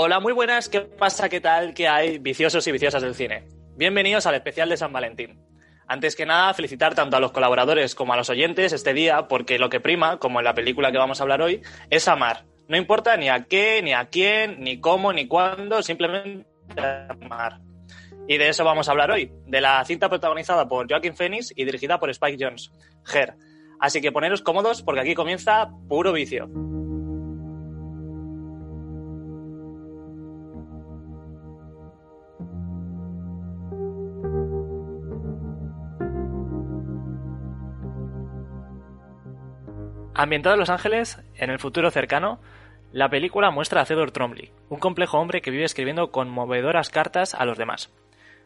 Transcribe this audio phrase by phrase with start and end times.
[0.00, 0.68] Hola, muy buenas.
[0.68, 1.28] ¿Qué pasa?
[1.28, 1.74] ¿Qué tal?
[1.74, 2.18] ¿Qué hay?
[2.18, 3.48] Viciosos y viciosas del cine.
[3.74, 5.44] Bienvenidos al especial de San Valentín.
[5.88, 9.58] Antes que nada, felicitar tanto a los colaboradores como a los oyentes este día, porque
[9.58, 12.44] lo que prima, como en la película que vamos a hablar hoy, es amar.
[12.68, 16.46] No importa ni a qué, ni a quién, ni cómo, ni cuándo, simplemente
[17.20, 17.58] amar.
[18.28, 21.64] Y de eso vamos a hablar hoy, de la cinta protagonizada por Joaquin Phoenix y
[21.64, 22.70] dirigida por Spike Jones,
[23.12, 23.34] Her.
[23.80, 26.48] Así que poneros cómodos porque aquí comienza puro vicio.
[40.18, 42.40] Ambientada en Los Ángeles, en el futuro cercano,
[42.90, 47.44] la película muestra a Theodore Trombley, un complejo hombre que vive escribiendo conmovedoras cartas a
[47.44, 47.94] los demás.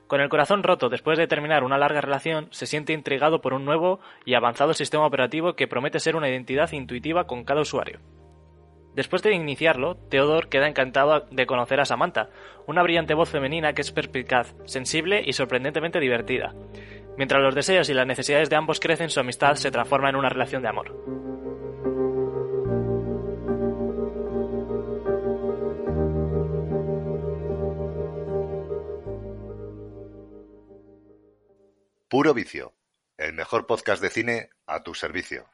[0.06, 3.64] Con el corazón roto después de terminar una larga relación, se siente intrigado por un
[3.64, 8.00] nuevo y avanzado sistema operativo que promete ser una identidad intuitiva con cada usuario.
[8.94, 12.28] Después de iniciarlo, Theodore queda encantado de conocer a Samantha,
[12.66, 16.54] una brillante voz femenina que es perspicaz, sensible y sorprendentemente divertida.
[17.16, 20.28] Mientras los deseos y las necesidades de ambos crecen, su amistad se transforma en una
[20.28, 21.32] relación de amor.
[32.12, 32.74] Puro Vicio,
[33.17, 35.46] el mejor podcast de cine a tu servicio.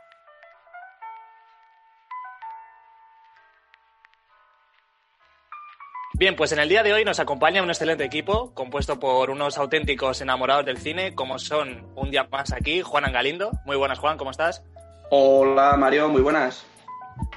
[6.14, 9.56] Bien, pues en el día de hoy nos acompaña un excelente equipo compuesto por unos
[9.56, 13.52] auténticos enamorados del cine, como son un día más aquí, Juan Angalindo.
[13.64, 14.64] Muy buenas, Juan, ¿cómo estás?
[15.10, 16.66] Hola, Mario, muy buenas.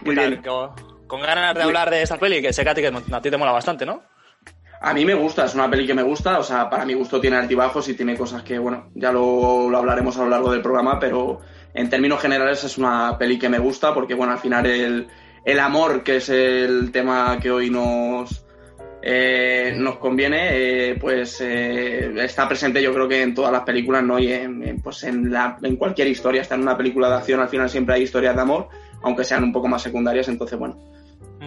[0.04, 0.42] Muy bien.
[1.06, 3.30] Con, ganas de hablar de esta peli, que sé que a ti, que a ti
[3.30, 4.02] te mola bastante, ¿no?
[4.84, 7.22] A mí me gusta, es una peli que me gusta, o sea, para mi gusto
[7.22, 10.64] tiene altibajos y tiene cosas que, bueno, ya lo, lo, hablaremos a lo largo del
[10.64, 11.40] programa, pero
[11.76, 15.08] en términos generales es una peli que me gusta porque, bueno, al final el,
[15.46, 18.44] el amor, que es el tema que hoy nos,
[19.04, 24.04] eh, nos conviene, eh, pues eh, está presente yo creo que en todas las películas,
[24.04, 24.18] ¿no?
[24.18, 27.40] Y en, en, pues en, la, en cualquier historia, está en una película de acción,
[27.40, 28.70] al final siempre hay historias de amor,
[29.04, 30.92] aunque sean un poco más secundarias, entonces, bueno,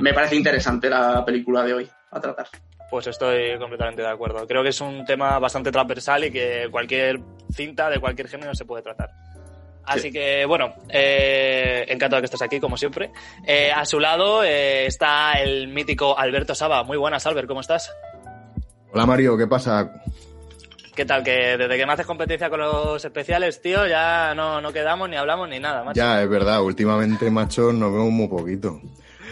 [0.01, 2.47] me parece interesante la película de hoy a tratar.
[2.95, 4.47] Pues estoy completamente de acuerdo.
[4.47, 7.19] Creo que es un tema bastante transversal y que cualquier
[7.53, 9.11] cinta de cualquier género se puede tratar.
[9.83, 10.13] Así sí.
[10.13, 13.11] que, bueno, eh, encantado de que estés aquí, como siempre.
[13.45, 16.85] Eh, a su lado eh, está el mítico Alberto Saba.
[16.85, 17.93] Muy buenas, Albert, ¿cómo estás?
[18.93, 20.01] Hola, Mario, ¿qué pasa?
[20.95, 21.25] ¿Qué tal?
[21.25, 25.17] Que desde que me haces competencia con los especiales, tío, ya no, no quedamos ni
[25.17, 25.97] hablamos ni nada, macho.
[25.97, 28.81] Ya, es verdad, últimamente, macho, nos vemos muy poquito.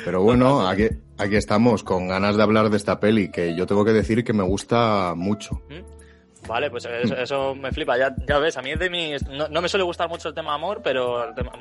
[0.05, 3.85] Pero bueno, aquí, aquí estamos, con ganas de hablar de esta peli, que yo tengo
[3.85, 5.63] que decir que me gusta mucho.
[5.69, 6.47] ¿Mm?
[6.49, 7.97] Vale, pues eso, eso, me flipa.
[7.97, 9.23] Ya, ya ves, a mí es de mis.
[9.29, 11.29] No, no, me suele gustar mucho el tema amor, pero.
[11.29, 11.53] El tema,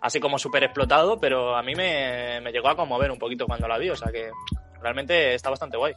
[0.00, 3.68] así como súper explotado, pero a mí me, me, llegó a conmover un poquito cuando
[3.68, 4.30] la vi, o sea que
[4.80, 5.94] realmente está bastante guay.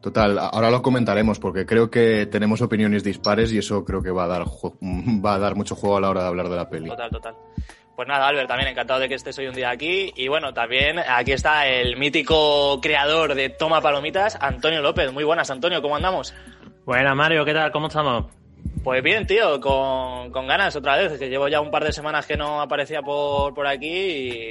[0.00, 4.24] Total, ahora lo comentaremos porque creo que tenemos opiniones dispares y eso creo que va
[4.24, 6.88] a dar, va a dar mucho juego a la hora de hablar de la peli.
[6.88, 7.34] Total, total.
[7.96, 10.12] Pues nada, Albert, también encantado de que estés hoy un día aquí.
[10.14, 15.10] Y bueno, también aquí está el mítico creador de Toma Palomitas, Antonio López.
[15.14, 16.34] Muy buenas, Antonio, ¿cómo andamos?
[16.84, 17.72] Buenas, Mario, ¿qué tal?
[17.72, 18.26] ¿Cómo estamos?
[18.84, 22.26] Pues bien, tío, con, con, ganas otra vez, que llevo ya un par de semanas
[22.26, 23.88] que no aparecía por, por aquí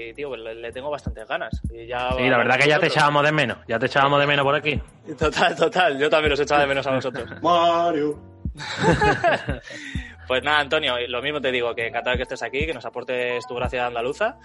[0.09, 1.61] y, tío, pues le, le tengo bastantes ganas.
[1.71, 4.25] Y ya sí, la verdad que ya te echábamos de menos, ya te echábamos de
[4.25, 4.81] menos por aquí.
[5.19, 7.29] Total, total, yo también os echaba de menos a vosotros.
[7.43, 8.19] Mario.
[10.27, 12.85] Pues nada, Antonio, lo mismo te digo, que encantado de que estés aquí, que nos
[12.85, 14.37] aportes tu gracia andaluza.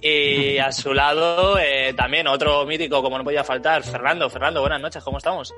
[0.00, 4.28] Y a su lado, eh, también otro mítico, como no podía faltar, Fernando.
[4.28, 5.54] Fernando, buenas noches, ¿cómo estamos?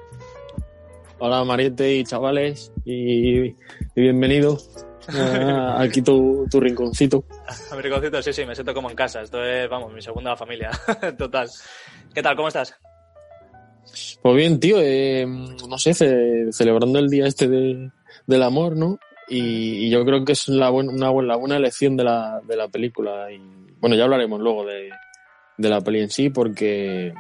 [1.19, 3.55] Hola, Mariette y chavales, y, y
[3.95, 4.59] bienvenido
[5.09, 7.25] a, aquí tu, tu rinconcito.
[7.71, 9.23] A mi rinconcito, sí, sí, me siento como en casa.
[9.23, 10.71] Esto es, vamos, mi segunda familia.
[11.19, 11.49] Total.
[12.15, 12.37] ¿Qué tal?
[12.37, 12.75] ¿Cómo estás?
[14.23, 17.91] Pues bien, tío, eh, no sé, ce celebrando el día este de,
[18.27, 18.99] del amor, ¿no?
[19.31, 22.41] Y, y yo creo que es la, buen- una, buena- la buena elección de la,
[22.45, 23.31] de la película.
[23.33, 23.39] Y
[23.81, 24.91] bueno, ya hablaremos luego de,
[25.57, 27.15] de la peli en sí, porque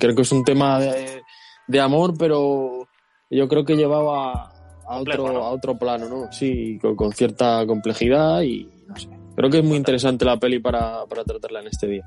[0.00, 1.22] creo que es un tema de,
[1.68, 2.88] de amor, pero
[3.30, 4.32] yo creo que llevaba
[4.88, 5.44] a Complejo, otro, ¿no?
[5.44, 6.32] a otro plano, ¿no?
[6.32, 9.08] Sí, con, con cierta complejidad y no sé.
[9.36, 12.06] Creo que es muy interesante la peli para, para tratarla en este día.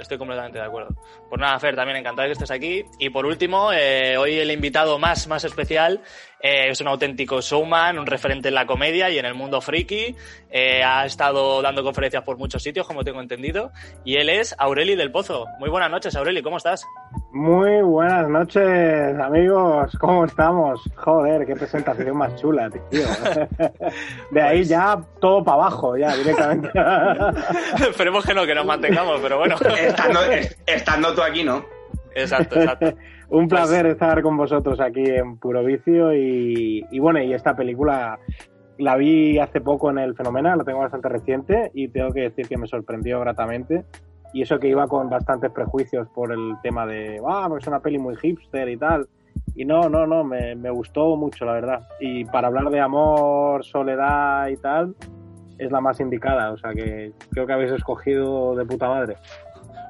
[0.00, 0.96] Estoy completamente de acuerdo.
[1.28, 2.82] Pues nada, Fer, también encantado de que estés aquí.
[2.98, 6.00] Y por último, eh, hoy el invitado más, más especial
[6.46, 10.14] eh, es un auténtico showman, un referente en la comedia y en el mundo friki.
[10.50, 13.72] Eh, ha estado dando conferencias por muchos sitios, como tengo entendido.
[14.04, 15.46] Y él es Aureli del Pozo.
[15.58, 16.84] Muy buenas noches, Aureli, ¿cómo estás?
[17.32, 19.90] Muy buenas noches, amigos.
[19.98, 20.80] ¿Cómo estamos?
[20.96, 23.06] Joder, qué presentación más chula, tío.
[24.30, 26.70] De ahí ya todo para abajo, ya directamente.
[27.88, 29.56] Esperemos que no, que nos mantengamos, pero bueno.
[29.78, 31.64] Estando, es- estando tú aquí, ¿no?
[32.14, 32.94] Exacto, exacto.
[33.30, 38.18] Un placer estar con vosotros aquí en Puro Vicio y, y bueno, y esta película
[38.78, 42.48] la vi hace poco en el Fenomenal, la tengo bastante reciente y tengo que decir
[42.48, 43.84] que me sorprendió gratamente.
[44.32, 47.80] Y eso que iba con bastantes prejuicios por el tema de, ah, pues es una
[47.80, 49.06] peli muy hipster y tal.
[49.54, 51.88] Y no, no, no, me, me gustó mucho, la verdad.
[52.00, 54.96] Y para hablar de amor, soledad y tal,
[55.58, 56.50] es la más indicada.
[56.50, 59.16] O sea que creo que habéis escogido de puta madre.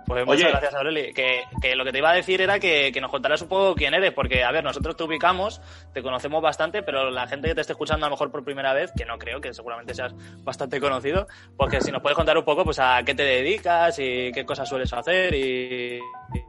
[0.07, 0.51] Pues muchas Oye.
[0.51, 1.13] gracias, Aureli.
[1.15, 3.75] Que, que lo que te iba a decir era que, que nos contaras un poco
[3.75, 5.61] quién eres, porque, a ver, nosotros te ubicamos,
[5.93, 8.73] te conocemos bastante, pero la gente que te esté escuchando a lo mejor por primera
[8.75, 10.15] vez, que no creo, que seguramente seas
[10.45, 13.99] bastante conocido, pues que si nos puedes contar un poco pues a qué te dedicas
[13.99, 15.99] y qué cosas sueles hacer y,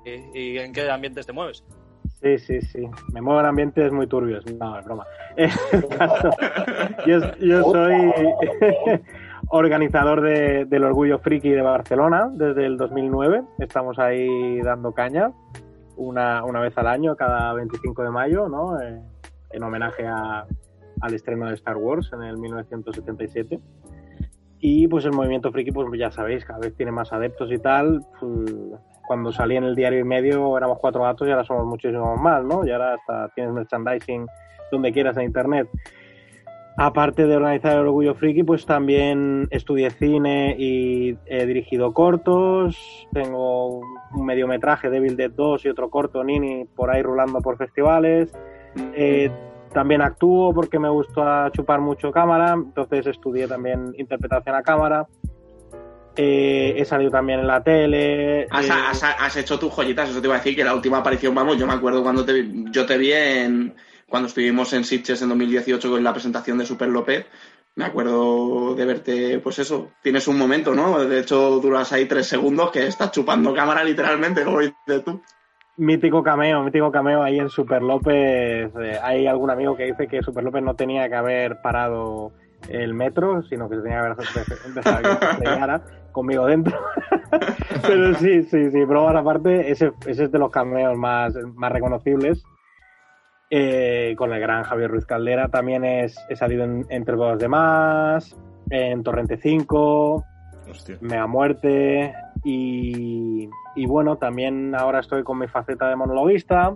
[0.06, 1.64] y- y en qué ambientes te mueves.
[2.22, 2.80] Sí, sí, sí.
[3.14, 4.46] Me muevo en ambientes muy turbios.
[4.54, 5.06] No, es broma.
[5.38, 5.50] El
[5.98, 6.30] caso-
[7.06, 8.14] yo, yo soy
[9.50, 13.44] organizador de- del Orgullo Friki de Barcelona desde el 2009.
[13.60, 15.32] Estamos ahí dando caña
[15.98, 18.80] una, una vez al año, cada 25 de mayo, ¿no?
[18.82, 19.02] Eh,
[19.52, 23.60] en homenaje al estreno de Star Wars en el 1977.
[24.60, 28.02] Y pues el movimiento friki, pues ya sabéis, cada vez tiene más adeptos y tal.
[28.20, 28.52] Pues,
[29.08, 32.44] Cuando salí en el diario y medio éramos cuatro gatos y ahora somos muchísimos más,
[32.44, 32.66] ¿no?
[32.66, 34.26] Y ahora hasta tienes merchandising
[34.72, 35.70] donde quieras en internet.
[36.78, 43.08] Aparte de organizar el Orgullo Friki, pues también estudié cine y he dirigido cortos.
[43.14, 48.30] Tengo un mediometraje, Devil Dead 2 y otro corto, Nini, por ahí rulando por festivales.
[48.94, 49.32] Eh,
[49.74, 55.08] también actúo porque me gusta chupar mucho cámara, entonces estudié también interpretación a cámara.
[56.18, 58.48] Eh, he salido también en la tele.
[58.50, 60.98] Has, eh, has- has hecho tus joyitas, eso te iba a decir que la última
[61.00, 63.76] aparición, vamos, yo me acuerdo cuando te vi- yo te vi en
[64.08, 67.26] cuando estuvimos en Sitges en 2018 con la presentación de Super López.
[67.76, 71.04] Me acuerdo de verte, pues eso, tienes un momento, ¿no?
[71.04, 75.22] De hecho, duras ahí tres segundos que estás chupando cámara literalmente, como dices tú.
[75.78, 78.72] Mítico cameo, mítico cameo ahí en Super López.
[78.82, 82.32] Eh, hay algún amigo que dice que Super López no tenía que haber parado
[82.70, 84.18] el metro, sino que se tenía que haber
[84.74, 86.80] dejado que se conmigo dentro.
[87.82, 92.42] Pero sí, sí, sí, bromas aparte, ese, ese es de los cameos más, más reconocibles.
[93.50, 97.48] Eh, con el gran Javier Ruiz Caldera también es, he salido en Entre Bodas de
[97.48, 98.36] Más,
[98.72, 100.24] en Torrente 5,
[100.70, 100.98] Hostia.
[101.02, 102.14] Mega Muerte
[102.44, 106.76] y, y bueno, también ahora estoy con mi faceta de monologuista,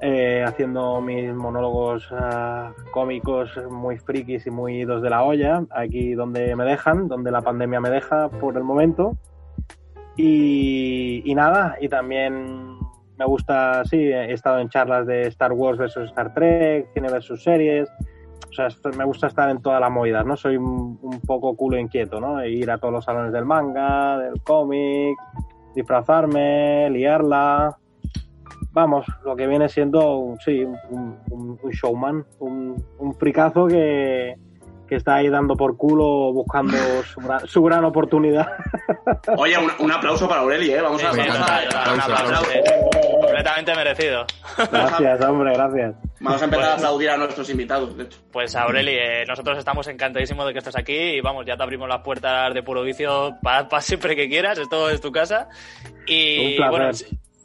[0.00, 6.14] eh, haciendo mis monólogos ah, cómicos muy frikis y muy idos de la olla, aquí
[6.14, 9.16] donde me dejan, donde la pandemia me deja por el momento.
[10.16, 12.83] Y, y nada, y también
[13.18, 17.42] me gusta, sí, he estado en charlas de Star Wars versus Star Trek, cine versus
[17.42, 17.88] series.
[18.50, 20.36] O sea, esto- me gusta estar en todas las movidas, ¿no?
[20.36, 22.40] Soy un, un poco culo inquieto, ¿no?
[22.40, 25.16] E ir a todos los salones del manga, del cómic,
[25.74, 27.76] disfrazarme, liarla.
[28.72, 34.34] Vamos, lo que viene siendo, un- sí, un, un- un showman, un, un fricazo que,
[34.88, 38.48] que está ahí dando por culo buscando su, gran- su gran oportunidad.
[39.36, 40.80] Oye, un, un aplauso para Aureli, ¿eh?
[40.80, 42.44] Vamos a, Sí, vamos a- total, un aplauso,
[43.36, 44.26] completamente merecido.
[44.70, 45.94] Gracias, hombre, gracias.
[46.20, 48.18] vamos a empezar Pues- a aplaudir a nuestros invitados, de hecho.
[48.32, 51.88] Pues Aureli, eh, nosotros estamos encantadísimos de que estés aquí y vamos, ya te abrimos
[51.88, 55.48] las puertas de puro vicio para, siempre que quieras, esto es tu casa.
[56.06, 56.70] Y Un placer.
[56.70, 56.90] bueno,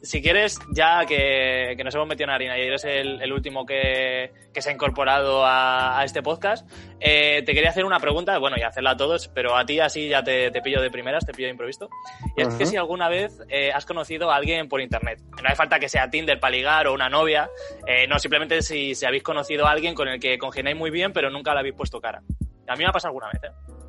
[0.02, 3.66] si, quieres, ya que, que nos hemos metido en harina y eres el, el último
[3.66, 6.68] que, que se ha incorporado a, a este podcast,
[7.00, 10.08] eh, te quería hacer una pregunta, bueno, y hacerla a todos, pero a ti así
[10.08, 11.88] ya te, te pillo de primeras, te pillo de improviso.
[12.36, 15.56] Y es que si alguna vez eh, has conocido a alguien por internet, no hace
[15.56, 17.50] falta que sea Tinder para ligar o una novia,
[17.86, 21.12] eh, no, simplemente si, si habéis conocido a alguien con el que congeniáis muy bien,
[21.12, 22.22] pero nunca le habéis puesto cara.
[22.66, 23.79] A mí me ha pasado alguna vez, ¿eh?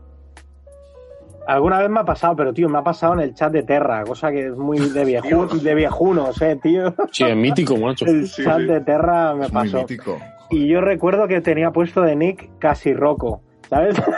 [1.47, 4.03] Alguna vez me ha pasado, pero tío, me ha pasado en el chat de Terra,
[4.03, 6.93] cosa que es muy de, vieju- de viejunos, eh, tío.
[7.11, 8.05] Sí, es mítico, macho.
[8.05, 8.65] El Sí, chat sí.
[8.65, 9.77] de Terra me Es muy pasó.
[9.79, 10.17] mítico.
[10.49, 13.95] y yo recuerdo que tenía puesto de nick casi Rocco, ¿sabes?
[13.97, 14.15] Rocco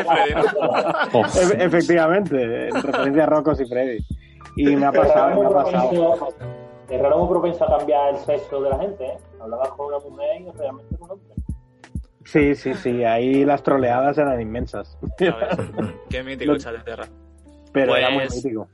[0.00, 0.42] y Freddy, ¿no?
[1.22, 3.98] Efe- Efectivamente, en referencia a Rocco y Freddy.
[4.56, 6.28] Y me ha pasado, me ha pasado.
[6.88, 9.16] Es raro muy propenso a cambiar el sexo de la gente, ¿eh?
[9.40, 11.34] Hablabas con una mujer y realmente un hombre.
[12.24, 14.96] Sí, sí, sí, ahí las troleadas eran inmensas.
[16.10, 17.06] Qué mítico el chat de tierra.
[17.72, 18.68] Pero era muy Pues- mítico.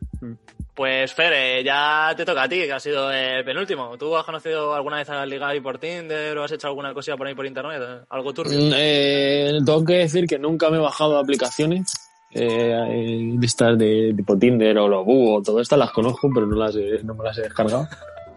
[0.74, 3.98] Pues Fer, eh, ya te toca a ti, que has sido el penúltimo.
[3.98, 7.26] ¿Tú has conocido alguna vez a Ligari por Tinder o has hecho alguna cosilla por
[7.26, 7.82] ahí por internet?
[7.82, 8.04] eh?
[8.08, 8.58] ¿Algo turbio?
[8.58, 11.92] Mm, eh, tengo que decir que nunca me he bajado aplicaciones
[12.32, 16.46] eh, eh, de estas de tipo Tinder o Lobu o todo estas las conozco, pero
[16.46, 17.86] no las he- no me las he descargado.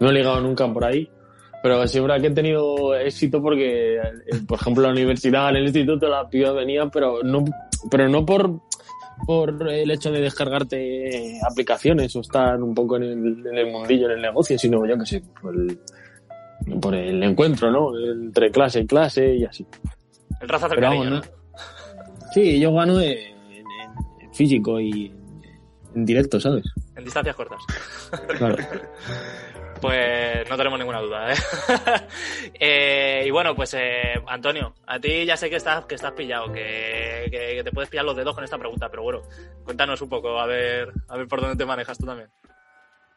[0.00, 1.08] No he ligado nunca por ahí.
[1.64, 4.00] Pero verdad que he tenido éxito porque, eh,
[4.46, 7.42] por ejemplo, la universidad, en el instituto, las pibas venían, pero no,
[7.90, 8.60] pero no por,
[9.26, 14.04] por el hecho de descargarte aplicaciones o estar un poco en el, en el mundillo,
[14.10, 15.78] en el negocio, sino yo que sé, por el,
[16.82, 17.92] por el encuentro, ¿no?
[17.98, 19.66] Entre clase y clase y así.
[20.42, 21.22] El raza Pero cariño, ¿no?
[22.34, 23.64] Sí, yo gano en, en-
[24.20, 25.10] en físico y
[25.94, 26.66] en directo, ¿sabes?
[26.94, 27.62] En distancias cortas.
[28.36, 28.56] Claro.
[29.84, 31.36] Pues no tenemos ninguna duda, ¿eh?
[32.58, 36.50] Eh, y bueno, pues eh, Antonio, a ti ya sé que estás, que estás pillado,
[36.52, 39.20] que, que- que te puedes pillar los dedos con esta pregunta, pero bueno,
[39.64, 42.30] cuéntanos un poco, a ver, a ver por dónde te manejas tú también.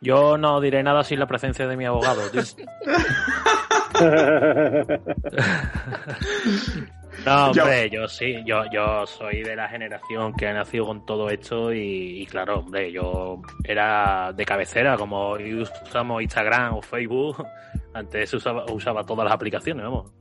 [0.02, 2.22] Yo no diré nada sin la presencia de mi abogado.
[2.32, 2.42] tío.
[7.26, 11.30] No, hombre, yo sí, yo, yo soy de la generación que ha nacido con todo
[11.30, 17.46] esto y, y claro, hombre, yo era de cabecera, como hoy usamos Instagram o Facebook,
[17.94, 20.12] antes usaba, usaba todas las aplicaciones, vamos.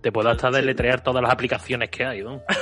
[0.00, 2.42] Te puedo hasta deletrear todas las aplicaciones que hay, ¿no?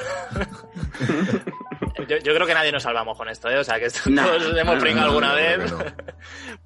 [2.09, 3.59] Yo, yo creo que nadie nos salvamos con esto, ¿eh?
[3.59, 5.75] O sea, que esto No, todos hemos no, pringado no, alguna no, vez.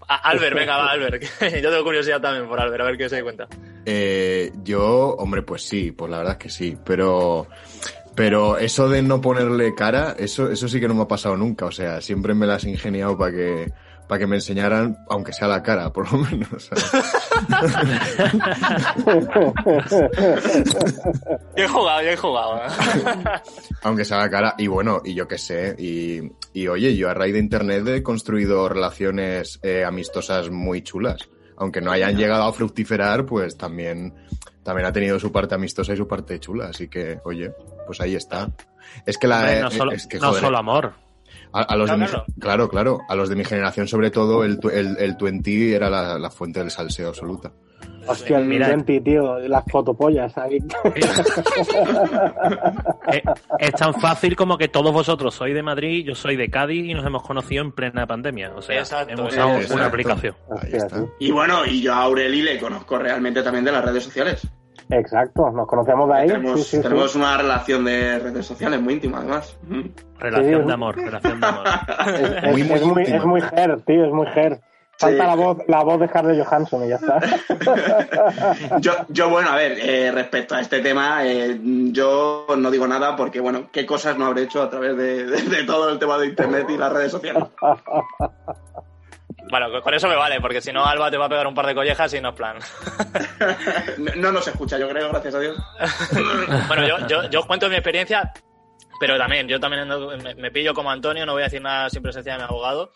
[0.07, 1.23] Albert, venga, va, Albert.
[1.41, 3.49] yo tengo curiosidad también por Albert, a ver qué se da cuenta.
[3.87, 7.47] Eh, yo, hombre, pues sí, pues la verdad es que sí, pero,
[8.15, 11.67] pero eso de no ponerle cara, eso, eso sí que no me ha pasado nunca,
[11.67, 13.73] o sea, siempre me las he ingeniado para que,
[14.09, 16.65] para que me enseñaran, aunque sea la cara, por lo menos.
[16.65, 16.85] ¿sabes?
[21.57, 22.57] Bien jugado, bien jugado.
[22.57, 22.61] ¿eh?
[23.83, 26.21] aunque sea la cara, y bueno, y yo qué sé, y,
[26.53, 31.29] y oye, yo a raíz de internet he construido relaciones eh, amistosas muy chulas.
[31.57, 34.13] Aunque no hayan llegado a fructiferar, pues también,
[34.63, 36.67] también ha tenido su parte amistosa y su parte chula.
[36.69, 37.53] Así que, oye,
[37.87, 38.51] pues ahí está.
[39.07, 39.39] Es que la.
[39.39, 40.93] Hombre, no solo, es que, no solo amor.
[41.53, 42.27] A, a los No, de mi, claro.
[42.41, 43.01] claro, claro.
[43.09, 46.59] A los de mi generación, sobre todo, el, el, el 20 era la, la fuente
[46.59, 47.53] del salseo absoluta.
[48.07, 48.69] Hostia, el Mira.
[48.69, 50.59] 20, tío, las fotopollas ahí.
[53.13, 53.23] Eh,
[53.59, 56.95] es tan fácil como que todos vosotros sois de Madrid, yo soy de Cádiz y
[56.95, 58.53] nos hemos conocido en plena pandemia.
[58.57, 59.75] O sea, Exacto, hemos usado Exacto.
[59.75, 60.35] una aplicación.
[61.19, 64.47] Y bueno, y yo a Aureli le conozco realmente también de las redes sociales.
[64.91, 66.27] Exacto, nos conocemos de ahí.
[66.29, 66.83] tenemos sí, sí, sí.
[66.83, 69.57] tenemos una relación de redes sociales muy íntima, además.
[70.19, 70.67] Relación Sí.
[70.67, 71.67] de amor, relación de amor.
[72.43, 74.61] Es, Muy, es- muy es muy, es muy her, tío, es muy her.
[74.97, 75.29] Falta Sí.
[75.29, 77.19] la voz, la voz de Scarlett Johansson y ya está.
[78.81, 81.59] Yo, yo, bueno, a ver, eh, respecto a este tema, eh,
[81.93, 85.43] yo no digo nada porque, bueno, qué cosas no habré hecho a través de, de-
[85.43, 87.43] de todo el tema de Internet y las redes sociales.
[89.51, 91.67] Bueno, con- eso me vale, porque si no, Alba te va a pegar un par
[91.67, 92.57] de collejas y no es plan.
[93.99, 95.57] No, no nos escucha, yo creo, gracias a Dios.
[96.69, 98.33] bueno, yo, yo, yo os cuento mi experiencia,
[99.01, 99.87] pero también, yo también
[100.23, 102.93] me, me pillo como Antonio, no voy a decir nada sin presencia de mi abogado.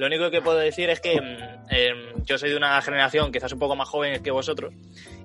[0.00, 3.52] Lo único que puedo decir es que mm, em, yo soy de una generación quizás
[3.52, 4.72] un poco más joven que vosotros,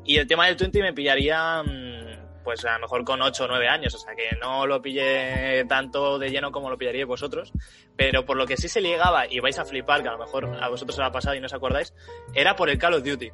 [0.03, 3.47] y el tema del 20 me pillaría, mm, pues a lo mejor con 8 o
[3.47, 7.53] 9 años, o sea que no lo pillé tanto de lleno como lo pillaríais vosotros,
[7.95, 10.57] pero por lo que sí se llegaba, y vais a flipar, que a lo mejor
[10.61, 11.93] a vosotros lo ha pasado y no os acordáis,
[12.33, 13.31] era por el Call of Duty.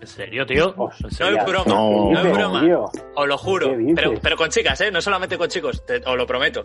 [0.00, 0.68] ¿En serio, tío?
[0.70, 2.10] ¿En No es broma, No.
[2.12, 2.60] no, es ¿Qué broma.
[2.60, 2.84] tío?
[3.14, 4.90] Os lo juro, pero, pero con chicas, ¿eh?
[4.90, 6.62] No solamente con chicos, te- os lo prometo.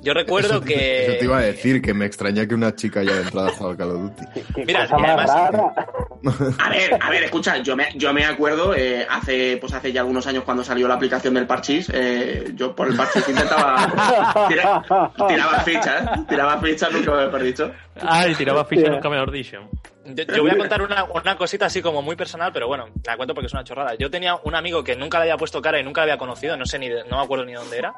[0.00, 1.16] Yo recuerdo Eso que...
[1.18, 3.76] te iba a decir, que me extraña que una chica haya entrado a jugar al
[3.78, 4.24] Call of Duty.
[4.66, 5.30] Mira, además-.
[6.58, 10.00] A ver, a ver, escucha, yo me, yo me acuerdo eh, hace pues hace ya
[10.00, 14.82] algunos años cuando salió la aplicación del Parchís, eh, yo por el Parchís intentaba tira-
[15.28, 16.20] tiraba fichas, ¿eh?
[16.28, 17.72] tiraba fichas, nunca mejor dicho.
[18.00, 18.94] Ay, tiraba ficha, Hostia.
[18.96, 19.68] nunca mejor dicho.
[20.06, 23.16] Yo, yo voy a contar una, una cosita así como muy personal, pero bueno, la
[23.16, 23.94] cuento porque es una chorrada.
[23.94, 26.56] Yo tenía un amigo que nunca le había puesto cara y nunca le había conocido,
[26.56, 27.94] no sé ni, de- no me acuerdo ni dónde era,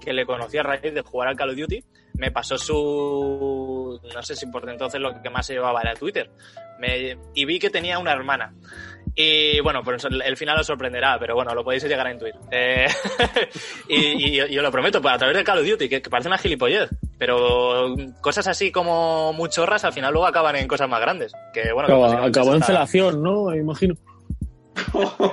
[0.00, 1.84] que le conocí a raíz de jugar al Call of Duty.
[2.14, 4.00] Me pasó su...
[4.14, 6.30] no sé si por entonces lo que más se llevaba era Twitter.
[6.80, 8.52] Me- y vi que tenía una hermana.
[9.14, 12.34] Y bueno, pues el, final os sorprenderá, pero bueno, lo podéis llegar a intuir.
[12.50, 12.86] Eh,
[13.88, 16.10] y, y, y os lo prometo, pues a través del Call of Duty, que, que
[16.10, 20.88] parece una gilipollez, pero cosas así como muy chorras al final luego acaban en cosas
[20.88, 21.32] más grandes.
[21.52, 23.54] Que bueno, que Acabó, en felación, ¿no?
[23.54, 23.94] Imagino.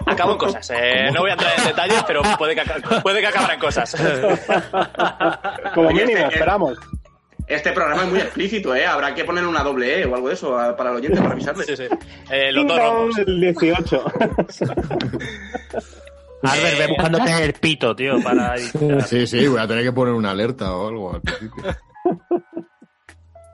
[0.08, 0.72] Acabo en cosas.
[0.72, 2.64] Eh, no voy a entrar en detalles, pero puede que,
[3.04, 3.96] puede que acabara en cosas.
[5.76, 6.78] Como Oye, mínimo, este- esperamos.
[7.48, 8.88] Este programa es muy explícito, ¿eh?
[8.88, 11.64] Habrá que ponerle una doble E o algo de eso para el oyente, para avisarle.
[11.64, 11.84] Sí, sí.
[12.32, 13.18] Eh, los dos rombos.
[13.20, 14.04] El 18.
[16.44, 18.56] Albert, ve buscándote el pito, tío, para...
[19.08, 21.64] Sí, sí, voy a tener que poner una alerta o algo al principio.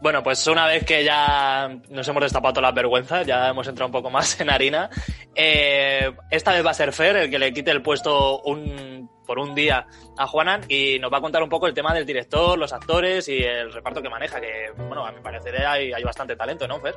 [0.02, 3.88] Bueno, pues una vez que ya nos hemos destapado todas las vergüenzas, ya hemos entrado
[3.88, 4.90] un poco más en harina,
[5.36, 9.38] eh, esta vez va a ser Fer el que le quite el puesto un, por
[9.38, 9.86] un día
[10.18, 13.30] a Juanan y nos va a contar un poco el tema del director, los actores
[13.30, 16.80] y el reparto que maneja, que, bueno, a mi parecer hay, hay bastante talento, ¿no,
[16.80, 16.96] Fer?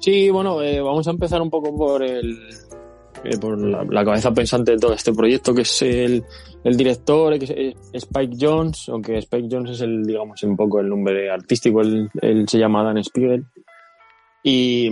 [0.00, 2.48] Sí, bueno, eh, vamos a empezar un poco por el
[3.24, 6.24] eh, por la, la cabeza pensante de todo este proyecto, que es el,
[6.64, 10.88] el director, es eh, Spike Jones, aunque Spike Jones es el, digamos, un poco el
[10.88, 12.10] nombre artístico, él,
[12.48, 13.44] se llama Dan Spiegel.
[14.42, 14.88] Y,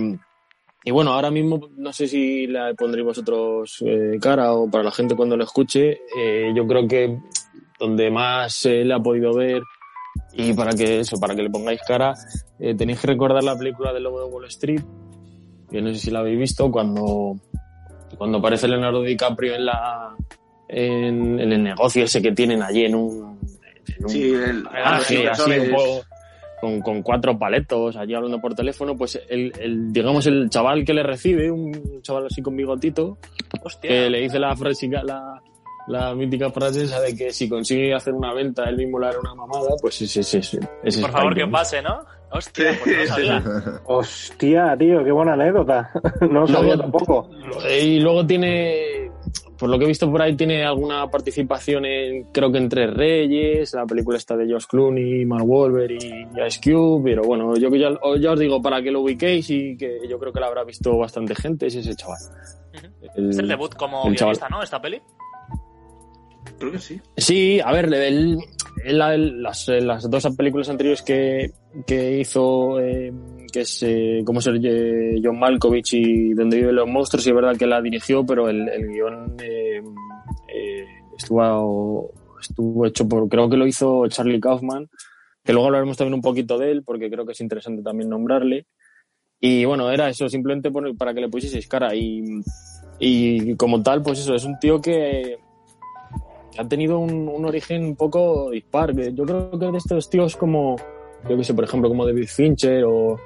[0.83, 4.91] y bueno, ahora mismo no sé si le pondréis vosotros eh, cara o para la
[4.91, 7.17] gente cuando lo escuche, eh, yo creo que
[7.79, 9.61] donde más se ha podido ver
[10.33, 12.13] y para que eso, para que le pongáis cara,
[12.59, 14.81] eh, tenéis que recordar la película del Lobo de Wall Street,
[15.69, 17.35] que no sé si la habéis visto, cuando,
[18.17, 20.15] cuando aparece Leonardo DiCaprio en la
[20.67, 23.39] en, en el negocio ese que tienen allí en un,
[23.97, 26.05] en un Sí, el- garaje, los así un poco
[26.61, 30.93] con, con cuatro paletos allí hablando por teléfono, pues el, el digamos el chaval que
[30.93, 33.17] le recibe, un chaval así con bigotito,
[33.61, 33.89] Hostia.
[33.89, 35.41] que le dice la frase la,
[35.87, 39.19] la mítica frase esa de que si consigue hacer una venta él mismo le hará
[39.19, 42.03] una mamada, pues ese ese ese ese Por favor, que pase, ¿no?
[42.37, 43.43] Hostia, pues no lo sabía.
[43.85, 45.91] Hostia, tío, qué buena anécdota.
[46.21, 47.29] No lo sabía tampoco.
[47.69, 49.09] Y luego tiene,
[49.57, 52.93] por lo que he visto por ahí, tiene alguna participación en, creo que en Tres
[52.93, 57.69] Reyes, la película está de Josh Clooney, Mark Wahlberg y Ice Cube, pero bueno, yo
[57.71, 57.89] que ya,
[58.19, 60.97] ya os digo, para que lo ubiquéis y que yo creo que la habrá visto
[60.97, 62.17] bastante gente, es ese chaval.
[63.15, 64.35] El- Es el debut como el chaval.
[64.35, 64.61] guionista, ¿no?
[64.63, 65.01] Esta peli.
[66.59, 67.01] Creo que sí.
[67.17, 68.37] Sí, a ver, él-
[68.83, 71.51] él- las, las dos películas anteriores que,
[71.87, 73.11] que hizo, eh,
[73.51, 77.35] que es eh, como ser eh, John Malkovich y Donde viven los monstruos, y es
[77.35, 79.81] verdad que la dirigió, pero el, el guion eh,
[80.53, 80.85] eh,
[81.17, 84.89] estuvo, estuvo hecho por, creo que lo hizo Charlie Kaufman,
[85.43, 88.65] que luego hablaremos también un poquito de él, porque creo que es interesante también nombrarle.
[89.39, 91.93] Y bueno, era eso, simplemente por- para que le pusieseis cara.
[91.93, 92.23] Y,
[92.99, 95.37] y como tal, pues eso, es un tío que
[96.57, 98.93] ha tenido un, un origen un poco dispar.
[98.95, 100.75] Yo creo que de estos tíos como,
[101.29, 103.19] yo que sé, por ejemplo, como David Fincher o,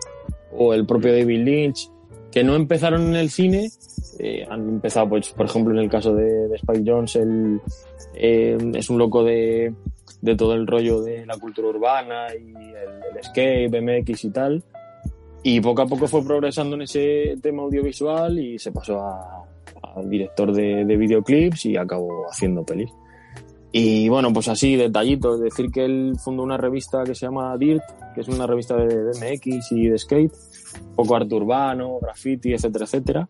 [0.52, 1.90] o el propio David Lynch,
[2.32, 3.70] que no empezaron en el cine,
[4.20, 7.62] eh, han empezado, pues, por ejemplo, en el caso de, de Spike Jones, él
[8.14, 9.74] eh, es un loco de,
[10.22, 14.64] de todo el rollo de la cultura urbana y el, el skate, BMX y tal.
[15.42, 19.46] Y poco a poco fue progresando en ese tema audiovisual y se pasó a,
[19.82, 22.92] a director de, de videoclips y acabó haciendo pelis.
[23.72, 27.84] Y bueno, pues así, detallitos, decir que él fundó una revista que se llama Dirt,
[28.16, 30.34] que es una revista de BMX y de skate,
[30.90, 33.30] un poco arte urbano, graffiti, etcétera, etcétera.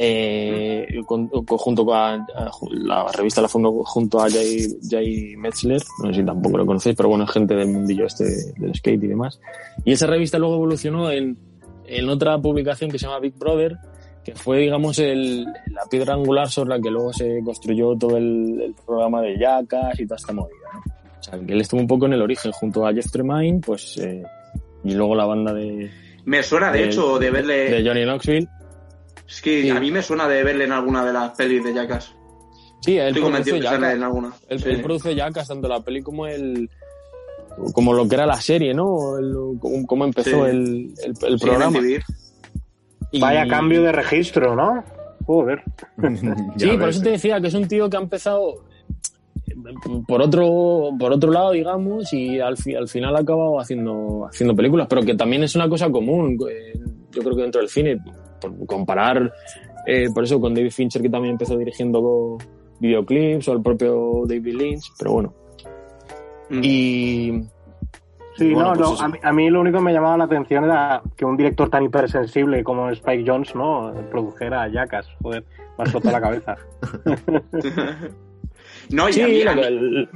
[0.00, 5.36] Eh, con- con- junto con a- a- la revista la fundó junto a Jay, Jay
[5.36, 8.24] Metzler, no sé si tampoco lo conocéis, pero bueno, es gente del mundillo este
[8.58, 9.40] del skate y demás.
[9.84, 11.36] Y esa revista luego evolucionó en,
[11.84, 13.76] en otra publicación que se llama Big Brother,
[14.32, 18.60] que fue, digamos, el, la piedra angular sobre la que luego se construyó todo el,
[18.62, 20.56] el programa de Jackass y toda esta movida.
[20.74, 20.80] ¿no?
[21.18, 23.96] O sea, que él estuvo un poco en el origen, junto a Jeff Tremaine, pues,
[23.98, 24.22] eh,
[24.84, 25.90] y luego la banda de,
[26.24, 27.70] Me suena, de de- hecho, de verle.
[27.70, 28.48] de Johnny Knoxville.
[29.28, 29.70] Es que Sí.
[29.70, 32.14] a mí me suena de verle en alguna de las pelis de Jackass.
[32.80, 33.94] Sí, él Estoy produce Jackass.
[33.94, 34.32] en alguna.
[34.48, 34.68] Él, Sí.
[34.70, 36.70] él produce Jackass, tanto la peli como el
[37.74, 39.18] como lo que era la serie, ¿no?
[39.18, 40.50] El- cómo- cómo empezó Sí.
[40.50, 41.78] el, el, el Sí, programa.
[43.10, 44.84] Y- Vaya cambio de registro, ¿no?
[45.26, 45.62] Joder.
[46.56, 48.64] Sí, por eso te decía que es un tío que ha empezado
[49.46, 49.54] eh,
[50.06, 54.54] por otro, por otro lado, digamos, y al, fi- al final ha acabado haciendo, haciendo
[54.54, 56.72] películas, pero que también es una cosa común, eh,
[57.12, 57.98] yo creo que dentro del cine,
[58.40, 59.32] por comparar,
[59.86, 62.36] eh, por eso con David Fincher, que también empezó dirigiendo
[62.80, 65.34] videoclips, o el propio David Lynch, pero bueno.
[66.50, 66.60] Mm.
[66.62, 67.42] Y...
[68.38, 70.24] Sí, bueno, no, pues no, a, mí, a mí lo único que me llamaba la
[70.24, 73.92] atención era que un director tan hipersensible como Spike Jones, ¿no?
[74.10, 75.08] Produjera a Jackass.
[75.20, 76.56] Joder, me ha explotado la cabeza.
[78.90, 80.08] No, y Sí, a mí, a lo mí- que el-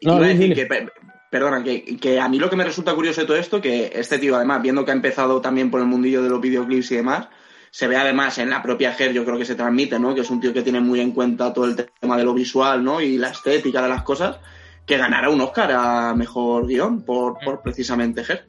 [0.00, 0.92] Iba No, a decir que, per-
[1.30, 4.18] perdona, que, que a mí lo que me resulta curioso de todo esto, que este
[4.18, 7.28] tío, además, viendo que ha empezado también por el mundillo de los videoclips y demás,
[7.70, 10.14] se ve además en la propia Ger, yo creo que se transmite, ¿no?
[10.14, 12.82] Que es un tío que tiene muy en cuenta todo el tema de lo visual,
[12.82, 13.00] ¿no?
[13.00, 14.38] Y la estética de las cosas,
[14.86, 18.44] que ganará un Oscar a mejor guion por, por precisamente Ger.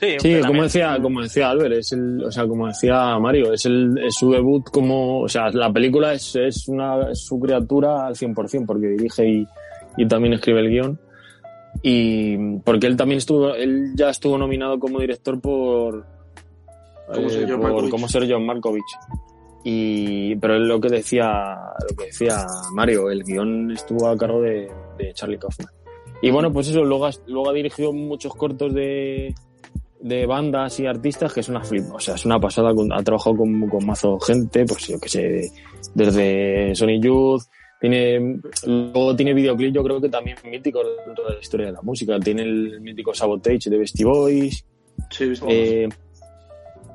[0.00, 3.98] Sí, como decía, como decía Albert, es el, o sea, como decía Mario, es el,
[3.98, 8.14] es su debut como, o sea, la película es, es una, es su criatura al
[8.14, 9.46] 100%, porque dirige y,
[9.96, 11.00] y también escribe el guion.
[11.82, 16.06] Y porque él también estuvo, él ya estuvo nominado como director por,
[17.12, 18.84] Como eh, ser John por como ser John Malkovich.
[19.70, 21.54] Y, pero es lo que decía,
[21.90, 25.68] lo que decía Mario, el guion estuvo a cargo de, de Charlie Kaufman.
[26.22, 29.34] Y bueno, pues eso, luego, luego ha dirigido muchos cortos de,
[30.00, 33.36] de bandas y artistas que es una flip, o sea, es una pasada, ha trabajado
[33.36, 35.50] con, con mazo gente, pues yo que sé,
[35.94, 37.42] desde Sony Youth,
[37.78, 41.82] tiene, luego tiene videoclip yo creo que también mítico dentro de la historia de la
[41.82, 44.64] música, tiene el mítico Sabotage de Beastie Boys,
[45.10, 45.88] Sí, eh,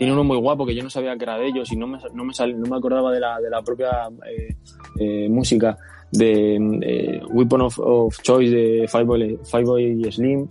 [0.03, 1.97] tiene uno muy guapo que yo no sabía que era de ellos y no me,
[2.13, 4.55] no me, sal- no me acordaba de la, de la propia eh,
[4.99, 5.77] eh, música
[6.11, 10.47] de eh, Weapon of, of Choice de Fireboy, Fireboy Slim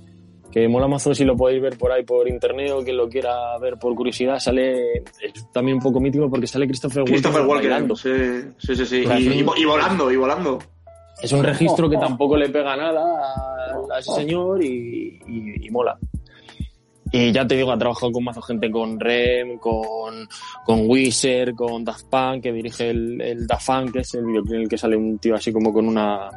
[0.50, 3.56] que mola mazo si lo podéis ver por ahí por internet o quien lo quiera
[3.58, 7.70] ver por curiosidad sale es también un poco mítico porque sale Christopher, Christopher Walken Walker,
[7.70, 7.96] bailando.
[7.96, 8.10] sí,
[8.58, 8.84] sí, sí.
[8.86, 9.04] sí.
[9.06, 10.58] Y, volando, y volando.
[11.22, 15.96] es un registro que tampoco le pega nada a, a ese señor y- y mola.
[17.12, 20.26] Y ya te digo, ha trabajado con mazo gente, con Rem, con,
[20.64, 24.54] con Wizard, con Daft Punk, que dirige el, el Daft Punk, que es el videoclip
[24.54, 26.30] en el que sale un tío así como con una,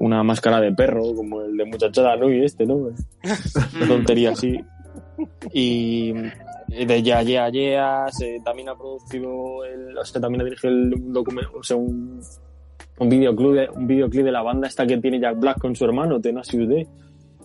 [0.00, 2.74] una máscara de perro, como el de Muchachada Nui este, ¿no?
[3.76, 4.58] Una tontería así.
[5.52, 10.72] Y de Ya Ya Ya, se- también ha producido, el, o sea, también ha dirigido
[10.72, 12.20] el documento, o sea, un,
[12.98, 15.84] un videoclip de, un videoclip de la banda esta que tiene Jack Black con su
[15.84, 16.86] hermano, Tenacious D.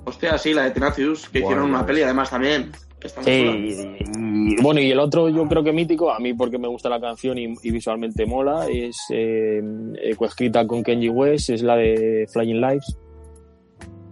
[0.05, 1.77] Hostia, sí, la de Tenacious, que hicieron Bueno.
[1.77, 2.71] una peli además también.
[2.99, 3.97] que está muy Sí, chula.
[3.99, 6.87] y, y- bueno, y el otro yo creo que mítico, a mí porque me gusta
[6.87, 9.61] la canción y, y visualmente mola, es eh,
[10.01, 12.97] eh, coescrita con Kenji West, es la de Flying Lives.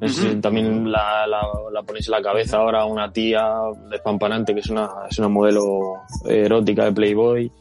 [0.01, 3.47] Es, también la, la, la ponéis en la cabeza ahora una tía
[3.89, 5.80] despampanante que es una, es una modelo
[6.27, 7.51] erótica de Playboy,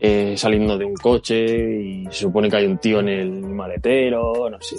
[0.00, 4.48] eh, saliendo de un coche y se supone que hay un tío en el maletero,
[4.48, 4.76] no sé.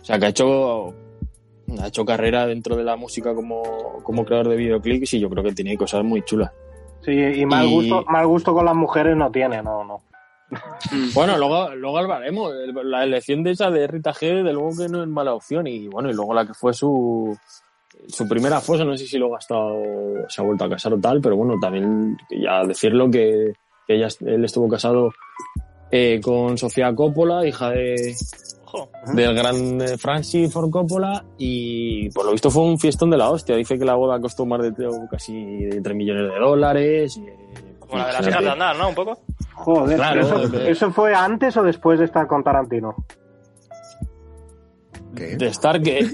[0.00, 0.94] O sea, que ha hecho
[1.80, 3.62] ha hecho carrera dentro de la música como,
[4.02, 6.50] como creador de videoclips y yo creo que tiene cosas muy chulas.
[7.04, 10.00] Sí, y mal, Y- Gusto, mal gusto con las mujeres no tiene, no, no.
[11.14, 12.52] Bueno, luego, luego hablaremos.
[12.84, 15.66] La elección de esa de Rita G, de luego que no es mala opción.
[15.66, 17.36] Y bueno, y luego la que fue su,
[18.08, 19.74] su primera fosa, no sé si luego ha estado,
[20.28, 23.52] se ha vuelto a casar o tal, pero bueno, también ya decirlo que,
[23.86, 25.12] que ella, él estuvo casado
[25.92, 28.14] eh, con Sofía Coppola, hija de,
[28.72, 28.88] Ojo.
[29.14, 33.30] del gran eh, Francis Ford Coppola y por lo visto fue un fiestón de la
[33.30, 33.56] hostia.
[33.56, 34.72] Dice que la boda costó más de
[35.10, 37.16] casi de 3 millones de dólares.
[37.16, 37.36] y, eh,
[37.78, 38.88] Como la de las hijas de andar, ¿no?
[38.90, 39.18] Un poco.
[39.54, 42.94] Joder, Claro, ¿eso, de- ¿eso fue antes o después de estar con Tarantino?
[45.14, 45.36] ¿Qué?
[45.36, 46.06] De estar que...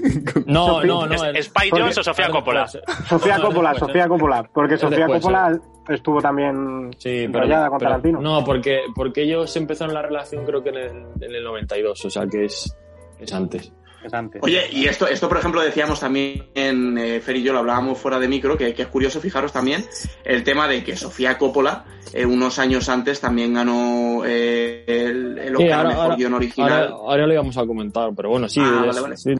[0.47, 1.13] No, no, no.
[1.31, 2.67] ¿Es- porque- Jones o Sofía Coppola?
[2.67, 4.07] Sofía Coppola, Sofía ¿eh?
[4.07, 8.21] Coppola, porque Sofía Coppola estuvo también Sí, pero, con pero- Tarantino.
[8.21, 10.89] No, porque, porque ellos empezaron la relación creo que en el,
[11.21, 12.75] en el 92, o sea que es,
[13.19, 13.71] es antes.
[14.03, 14.41] Es antes.
[14.43, 17.97] Oye, y esto, esto por ejemplo, decíamos también, en eh, Fer y yo lo hablábamos
[17.97, 19.83] fuera de micro, que, que es curioso fijaros también
[20.23, 25.57] el tema de que Sofía Coppola, eh, unos años antes, también ganó eh, el, el
[25.57, 26.71] Sí, Oscar a ahora- Mejor ahora- Guión Original.
[26.71, 29.17] Ahora, ahora lo íbamos a comentar, pero bueno, sí, Ah, es- vale, vale.
[29.17, 29.33] sí,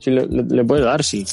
[0.00, 1.24] sí, le, le- le puede dar, sí.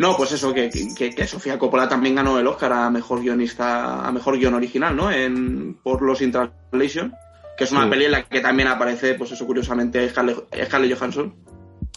[0.00, 4.06] No, pues eso, que, que, que Sofía Coppola también ganó el Oscar a Mejor Guionista,
[4.06, 5.12] a Mejor Guión Original, ¿no?
[5.12, 7.12] En, por Los in Translation,
[7.56, 7.90] que es una Sí.
[7.90, 11.34] peli en la que también aparece, pues eso, curiosamente, Scarlett, Scarlett Johansson.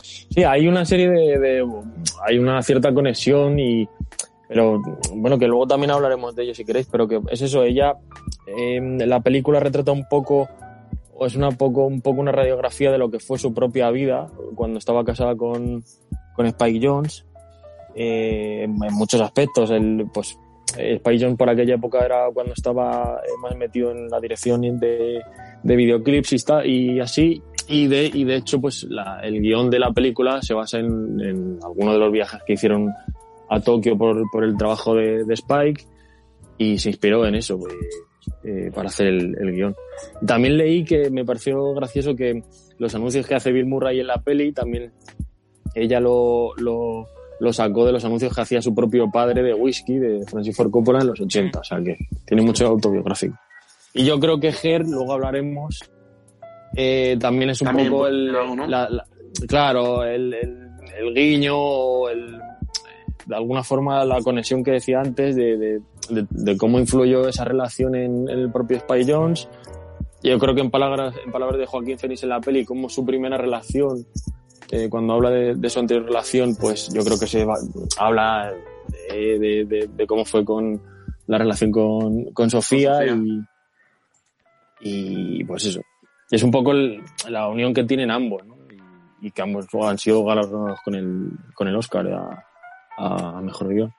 [0.01, 1.65] Sí, hay una serie de, de-
[2.27, 3.87] hay una cierta conexión y
[4.49, 4.81] pero
[5.15, 7.93] bueno que luego también hablaremos de ello si queréis, pero que es eso, ella
[8.45, 10.49] eh, la película retrata un poco
[11.15, 14.27] o es una poco un poco una radiografía de lo que fue su propia vida
[14.55, 15.83] cuando estaba casada con,
[16.35, 17.25] con Spike Jones
[17.95, 20.37] eh, en muchos aspectos, el pues
[20.77, 24.61] eh, Spike Jones por aquella época era cuando estaba eh, más metido en la dirección
[24.61, 25.21] de,
[25.61, 27.41] de videoclips y, está, y así.
[27.67, 28.85] Y de, y de hecho, pues
[29.23, 32.91] el guion de la película se basa en, en algunos de los viajes que hicieron
[33.49, 35.85] a Tokio por, por el trabajo de, Spike
[36.57, 37.73] y se inspiró en eso pues,
[38.43, 39.75] eh, para hacer el, el guion.
[40.25, 42.43] También leí que me pareció gracioso que
[42.79, 44.91] los anuncios que hace Bill Murray en la peli también
[45.75, 46.53] ella lo,
[47.39, 50.71] lo sacó de los anuncios que hacía su propio padre de whisky, de Francis Ford
[50.71, 53.35] Coppola en los 80, o sea que tiene mucho autobiográfico.
[53.93, 55.79] Y yo creo que Ger, luego hablaremos,
[56.75, 58.67] eh, también es un También, poco el, algo, ¿no?
[58.67, 59.05] la- la-
[59.47, 60.67] claro, el, el,
[60.99, 62.39] el guiño, el,
[63.25, 67.45] de alguna forma la conexión que decía antes de, de, de- de cómo influyó esa
[67.45, 69.47] relación en, en el propio Spy Jones.
[70.23, 73.05] Yo creo que en palabras, en palabras de Joaquín Phoenix en la peli, como su
[73.05, 74.05] primera relación
[74.75, 77.59] eh, cuando habla de, de su anterior relación, pues yo creo que se va-
[77.97, 78.53] habla
[79.09, 80.81] de, de- de- de cómo fue con
[81.27, 83.15] la relación con, con Sofía, Sofía.
[84.81, 85.81] Y, y pues eso.
[86.31, 88.55] Es un poco el- la unión que tienen ambos, ¿no?
[89.21, 92.45] Y, y que ambos han sido galardonados con el, con el Oscar a,
[92.97, 93.93] a Mejor Guión.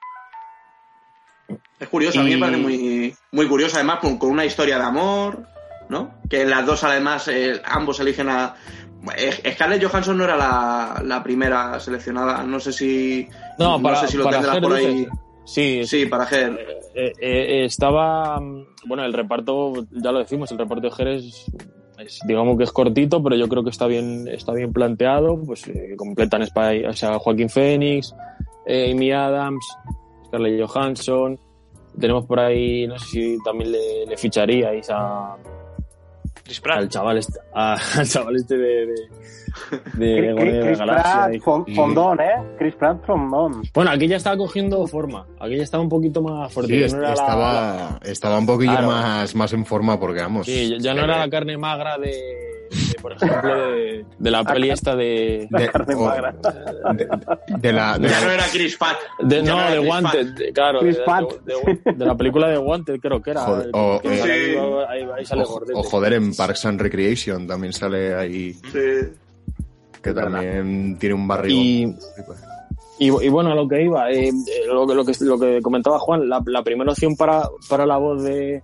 [1.79, 4.83] Es curioso, a mí me parece muy, muy curioso, además, con, con una historia de
[4.83, 5.45] amor,
[5.89, 6.15] ¿no?
[6.29, 8.55] Que las dos, además, eh, ambos eligen a.
[9.17, 13.27] eh, Scarlett Johansson no era la, la primera seleccionada, no sé si.
[13.59, 15.07] No, para, sé si lo tendrás por ahí.
[15.45, 16.57] Sí, Sí, para Ger.
[16.95, 18.39] Eh, eh, estaba.
[18.39, 21.45] mm, Bueno, el reparto, ya lo decimos, el reparto de Jerez
[21.99, 25.39] es, digamos que es cortito, pero yo creo que está bien, está bien planteado.
[25.45, 28.13] Pues eh, completan Spy, o sea, Joaquín Phoenix,
[28.67, 29.65] Amy Adams,
[30.27, 31.39] Scarlett Johansson.
[31.99, 35.37] Tenemos por ahí, no sé si también le, le ficharíais a,
[36.45, 36.77] Chris Pratt.
[36.77, 38.93] al chaval este, a- al chaval este de, de,
[39.93, 41.13] de Chris, Guardianes de la Chris Galaxia.
[41.13, 42.35] Pratt, y- fondón, ¿eh?
[42.57, 43.63] Chris Pratt fondón.
[43.73, 45.25] Bueno, aquí ya estaba cogiendo forma.
[45.39, 46.73] Aquí ya estaba un poquito más fuerte.
[46.73, 48.87] Sí, ya est- no era la- estaba, la- estaba un poquillo Claro.
[48.87, 50.45] más, más en forma porque, vamos...
[50.45, 52.13] Sí, ya- no era la carne magra de,
[53.05, 55.47] por ejemplo, de, de la peli esta de...
[55.51, 57.07] de, o- de-
[57.59, 58.97] de la, de Ya la- no era Chris Pratt.
[59.19, 59.41] no, de
[59.77, 61.31] Chris Wanted, claro, Chris de, Pratt.
[61.43, 63.41] de- de la película de Wanted creo que era.
[63.41, 64.57] Joder, o- que eh, sale Sí.
[64.89, 68.61] ahí, ahí- sale o, o joder, en Parks and Recreation también sale ahí, Sí.
[70.01, 70.31] que verdad.
[70.31, 71.61] también tiene un barrigón.
[71.63, 71.95] Y,
[72.97, 74.33] y, y bueno, a lo que iba, eh, eh,
[74.67, 77.97] lo, que- lo, que, lo que comentaba Juan, la, la primera opción para, para la
[77.97, 78.63] voz de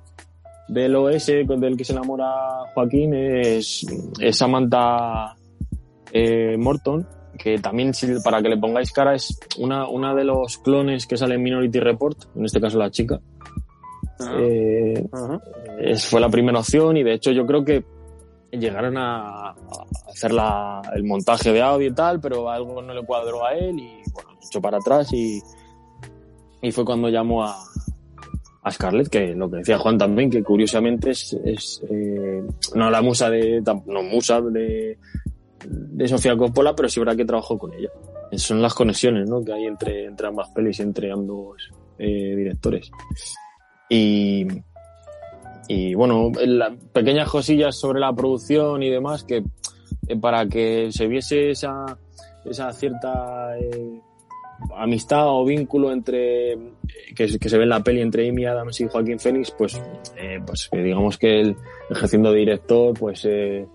[0.71, 2.31] del OS del que se enamora
[2.73, 3.85] Joaquín es,
[4.19, 5.35] es Samantha
[6.13, 7.05] eh, Morton,
[7.37, 7.91] que también
[8.23, 11.79] para que le pongáis cara es una, una de los clones que sale en Minority
[11.79, 13.19] Report, en este caso la chica.
[14.19, 14.35] Ah.
[14.39, 15.05] Eh,
[15.79, 17.83] es- fue la primera opción y de hecho yo creo que
[18.51, 19.55] llegaron a, a
[20.09, 23.77] hacer la- el montaje de audio y tal, pero algo no le cuadró a él
[23.79, 25.41] y bueno, echó para atrás y,
[26.61, 27.55] y fue cuando llamó a,
[28.63, 32.43] a Scarlett, que lo que decía Juan también, que curiosamente es, es, eh,
[32.75, 34.97] no la musa de, no musa de,
[35.65, 37.89] de Sofía Coppola, pero sí verdad que trabajó con ella.
[38.33, 39.43] Son las conexiones ¿no?
[39.43, 42.91] que hay entre, entre ambas pelis entre ambos eh, directores.
[43.89, 44.47] Y,
[45.67, 49.43] y bueno, las pequeñas cosillas sobre la producción y demás que
[50.07, 51.97] eh, para que se viese esa,
[52.45, 54.01] esa cierta eh,
[54.75, 56.57] amistad o vínculo entre eh,
[57.15, 59.81] que, que se ve en la peli entre Amy Adams y Joaquín Phoenix, pues,
[60.17, 61.55] eh, pues que digamos que él
[61.89, 63.65] ejerciendo de director, pues eh,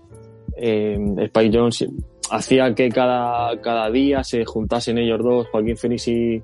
[0.55, 1.85] eh, Spike Jones
[2.31, 6.41] hacía que cada, cada día se juntasen ellos dos, Joaquín Phoenix y,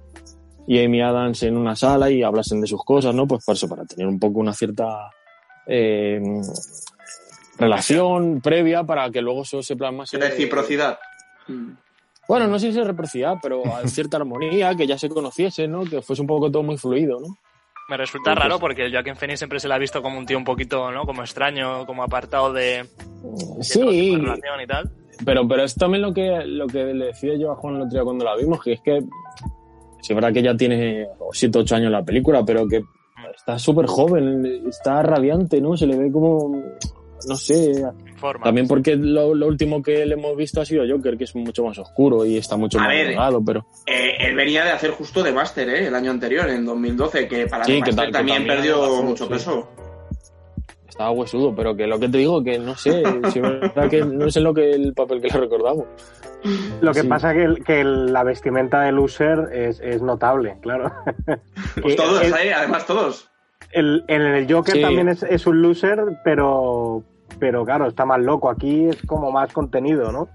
[0.67, 3.27] y Amy Adams en una sala y hablasen de sus cosas, ¿no?
[3.27, 5.10] Pues para eso, para tener un poco una cierta
[5.65, 6.21] eh,
[7.58, 10.17] relación previa para que luego eso se plasmase.
[10.17, 10.99] Reciprocidad.
[11.47, 11.71] Mm.
[12.27, 15.83] Bueno, no sé si es reciprocidad, pero a cierta armonía, que ya se conociese, ¿no?
[15.83, 17.27] Que fuese un poco todo muy fluido, ¿no?
[17.89, 20.25] Me resulta Pues- raro porque el Joaquin Phoenix siempre se le ha visto como un
[20.25, 21.05] tío un poquito, ¿no?
[21.05, 22.86] Como extraño, como apartado de,
[23.57, 24.89] de Sí, de relación y tal.
[25.25, 27.91] pero, pero es también lo que, lo que le decía yo a Juan el otro
[27.93, 29.01] día cuando la vimos, que es que
[30.01, 32.81] sí es verdad que ya tiene 7 8 años la película, pero que
[33.36, 35.75] está súper joven, está radiante, ¿no?
[35.75, 36.55] Se le ve como,
[37.27, 37.83] no sé,
[38.17, 38.43] Forma.
[38.43, 41.63] también porque lo, lo último que le hemos visto ha sido Joker, que es mucho
[41.65, 43.65] más oscuro y está mucho A más delgado, pero...
[43.86, 45.88] Eh, él venía de hacer justo de Master, ¿eh?
[45.88, 49.29] El año anterior, en 2012, que para Sí, que tal- que también, perdió mucho sí.
[49.33, 49.69] peso.
[50.88, 54.27] Estaba huesudo, pero que lo que te digo, que no sé, si verdad que no
[54.27, 55.86] es en lo que el papel que le recordamos.
[56.81, 57.07] Lo que Sí.
[57.07, 60.91] pasa que, el- que el- la vestimenta de Loser es, es notable, claro.
[61.81, 62.53] Pues todos, el, ¿eh?
[62.53, 63.27] Además, todos.
[63.71, 64.81] el- el Joker Sí.
[64.81, 67.03] también es, es un loser, pero,
[67.39, 68.49] pero claro, está más loco.
[68.49, 70.27] Aquí es como más contenido, ¿no?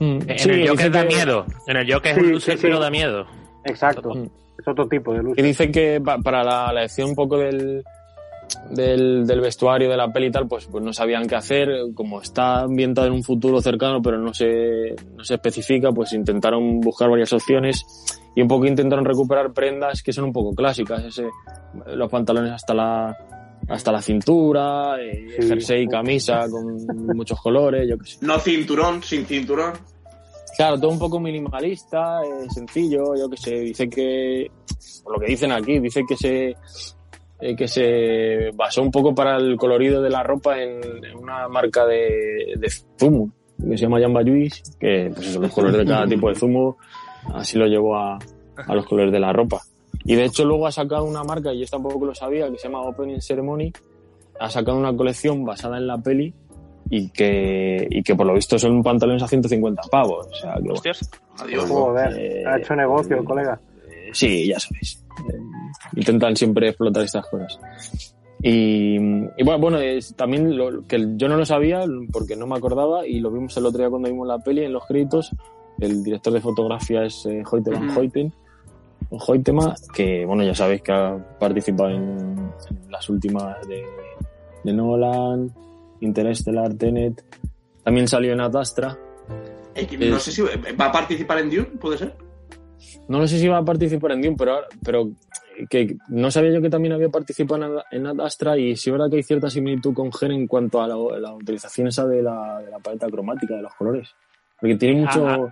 [0.00, 1.46] En Sí, el Joker da que- miedo.
[1.66, 3.26] En el Joker Sí, es un sí, pero da miedo.
[3.64, 4.14] Exacto.
[4.14, 4.28] Mm.
[4.58, 5.44] Es otro tipo de Y loser.
[5.44, 7.82] dice que pa- para la, la elección un poco del,
[8.70, 11.68] del, del vestuario de la peli y tal, pues, pues no sabían qué hacer.
[11.94, 16.80] Como está ambientado en un futuro cercano, pero no se, no se especifica, pues intentaron
[16.80, 17.84] buscar varias opciones
[18.36, 21.04] y un poco intentaron recuperar prendas que son un poco clásicas.
[21.04, 21.24] Ese,
[21.94, 23.16] los pantalones hasta la,
[23.68, 25.48] hasta la cintura, eh, Sí.
[25.48, 26.76] jersey y camisa con
[27.16, 28.18] muchos colores, yo qué sé.
[28.20, 29.72] No cinturón, sin cinturón.
[30.56, 33.54] Claro, todo un poco minimalista, eh, sencillo, yo que sé.
[33.60, 34.50] Dice que,
[35.02, 36.54] por lo que dicen aquí, dice que se
[37.40, 41.48] eh, que se basó un poco para el colorido de la ropa en, en una
[41.48, 45.84] marca de, de zumo que se llama Jamba Juice, que pues eso, los colores de
[45.86, 46.76] cada tipo de zumo,
[47.34, 48.18] así lo llevó a,
[48.56, 49.60] a los colores de la ropa.
[50.04, 52.68] Y de hecho luego ha sacado una marca, y yo tampoco lo sabía, que se
[52.68, 53.72] llama Opening Ceremony,
[54.38, 56.34] ha sacado una colección basada en la peli
[56.90, 60.26] y que, y que por lo visto son pantalones a 150 pavos.
[60.30, 61.10] O sea, que, Hostias.
[61.38, 61.68] Adiós.
[61.70, 63.58] Joder, Eh, ha hecho negocio el colega.
[63.88, 65.02] eh, sí, ya sabéis.
[65.32, 65.38] Eh,
[65.96, 67.58] intentan siempre explotar estas cosas.
[68.42, 72.56] Y, y bueno, bueno es, también lo, que yo no lo sabía porque no me
[72.56, 75.30] acordaba y lo vimos el otro día cuando vimos la peli en los créditos.
[75.80, 78.00] El director de fotografía es eh, Hoyte van Ujú.
[79.10, 79.24] Hoyten, o
[79.62, 81.98] Hoytema, que bueno, ya sabéis que ha participado en,
[82.70, 83.84] en las últimas de,
[84.64, 85.50] de Nolan,
[86.00, 87.24] Interstellar, Tenet.
[87.82, 88.96] También salió en Adastra.
[89.74, 92.14] Eh, no sé si va a participar en Dune, ¿puede ser?
[93.08, 95.10] No lo sé si va a participar en Dune, pero, ahora- pero
[95.70, 98.90] que no sabía yo que también había participado en, Ad- en Ad Astra y sí
[98.90, 102.06] es verdad que hay cierta similitud con Gen en cuanto a la, la utilización esa
[102.06, 104.08] de la, de la paleta cromática, de los colores.
[104.60, 105.48] Porque tiene mucho...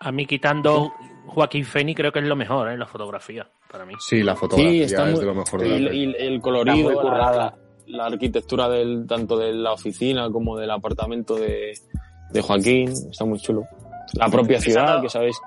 [0.00, 0.92] A mí quitando
[1.26, 3.94] Joaquín Phoenix creo que es lo mejor en la fotografía, para mí.
[3.98, 5.20] Sí, la fotografía sí, está es muy...
[5.20, 7.36] de lo mejor de la y, y el colorido, la, currada.
[7.36, 7.58] la-
[7.88, 11.72] la arquitectura del tanto de la oficina como del apartamento de,
[12.32, 13.62] de Joaquín, está muy chulo.
[14.14, 15.40] La propia ciudad, que sabéis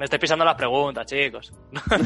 [0.00, 1.52] Me estoy pisando las preguntas, chicos.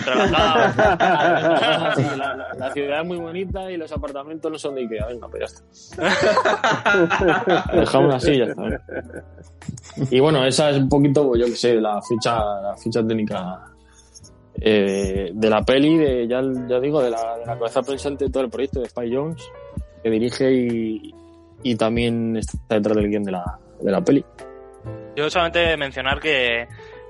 [1.95, 5.07] Sí, la, la- la ciudad es muy bonita y los apartamentos no son de Ikea.
[5.07, 5.53] Venga, pues
[5.97, 7.73] ya está.
[7.73, 8.63] Dejamos así, ya está.
[10.11, 13.61] Y bueno, esa es un poquito, pues, yo que sé, la ficha, la ficha técnica
[14.61, 18.31] eh, de la peli, de, ya, ya digo, de la, de la cabeza pensante de
[18.33, 19.43] todo el proyecto de Spy Jones,
[20.03, 21.15] que dirige y,
[21.63, 24.25] y también está detrás del guion de la, de la peli.
[25.17, 26.67] Yo solamente mencionar que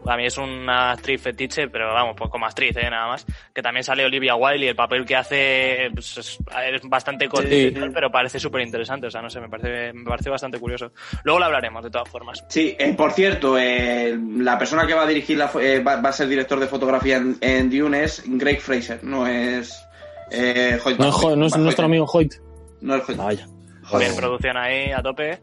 [0.06, 2.88] a mí es una actriz fetiche, pero vamos, pues como actriz, ¿eh?
[2.90, 3.26] nada más.
[3.54, 6.38] Que también sale Olivia Wilde y el papel que hace pues, es,
[6.84, 9.06] bastante cortito, pero parece súper interesante.
[9.06, 10.92] O sea, no sé, me parece, me parece bastante curioso.
[11.24, 12.44] Luego lo hablaremos, de todas formas.
[12.48, 16.08] Sí, eh, por cierto, eh, la persona que va a dirigir, la, eh, va, va
[16.08, 19.84] a ser director de fotografía en, en Dune es Greg Fraser, no es.
[20.30, 22.34] Eh, Hoyt No es, Jo- no es nuestro amigo Hoyt.
[22.80, 23.18] No es Hoyt.
[23.18, 23.46] Vaya.
[23.98, 25.38] Bien, producción ahí a tope.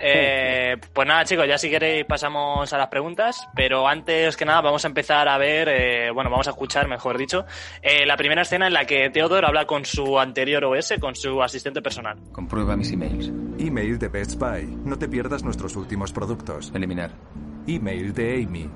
[0.00, 4.60] Eh, pues nada, chicos, ya si queréis pasamos a las preguntas, pero antes que nada
[4.60, 7.44] vamos a empezar a ver, eh, bueno, vamos a escuchar, mejor dicho,
[7.80, 11.42] eh, la primera escena en la que Theodore habla con su anterior OS, con su
[11.42, 12.18] asistente personal.
[12.32, 13.30] Comprueba mis emails.
[13.58, 14.66] Email de Best Buy.
[14.84, 16.72] No te pierdas nuestros últimos productos.
[16.74, 17.12] Eliminar.
[17.66, 18.68] Email de Amy.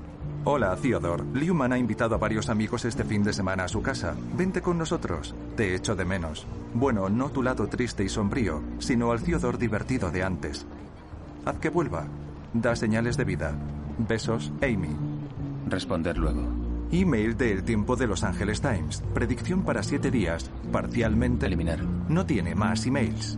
[0.45, 1.25] Hola, Theodore.
[1.33, 4.15] Liuman ha invitado a varios amigos este fin de semana a su casa.
[4.33, 5.35] Vente con nosotros.
[5.57, 6.47] Te echo de menos.
[6.73, 10.65] Bueno, no tu lado triste y sombrío, sino al Theodore divertido de antes.
[11.45, 12.07] Haz que vuelva.
[12.53, 13.53] Da señales de vida.
[13.97, 14.95] Besos, Amy.
[15.67, 16.47] Responder luego.
[16.91, 19.03] Email de El Tiempo de Los Angeles Times.
[19.13, 20.49] Predicción para siete días.
[20.71, 21.45] Parcialmente.
[21.45, 21.83] Eliminar.
[21.83, 23.37] No tiene más emails.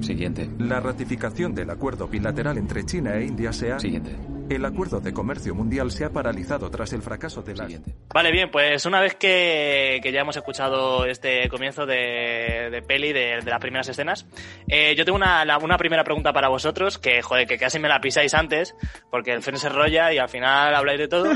[0.00, 0.50] Siguiente.
[0.58, 3.78] La ratificación del acuerdo bilateral entre China e India se ha...
[3.78, 4.33] Siguiente.
[4.50, 7.64] El acuerdo de comercio mundial se ha paralizado tras el fracaso de la...
[7.64, 7.94] Siguiente.
[8.12, 13.12] Vale, bien, pues una vez que, que ya hemos escuchado este comienzo de, de peli,
[13.12, 14.26] de, de las primeras escenas,
[14.68, 17.88] eh, yo tengo una, la- una primera pregunta para vosotros, que joder, que casi me
[17.88, 18.74] la pisáis antes,
[19.10, 21.32] porque el Fen se rolla y al final habláis de todo.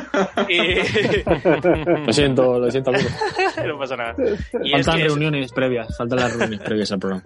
[0.49, 0.59] Y
[2.07, 2.93] Lo siento, lo siento,
[3.67, 4.15] no pasa nada.
[4.63, 7.25] Y es Faltan es- reuniones previas, faltan las reuniones previas al programa.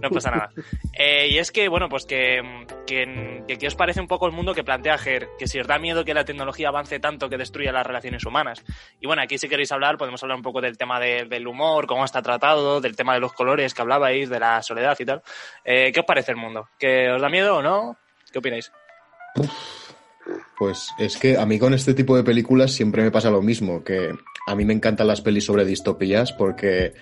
[0.00, 0.50] No pasa nada.
[0.96, 2.40] Eh, y es que, bueno, pues que,
[2.86, 5.28] que, que ¿qué os parece un poco el mundo que plantea Ger?
[5.38, 8.62] Que si os da miedo que la tecnología avance tanto que destruya las relaciones humanas.
[9.00, 11.86] Y bueno, aquí si queréis hablar, podemos hablar un poco del tema de- del humor,
[11.86, 15.22] cómo está tratado, del tema de los colores que hablabais, de la soledad y tal.
[15.64, 16.68] Eh, ¿Qué os parece el mundo?
[16.78, 17.96] ¿Que os da miedo o no?
[18.32, 18.70] ¿Qué opináis?
[20.58, 23.84] Pues es que a mí con este tipo de películas siempre me pasa lo mismo,
[23.84, 24.10] que
[24.46, 26.94] a mí me encantan las pelis sobre distopías porque...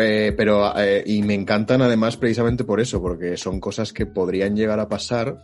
[0.00, 4.56] eh, pero eh, y me encantan además precisamente por eso, porque son cosas que podrían
[4.56, 5.36] llegar a pasar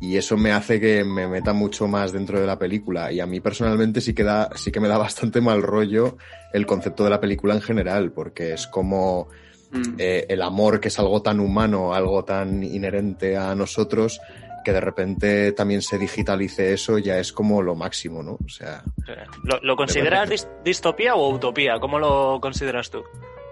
[0.00, 3.26] y eso me hace que me meta mucho más dentro de la película y a
[3.26, 6.16] mí personalmente sí que da, sí que me da bastante mal rollo
[6.52, 9.28] el concepto de la película en general, porque es como
[9.74, 9.94] Mm.
[9.96, 14.20] eh, el amor que es algo tan humano, algo tan inherente a nosotros,
[14.66, 18.32] que de repente también se digitalice eso, ya es como lo máximo, ¿no?
[18.32, 18.84] O sea,
[19.44, 21.80] ¿Lo, lo consideras dis- distopía o utopía?
[21.80, 23.02] ¿Cómo lo consideras tú?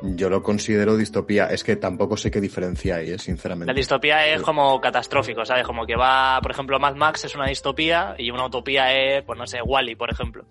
[0.03, 1.47] Yo lo considero distopía.
[1.47, 3.19] Es que tampoco sé qué diferencia hay, ¿eh?
[3.19, 3.73] sinceramente.
[3.73, 5.67] La distopía es como catastrófico, ¿sabes?
[5.67, 9.39] Como que va, por ejemplo, Mad Max es una distopía y una utopía es, pues
[9.39, 10.45] no sé, Wally, por ejemplo.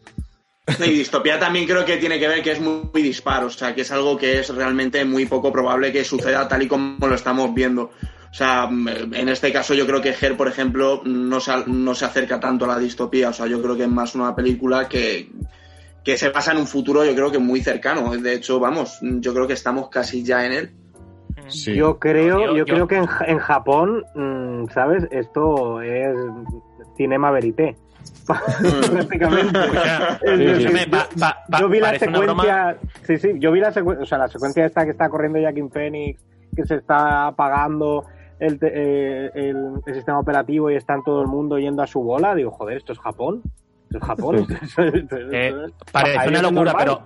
[0.80, 3.74] Y distopía también creo que tiene que ver que es muy, muy dispar, o sea,
[3.74, 7.16] que es algo que es realmente muy poco probable que suceda tal y como lo
[7.16, 7.92] estamos viendo.
[8.32, 12.06] O sea, en este caso yo creo que Her, por ejemplo, no se, no se
[12.06, 15.28] acerca tanto a la distopía, o sea, yo creo que es más una película que,
[16.12, 18.12] que se basa en un futuro yo creo que muy cercano.
[18.18, 20.72] De hecho, vamos, yo creo que estamos casi ya en él.
[21.48, 21.76] Sí.
[21.76, 25.08] Yo creo, Yo- yo, yo- creo que en, en Japón, mm, ¿sabes?
[25.12, 26.16] Esto es
[26.98, 27.76] cinema verité.
[28.26, 29.60] Prácticamente.
[31.60, 34.86] Yo vi la secuencia, sí, sí, yo vi la secuencia, o sea, la secuencia esta
[34.86, 36.22] que está corriendo Jackin Phoenix,
[36.56, 38.06] que se está apagando,
[38.40, 42.02] el, te- eh, el- el sistema operativo y están todo el mundo yendo a su
[42.02, 43.42] bola, digo, joder, esto es Japón.
[43.92, 44.48] Es Japón.
[45.32, 45.54] Eh,
[45.92, 47.02] parece una locura, pero,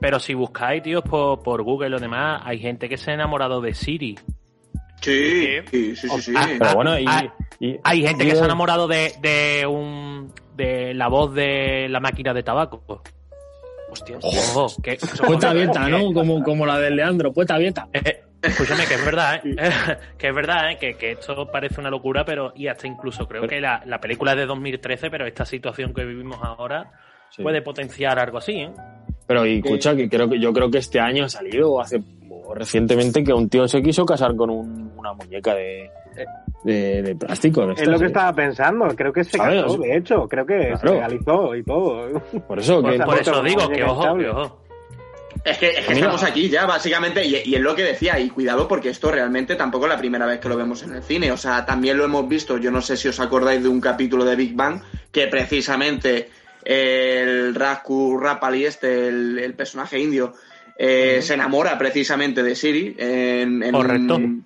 [0.00, 3.14] pero si buscáis, tíos, por, por Google y lo demás, hay gente que se ha
[3.14, 4.18] enamorado de Siri.
[5.00, 6.20] Sí, sí, sí, sí.
[6.22, 6.34] sí.
[6.36, 10.32] Ah, Pero bueno, y, ah, y- hay gente que se ha enamorado de, de un
[10.56, 13.02] de la voz de la máquina de tabaco.
[13.90, 14.18] Hostia.
[14.22, 16.12] Ojo, que, Puerta abierta, ¿no?
[16.12, 17.88] Como, como la del Leandro, puerta abierta.
[17.92, 19.56] Eh, escúchame, que es verdad, ¿eh?
[20.18, 20.78] que es verdad, ¿eh?
[20.78, 24.32] que, que esto parece una locura, pero y hasta incluso creo que la, la película
[24.32, 26.90] es de 2013, pero esta situación que vivimos ahora
[27.30, 27.44] Sí.
[27.44, 28.70] puede potenciar algo así, ¿eh?
[29.24, 32.02] Pero y escucha, que creo que yo creo que este año ha salido o hace
[32.28, 35.88] o recientemente que un tío se quiso casar con un- una muñeca de,
[36.64, 37.64] de, de plástico.
[37.68, 38.08] de Es lo que ¿eh?
[38.08, 39.62] estaba pensando, creo que se ¿Sabes?
[39.62, 42.20] casó, de hecho, creo que se legalizó y todo.
[42.48, 44.62] Por eso que Por eso digo, que ojo, que ojo.
[45.44, 46.06] Es que, es que Mira.
[46.06, 49.56] estamos aquí ya, básicamente, y, y es lo que decía, y cuidado porque esto realmente
[49.56, 52.04] tampoco es la primera vez que lo vemos en el cine, o sea, también lo
[52.04, 55.26] hemos visto, yo no sé si os acordáis de un capítulo de Big Bang, que
[55.28, 56.30] precisamente
[56.64, 60.34] el Rasku Rapali, este, el, el personaje indio,
[60.76, 64.44] eh, se enamora precisamente de Siri en, un,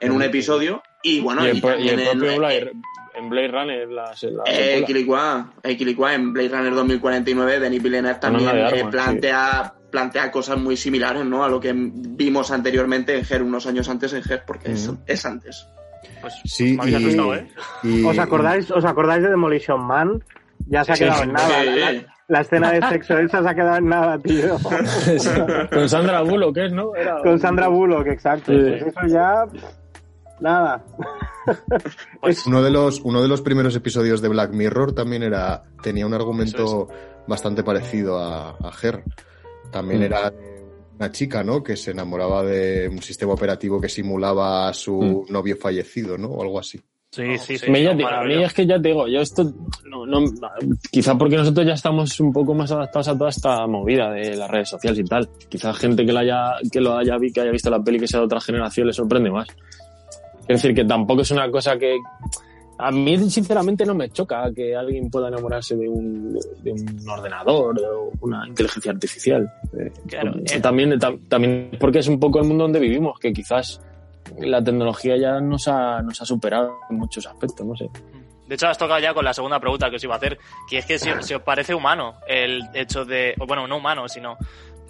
[0.00, 2.72] en un episodio, y bueno, y el, y el propio Blade,
[3.18, 8.84] en Blade Runner, la, la eh, eh, en Blade Runner 2049, Denis Villeneuve también eh,
[8.90, 11.44] plantea, plantea cosas muy similares ¿no?
[11.44, 15.66] a lo que vimos anteriormente en Her, unos años antes en Her, porque es, antes.
[16.20, 17.48] Pues Sí, habéis y- asustado, ¿eh?
[17.82, 20.22] y- ¿Os acordáis, ¿Os acordáis de Demolition Man?
[20.66, 21.64] Ya se ha quedado sí, en nada.
[21.64, 24.58] La, la escena de sexo esa se ha quedado en nada, tío.
[25.72, 26.94] Con Sandra Bullock, ¿qué es, no?
[26.94, 28.52] Era- Con Sandra Bullock, exacto.
[28.52, 28.58] Sí.
[28.58, 29.44] Pues eso ya.
[30.40, 30.84] Nada.
[32.20, 36.06] Pues Uno de los, uno de los primeros episodios de Black Mirror también era, tenía
[36.06, 36.88] un argumento
[37.26, 39.02] bastante parecido a, a Her.
[39.70, 40.04] También Mm.
[40.04, 40.32] era
[40.98, 41.62] una chica, ¿no?
[41.62, 46.28] Que se enamoraba de un sistema operativo que simulaba a su novio fallecido, ¿no?
[46.28, 46.80] O algo así.
[47.10, 47.70] Sí, sí, sí.
[47.70, 49.42] No, a mí es que ya te digo, yo esto,
[49.84, 50.24] no, no,
[50.90, 54.50] quizá porque nosotros ya estamos un poco más adaptados a toda esta movida de las
[54.50, 55.26] redes sociales y tal.
[55.48, 58.20] Quizá gente que, la haya, que lo haya, que haya visto la peli que sea
[58.20, 59.48] de otra generación le sorprende más.
[60.42, 61.96] Es decir, que tampoco es una cosa que...
[62.80, 67.76] A mí, sinceramente, no me choca que alguien pueda enamorarse de un, de un ordenador
[67.80, 69.52] o una inteligencia artificial.
[69.76, 70.60] Eh, Claro, eh.
[70.60, 73.80] También, tam- también porque es un poco el mundo donde vivimos, que quizás
[74.38, 77.88] la tecnología ya nos ha, nos ha superado en muchos aspectos, no sé.
[78.46, 80.38] De hecho, has tocado ya con la segunda pregunta que os iba a hacer,
[80.70, 84.38] que es que si, si os parece humano el hecho de, bueno, no humano, sino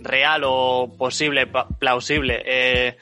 [0.01, 2.97] real o posible, plausible, eh,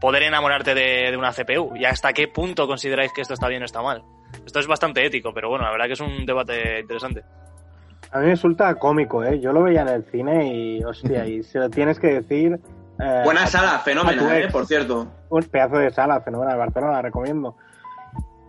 [0.00, 3.62] poder enamorarte de, de una CPU y hasta qué punto consideráis que esto está bien
[3.62, 4.02] o está mal.
[4.50, 7.22] Esto es bastante ético, pero bueno, la verdad que es un debate interesante.
[8.10, 9.38] A mí me resulta cómico, ¿eh?
[9.38, 12.58] Yo lo veía en el cine y, hostia, y se lo tienes que decir.
[12.98, 14.28] eh, Buena sala, ex.
[14.32, 14.48] ¿eh?
[14.50, 15.06] Por cierto.
[15.28, 17.54] Un pedazo de sala, fenomenal, Barcelona, la recomiendo.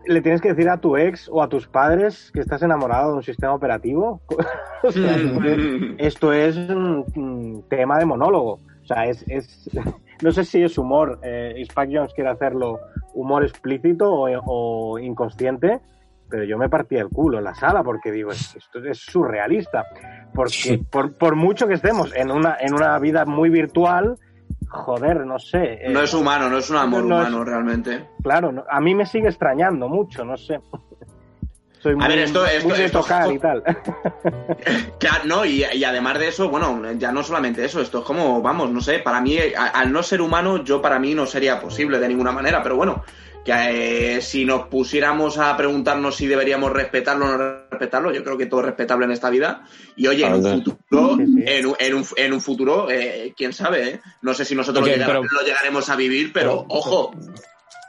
[0.08, 3.18] Le tienes que decir a tu ex o a tus padres que estás enamorado de
[3.18, 4.22] un sistema operativo.
[4.84, 8.54] O sea, esto es- esto es un, un tema de monólogo.
[8.82, 9.70] O sea, es, es
[10.24, 11.20] no sé si es humor.
[11.22, 12.80] Eh, Spike Jones quiere hacerlo
[13.14, 15.80] humor explícito o, o inconsciente,
[16.30, 19.86] pero yo me partí el culo en la sala porque digo, es- esto es surrealista.
[20.34, 24.16] Porque por, por mucho que estemos en una, en una vida muy virtual,
[24.70, 25.80] joder, no sé.
[25.86, 28.08] eh, No es humano, no es un amor no es- humano realmente.
[28.24, 30.62] Claro, no- a mí me sigue extrañando mucho, no sé.
[31.82, 33.64] Soy muy, ver, esto- esto- muy de esto- tocar y tal.
[35.00, 38.42] Claro, no, y, y además de eso, bueno, ya no solamente eso, esto es como,
[38.42, 41.60] vamos, no sé, para mí, a- al no ser humano, yo para mí no sería
[41.60, 43.04] posible de ninguna manera, pero bueno,
[43.44, 47.38] que eh, si nos pusiéramos a preguntarnos si deberíamos respetarlo o no
[47.72, 49.64] respetarlo, yo creo que todo es respetable en esta vida,
[49.96, 53.90] y oye, en un futuro, en un, en un, en un futuro, eh, quién sabe,
[53.90, 54.02] eh?
[54.22, 57.16] no sé si nosotros lo, llegare- pero- lo llegaremos a vivir, pero, Pero- ojo,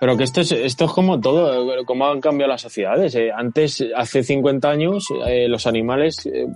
[0.00, 3.14] Pero que esto es, esto es como todo, cómo han cambiado las sociedades.
[3.14, 3.30] eh.
[3.32, 6.46] Antes, hace 50 años, eh, los animales, eh,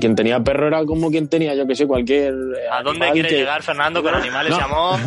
[0.00, 2.32] quien tenía perro era como quien tenía, yo que sé, cualquier.
[2.32, 4.58] eh, ¿A dónde quiere que- llegar Fernando con animales No.
[4.58, 5.00] y amor?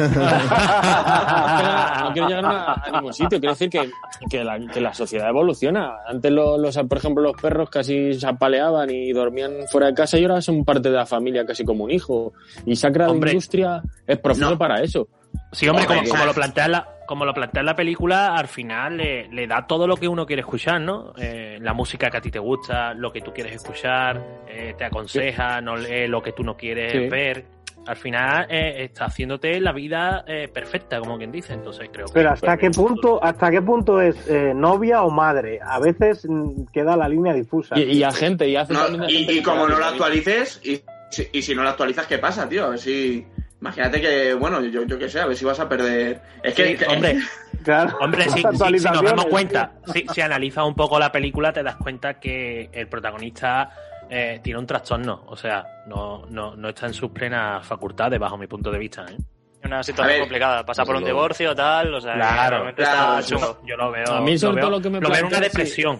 [2.01, 3.39] no quiero llegar a, a ningún sitio.
[3.39, 3.89] Quiero decir que,
[4.29, 5.99] que, la, que la sociedad evoluciona.
[6.07, 10.17] Antes, los, los- por ejemplo, los perros casi se apaleaban y dormían fuera de casa
[10.17, 12.33] y ahora son parte de la familia casi como un hijo.
[12.65, 13.31] Y se ha creado Hombre.
[13.31, 15.07] industria, es profundo para eso.
[15.51, 18.47] Sí, hombre, como, Hombre, como lo plantea la, como lo plantea en la película, al
[18.47, 21.13] final le, le da todo lo que uno quiere escuchar, ¿no?
[21.17, 24.85] Eh, la música que a ti te gusta, lo que tú quieres escuchar, eh, te
[24.85, 27.09] aconseja, no lee lo que tú no quieres Sí.
[27.09, 27.45] ver.
[27.87, 31.53] Al final eh, está haciéndote la vida eh, perfecta, como quien dice.
[31.53, 32.13] Entonces creo que.
[32.13, 35.59] Pero hasta qué punto, hasta qué punto es eh, novia o madre.
[35.63, 37.77] A veces mm, queda la línea difusa.
[37.77, 40.59] Y, y a gente, y hace No, y, gente y como no lo la- actualices,
[40.63, 40.81] y,
[41.11, 42.65] si- y si no lo actualizas, ¿qué pasa, tío?
[42.65, 43.23] A ver si.
[43.61, 46.21] Imagínate que, bueno, yo, yo qué sé, a ver si vas a perder.
[46.43, 47.17] Es que, Sí, que- hombre,
[47.63, 51.51] Claro, Hombre, si, si- si nos damos cuenta, si, si analizas un poco la película,
[51.51, 53.71] te das cuenta que el protagonista
[54.07, 55.23] eh, tiene un trastorno.
[55.27, 59.05] O sea, no, no, no está en sus plenas facultades, bajo mi punto de vista.
[59.09, 59.17] ¿eh?
[59.63, 60.63] Una situación ver, complicada.
[60.63, 61.91] Pasa por un divorcio, tal.
[61.95, 63.57] O sea, Claro, claro, está.
[63.65, 64.11] Yo lo veo.
[64.13, 65.43] A mí, sobre lo veo, todo, lo que me veo en una plantea, sí.
[65.57, 65.97] depresión.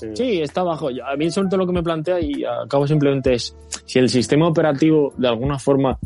[0.00, 0.06] Sí.
[0.14, 0.88] Sí, está bajo.
[0.88, 4.48] A mí sobre todo lo que me plantea y acabo simplemente es si el sistema
[4.48, 5.98] operativo de alguna forma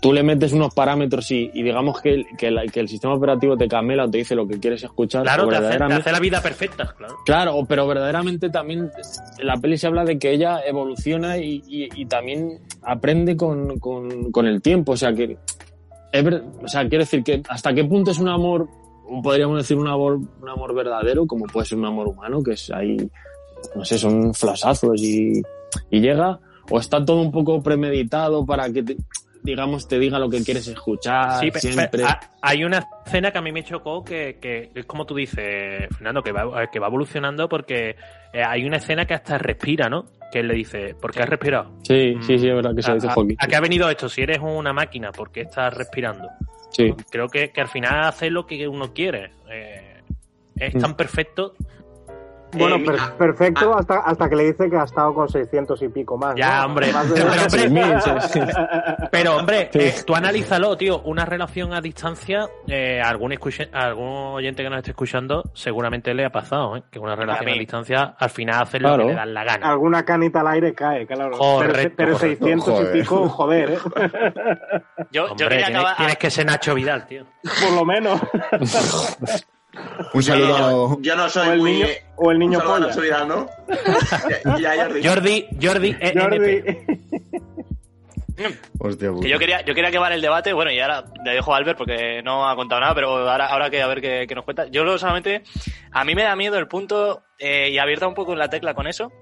[0.00, 3.14] tú le metes unos parámetros y, y digamos que el, que, la- que el sistema
[3.14, 5.24] operativo te camela o te dice lo que quieres escuchar.
[5.24, 7.14] Claro, te hace, te hace la vida perfecta, claro.
[7.26, 8.88] Claro, pero verdaderamente también
[9.38, 13.80] en la peli se habla de que ella evoluciona y, y- y también aprende con,
[13.80, 14.92] con- con el tiempo.
[14.92, 15.36] O sea, que.
[16.12, 16.24] es
[16.62, 18.68] o sea, quiero decir que hasta qué punto es un amor,
[19.22, 22.70] podríamos decir un amor, un amor verdadero, como puede ser un amor humano, que es
[22.70, 22.96] ahí,
[23.74, 25.42] no sé, son flasazos y,
[25.90, 26.38] y llega,
[26.70, 28.96] o está todo un poco premeditado para que, te-
[29.42, 32.02] digamos, te diga lo que quieres escuchar Sí, siempre.
[32.40, 36.22] hay una escena que a mí me chocó que, que es como tú dices, Fernando,
[36.22, 37.90] que va, que va evolucionando porque
[38.32, 40.06] eh, hay una escena que hasta respira, ¿no?
[40.32, 41.72] Que él le dice, ¿por qué has respirado?
[41.82, 43.36] Sí, sí, sí, es verdad que se ¿A, dice a- Joaquín.
[43.38, 44.08] a qué ha venido esto?
[44.08, 46.26] Si eres una máquina, ¿por qué estás respirando?
[46.76, 46.92] Sí.
[47.10, 49.30] Creo que, que al final hace lo que uno quiere.
[49.48, 50.02] Eh,
[50.56, 50.78] es Mm.
[50.80, 51.54] tan perfecto.
[52.56, 55.80] Bueno, Eh, per- ah, perfecto hasta, hasta que le dice que ha estado con 600
[55.82, 56.34] y pico más.
[56.36, 56.66] Ya, ¿no?
[56.66, 56.92] hombre.
[56.92, 58.40] Más de- Pero, hombre, 6.000, sí, sí.
[59.10, 59.78] Pero, hombre, Sí.
[59.80, 61.00] eh, tú analízalo, tío.
[61.02, 63.32] Una relación a distancia, eh, algún,
[63.72, 66.82] algún oyente que nos esté escuchando, seguramente le ha pasado, ¿eh?
[66.90, 69.02] Que una relación a, distancia, al final hace lo Claro.
[69.04, 69.68] que le dan la gana.
[69.70, 71.36] Alguna canita al aire cae, claro.
[71.38, 72.44] Correcto, pero, pero correcto.
[72.46, 72.96] 600 Joder.
[72.96, 73.78] y pico, joder, ¿eh?
[75.10, 75.96] Yo, yo quería tienes, acabar.
[75.96, 77.24] tienes que ser Nacho Vidal, tío.
[77.62, 78.20] Por lo menos.
[80.12, 80.96] Un saludo.
[80.96, 81.72] yo, yo no soy O el muy.
[81.72, 82.86] niño, o el niño polla.
[83.00, 83.46] Vidal, ¿no?
[84.58, 85.06] y a Jordi.
[85.06, 85.96] Jordi, Jordi.
[86.14, 86.62] Jordi.
[88.80, 91.56] Hostia, Que yo quería, yo quería acabar el debate, bueno, y ahora le dejo a
[91.56, 94.44] Albert porque no ha contado nada, pero ahora, ahora que a ver qué, qué nos
[94.44, 94.66] cuenta.
[94.66, 95.44] Yo lo solamente,
[95.92, 98.74] a mí me da miedo el punto, eh, y abierta un poco en la tecla
[98.74, 99.12] con eso,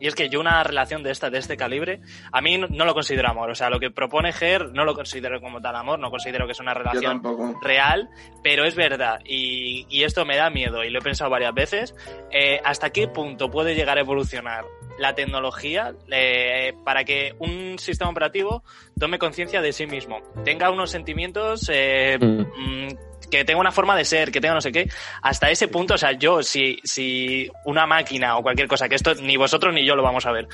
[0.00, 2.00] y es que yo una relación de esta, de este calibre,
[2.32, 3.50] a mí no, no lo considero amor.
[3.50, 6.52] O sea, lo que propone Ger no lo considero como tal amor, no considero que
[6.52, 7.22] es una relación
[7.62, 8.08] real,
[8.42, 11.94] pero es verdad, y, y esto me da miedo, y lo he pensado varias veces,
[12.30, 14.64] eh, hasta qué punto puede llegar a evolucionar
[14.98, 18.62] la tecnología eh, para que un sistema operativo
[18.98, 22.88] tome conciencia de sí mismo, tenga unos sentimientos eh, Mm.
[23.30, 24.88] Que tenga una forma de ser, que tenga no sé qué,
[25.22, 29.14] hasta ese punto, o sea, yo, si, si una máquina o cualquier cosa, que esto
[29.14, 30.48] ni vosotros ni yo lo vamos a ver,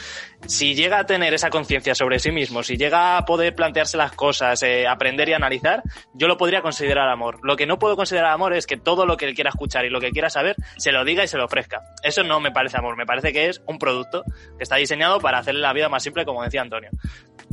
[0.46, 4.12] si llega a tener esa conciencia sobre sí mismo, si llega a poder plantearse las
[4.12, 5.82] cosas, eh, aprender y analizar,
[6.14, 7.40] yo lo podría considerar amor.
[7.42, 9.90] Lo que no puedo considerar amor es que todo lo que él quiera escuchar y
[9.90, 11.82] lo que quiera saber, se lo diga y se lo ofrezca.
[12.02, 14.24] Eso no me parece amor, me parece que es un producto
[14.56, 16.90] que está diseñado para hacerle la vida más simple, como decía Antonio.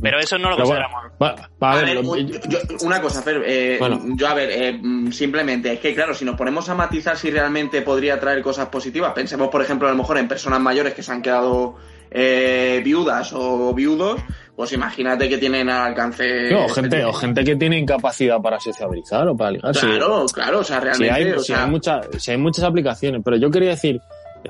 [0.02, 1.12] Pero eso no lo Pero considero bueno, amor.
[1.22, 4.00] va- va a A ver, ver, lo- un- yo- una cosa, Fer, eh, Bueno.
[4.16, 4.80] yo a ver, eh,
[5.12, 9.12] simplemente, es que claro, si nos ponemos a matizar si realmente podría traer cosas positivas,
[9.12, 11.76] pensemos por ejemplo a lo mejor en personas mayores que se han quedado
[12.12, 14.20] eh, viudas o viudos,
[14.56, 16.50] pues imagínate que tienen al alcance...
[16.50, 19.74] No, o gente, o gente que tiene incapacidad para sociabilizar o para ligar.
[19.74, 19.86] sí.
[19.86, 21.14] Claro, claro, o sea, realmente...
[21.14, 24.00] hay, o sea, hay mucha- sí, hay muchas aplicaciones, pero yo quería decir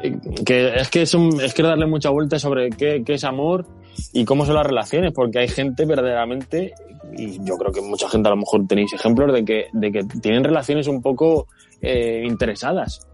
[0.02, 3.24] eh, que es que es, un, es que darle mucha vuelta sobre qué, qué es
[3.24, 3.66] amor
[4.12, 6.74] y cómo son las relaciones, porque hay gente verdaderamente,
[7.16, 10.04] y yo creo que mucha gente a lo mejor tenéis ejemplos de que, de que
[10.20, 11.46] tienen relaciones un poco
[11.80, 13.06] eh, interesadas.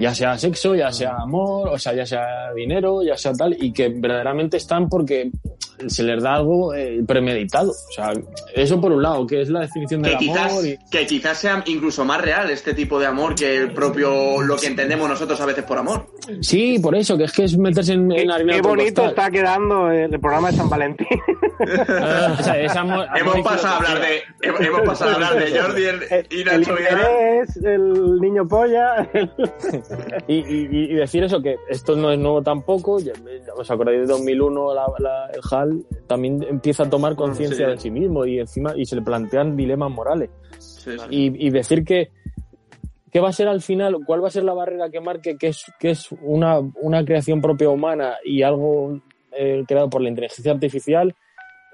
[0.00, 3.72] Ya sea sexo, ya sea amor, o sea, ya sea dinero, ya sea tal, y
[3.72, 5.30] que verdaderamente están porque
[5.88, 7.70] se les da algo eh, premeditado.
[7.70, 8.12] O sea,
[8.54, 10.48] eso por un lado, que es la definición del que amor.
[10.48, 14.40] quizás, y- que quizás sea incluso más real este tipo de amor que el propio
[14.42, 16.06] lo que entendemos nosotros a veces por amor.
[16.40, 19.90] Sí, por eso, que es que es meterse en, en harina Qué bonito está quedando
[19.90, 21.06] el programa de San Valentín.
[21.62, 24.22] O sea, es amor- amor hemos pasado a hablar de
[24.66, 26.92] hemos, pasado a hablar de Jordi el- y el Nacho Vidal.
[26.98, 29.08] interés, el niño polla.
[29.12, 29.30] el-
[30.28, 32.98] Y, y- y decir eso, que esto no es nuevo tampoco.
[33.00, 33.12] ya-
[33.56, 34.74] ¿Os acordáis de 2001?
[34.74, 37.72] La, la- el HAL también empieza a tomar conciencia Sí.
[37.72, 40.30] de sí mismo y encima y se le plantean dilemas morales.
[40.58, 41.06] Sí, sí.
[41.10, 42.10] Y, y decir que
[43.10, 45.48] qué va a ser al final, cuál va a ser la barrera que marque que
[45.48, 48.98] es, que es una, una creación propia humana y algo
[49.32, 51.14] eh, creado por la inteligencia artificial,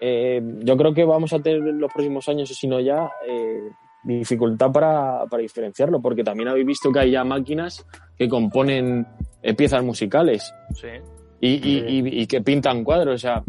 [0.00, 3.60] eh, yo creo que vamos a tener en los próximos años, si no ya, eh,
[4.04, 7.84] dificultad para, para diferenciarlo, porque también habéis visto que hay ya máquinas
[8.16, 9.06] que componen
[9.42, 10.88] eh, piezas musicales Sí.
[11.40, 13.14] y, y- y- y que pintan cuadros.
[13.16, 13.42] O sea,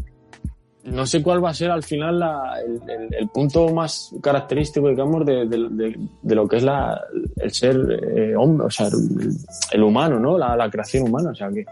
[0.85, 4.89] no sé cuál va a ser al final la- el, el- el punto más característico,
[4.89, 6.99] digamos, de, de- de- de lo que es la,
[7.37, 7.77] el ser
[8.15, 9.31] eh, hombre, o sea, el,
[9.71, 10.37] el humano, ¿no?
[10.37, 11.31] La, la creación humana.
[11.31, 11.65] O sea, que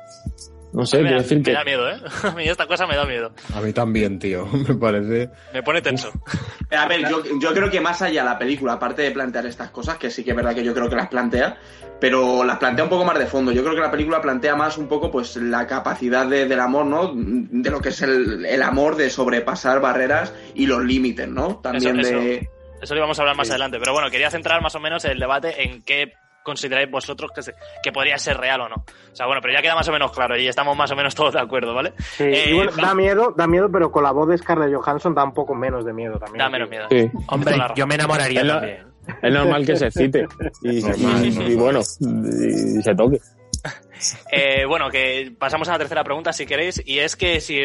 [0.78, 1.52] No sé, me, quiero da, decir me que...
[1.54, 1.98] da miedo, ¿eh?
[2.24, 3.32] A mí esta cosa me da miedo.
[3.56, 4.46] A mí también, tío.
[4.68, 5.30] Me parece.
[5.54, 6.12] Me pone tenso.
[6.72, 9.98] A ver, yo, yo creo que más allá la película, aparte de plantear estas cosas,
[9.98, 11.58] que sí que es verdad que yo creo que las plantea,
[12.00, 13.52] pero las plantea un poco más de fondo.
[13.52, 16.86] Yo creo que la película plantea más un poco pues la capacidad de- del amor,
[16.86, 17.12] ¿no?
[17.16, 21.58] De lo que es el, el amor de sobrepasar barreras y los límites, ¿no?
[21.58, 22.50] También Eso- de...
[22.80, 23.80] Eso lo íbamos a hablar más adelante.
[23.80, 26.14] Pero bueno, quería centrar más o menos el debate en qué
[26.48, 28.76] consideráis vosotros que, se- que podría ser real o no.
[28.78, 31.14] O sea, bueno, pero ya queda más o menos claro y estamos más o menos
[31.14, 31.94] todos de acuerdo, ¿vale?
[31.98, 35.24] Sí, Eh, bueno, da miedo, da miedo, pero con la voz de Scarlett Johansson da
[35.26, 36.40] un poco menos de miedo también.
[36.40, 36.88] Da menos miedo.
[36.90, 37.10] Sí.
[37.28, 38.88] Hombre, yo me enamoraría Es lo- también.
[39.22, 40.28] Es normal que se excite
[40.64, 40.80] y,
[41.52, 43.20] y bueno, y se toque.
[44.32, 47.58] Eh, bueno, que pasamos a la tercera pregunta si queréis, y es que si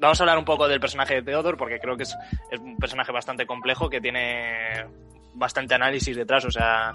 [0.00, 2.16] vamos a hablar un poco del personaje de Theodore, porque creo que es,
[2.50, 4.86] es un personaje bastante complejo que tiene
[5.34, 6.92] bastante análisis detrás, o sea,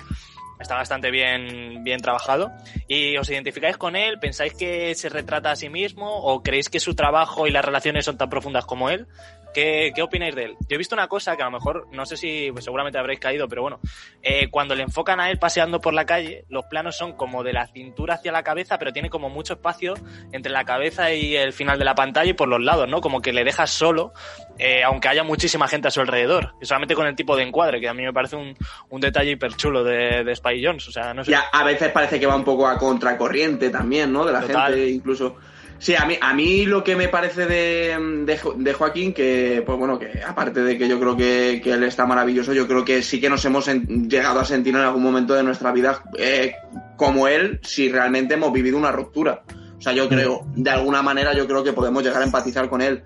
[0.59, 2.51] está bastante bien, bien trabajado.
[2.87, 4.19] ¿Y os identificáis con él?
[4.19, 6.07] ¿Pensáis que se retrata a sí mismo?
[6.07, 9.07] ¿O creéis que su trabajo y las relaciones son tan profundas como él?
[9.53, 10.57] ¿Qué, qué opináis de él?
[10.67, 13.19] Yo he visto una cosa que a lo mejor, no sé si pues seguramente habréis
[13.19, 13.79] caído, pero bueno,
[14.21, 17.53] eh, cuando le enfocan a él paseando por la calle, los planos son como de
[17.53, 19.95] la cintura hacia la cabeza, pero tiene como mucho espacio
[20.31, 23.01] entre la cabeza y el final de la pantalla y por los lados, ¿no?
[23.01, 24.13] Como que le dejas solo,
[24.57, 26.53] eh, aunque haya muchísima gente a su alrededor.
[26.61, 28.55] Y solamente con el tipo de encuadre, que a mí me parece un,
[28.89, 30.87] un detalle hiper chulo de, de Spy Jones.
[30.87, 31.31] O sea, no sé.
[31.31, 34.25] Y a, a veces parece que va un poco a contracorriente también, ¿no?
[34.25, 34.73] De la Total.
[34.75, 35.37] gente, incluso.
[35.79, 39.63] Sí, a mí, a mí lo que me parece de, de, Jo- de Joaquín, que,
[39.65, 42.83] pues bueno, que aparte de que yo creo que, que él está maravilloso, yo creo
[42.83, 46.03] que sí que nos hemos en- llegado a sentir en algún momento de nuestra vida
[46.17, 46.53] eh,
[46.97, 49.43] como él, si realmente hemos vivido una ruptura.
[49.77, 52.81] O sea, yo creo, de alguna manera, yo creo que podemos llegar a empatizar con
[52.81, 53.01] él.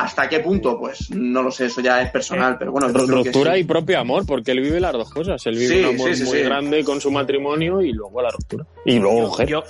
[0.00, 0.78] ¿Hasta qué punto?
[0.78, 3.60] Pues no lo sé, eso ya es personal, pero bueno, yo creo que Ruptura sí.
[3.60, 5.44] y propio amor, porque él vive las dos cosas.
[5.46, 6.44] Él vive Sí, un amor sí, sí, muy sí.
[6.44, 8.64] grande con su matrimonio y luego la ruptura.
[8.84, 9.48] Y luego mujer.
[9.48, 9.64] Yo,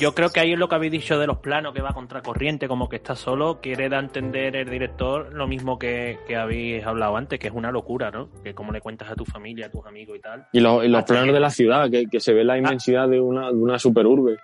[0.00, 2.66] yo creo que ahí es lo que habéis dicho de los planos, que va contracorriente,
[2.66, 6.84] como que está solo, quiere dar a entender el director lo mismo que, que habéis
[6.86, 8.30] hablado antes, que es una locura, ¿no?
[8.42, 10.46] Que como le cuentas a tu familia, a tus amigos y tal.
[10.52, 13.06] Y, lo- y los planos que- de la ciudad, que, que se ve la inmensidad
[13.06, 14.38] de una, de una superurbe.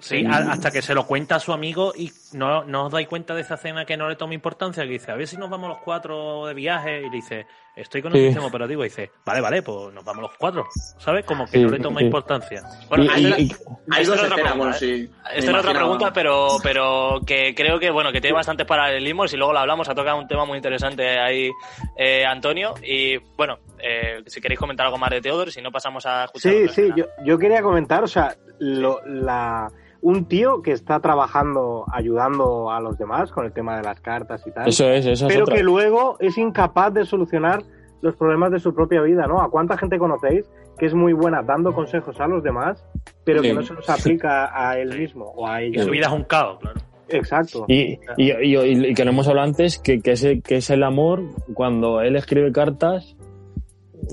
[0.00, 3.34] Sí, hasta que se lo cuenta a su amigo y no, no os dais cuenta
[3.34, 5.68] de esa escena que no le toma importancia, que dice, a ver si nos vamos
[5.68, 8.24] los cuatro de viaje, y le dice, estoy con el Sí.
[8.26, 10.66] sistema operativo, y dice, vale, vale, pues nos vamos los cuatro,
[10.98, 11.24] ¿sabes?
[11.24, 12.06] Como que Sí, no le toma sí.
[12.06, 12.62] importancia.
[12.88, 13.50] Bueno, Y- hay, y- una- y-
[13.90, 14.78] Hay Esta dos era otra pregunta, bueno, ¿eh?
[14.78, 15.10] sí.
[15.34, 19.32] Esta me era otra pregunta, pero, pero que creo que bueno que tiene bastantes paralelismos
[19.32, 19.88] y luego lo hablamos.
[19.88, 21.50] Ha tocado un tema muy interesante ahí,
[21.96, 22.74] eh, Antonio.
[22.84, 26.52] Y bueno, eh, si queréis comentar algo más de Teodoro, si no pasamos a escuchar.
[26.52, 29.68] Sí, sí, yo, yo quería comentar, o sea, lo- la,
[30.00, 34.44] un tío que está trabajando, ayudando a los demás con el tema de las cartas
[34.46, 35.56] y tal, Eso es, esa es pero otra.
[35.56, 37.62] que luego es incapaz de solucionar
[38.00, 39.40] los problemas de su propia vida, ¿no?
[39.42, 42.84] ¿A cuánta gente conocéis que es muy buena dando consejos a los demás,
[43.24, 43.54] pero que Sí.
[43.54, 45.82] no se los aplica a él mismo o a Y ella?
[45.84, 46.80] su vida es un caos, claro.
[47.08, 47.64] Exacto.
[47.66, 50.70] Y, y, y- y que no hemos hablado antes, que, que, es, el- que es
[50.70, 51.22] el amor
[51.54, 53.16] cuando él escribe cartas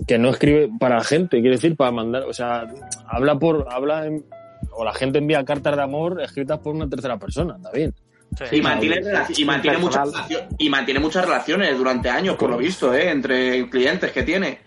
[0.07, 2.65] que no escribe para la gente, quiere decir, para mandar, o sea,
[3.07, 4.25] habla por, habla en-
[4.71, 7.93] o la gente envía cartas de amor escritas por una tercera persona, está bien.
[8.37, 8.57] Sí.
[8.57, 9.01] Y mantiene,
[9.37, 10.09] y, mantiene muchas
[10.57, 13.09] y mantiene muchas relaciones durante años, por lo visto, ¿eh?
[13.11, 14.59] entre clientes que tiene.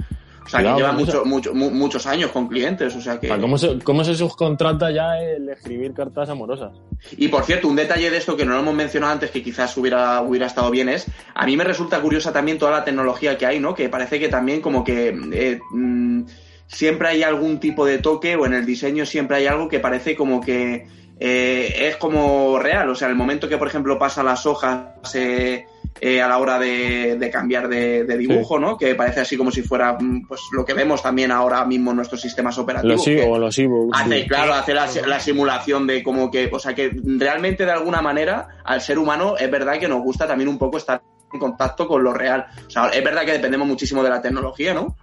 [0.46, 2.96] O sea, que lleva mucho, mucho, mu- muchos años con clientes.
[2.96, 3.28] O sea que...
[3.28, 6.72] ¿Cómo, se, ¿Cómo se subcontrata ya el escribir cartas amorosas?
[7.18, 9.76] Y por cierto, un detalle de esto que no lo hemos mencionado antes, que quizás
[9.76, 13.44] hubiera, hubiera estado bien, es, a mí me resulta curiosa también toda la tecnología que
[13.44, 13.74] hay, ¿no?
[13.74, 16.22] Que parece que también como que eh, mm,
[16.68, 20.14] siempre hay algún tipo de toque o en el diseño siempre hay algo que parece
[20.14, 20.86] como que
[21.20, 22.88] eh, es como real.
[22.90, 25.66] O sea, el momento que, por ejemplo, pasa las hojas eh,
[26.00, 28.76] eh, a la hora de, de cambiar de, de dibujo, ¿no?
[28.78, 31.96] Que parece así como si fuera mm, pues lo que vemos también ahora mismo en
[31.96, 32.96] nuestros sistemas operativos.
[32.98, 33.98] Los que- o los ebooks.
[34.00, 34.28] Hace, sí.
[34.28, 38.46] claro, hace la, la simulación de como que, o sea, que realmente de alguna manera
[38.64, 41.02] al ser humano es verdad que nos gusta también un poco estar
[41.32, 42.46] en contacto con lo real.
[42.64, 44.96] O sea, es verdad que dependemos muchísimo de la tecnología, ¿no?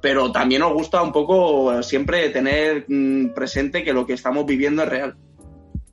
[0.00, 4.82] Pero también nos gusta un poco siempre tener mm, presente que lo que estamos viviendo
[4.82, 5.14] es real.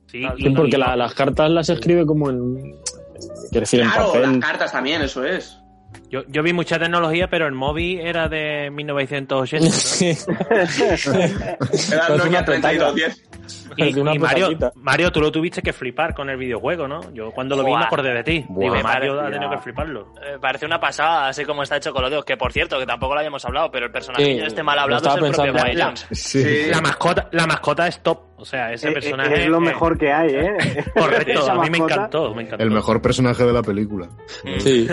[0.06, 0.24] Sí,
[0.56, 2.54] porque la- las cartas las escribe como en.
[3.50, 4.22] Quiere decir, en Claro, papel.
[4.22, 5.58] las cartas también, eso es.
[6.10, 9.66] Yo, yo vi mucha tecnología, pero el móvil era de 1980.
[9.66, 9.72] ¿no?
[11.92, 12.92] Era el Nokia una petaca.
[12.94, 13.27] 3210.
[13.76, 14.48] Y, Es una y Mario.
[14.76, 17.00] Mario, tú lo tuviste que flipar con el videojuego, ¿no?
[17.12, 17.80] Yo cuando lo vi Buah.
[17.80, 18.44] me acordé de ti.
[18.48, 18.62] Buah.
[18.64, 20.12] Digo, Me Mario ha tenido que fliparlo.
[20.22, 22.24] Eh, parece una pasada, así como está hecho con los dedos.
[22.24, 25.08] Que por cierto, que tampoco lo habíamos hablado, pero el personaje Sí, este mal hablado
[25.08, 25.58] es el propio pensando.
[25.60, 25.94] Spy La-.
[26.12, 26.66] Sí.
[26.70, 28.20] La mascota, la mascota es top.
[28.40, 29.42] O sea, ese Eh, eh, personaje.
[29.42, 30.56] es lo eh, mejor que hay, ¿eh?
[30.94, 32.62] Correcto, a mí me encantó, me encantó.
[32.62, 34.08] El mejor personaje de la película.
[34.58, 34.86] Sí,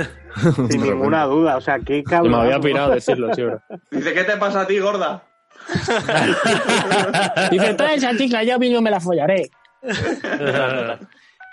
[0.69, 2.31] Sin ninguna duda, o sea, qué cabrón.
[2.31, 3.43] me había pirado decirlo, sí.
[3.91, 5.23] Dice, ¿qué te pasa a ti, gorda?
[7.51, 9.49] Dice, trae esa chica, ya mismo me la follaré.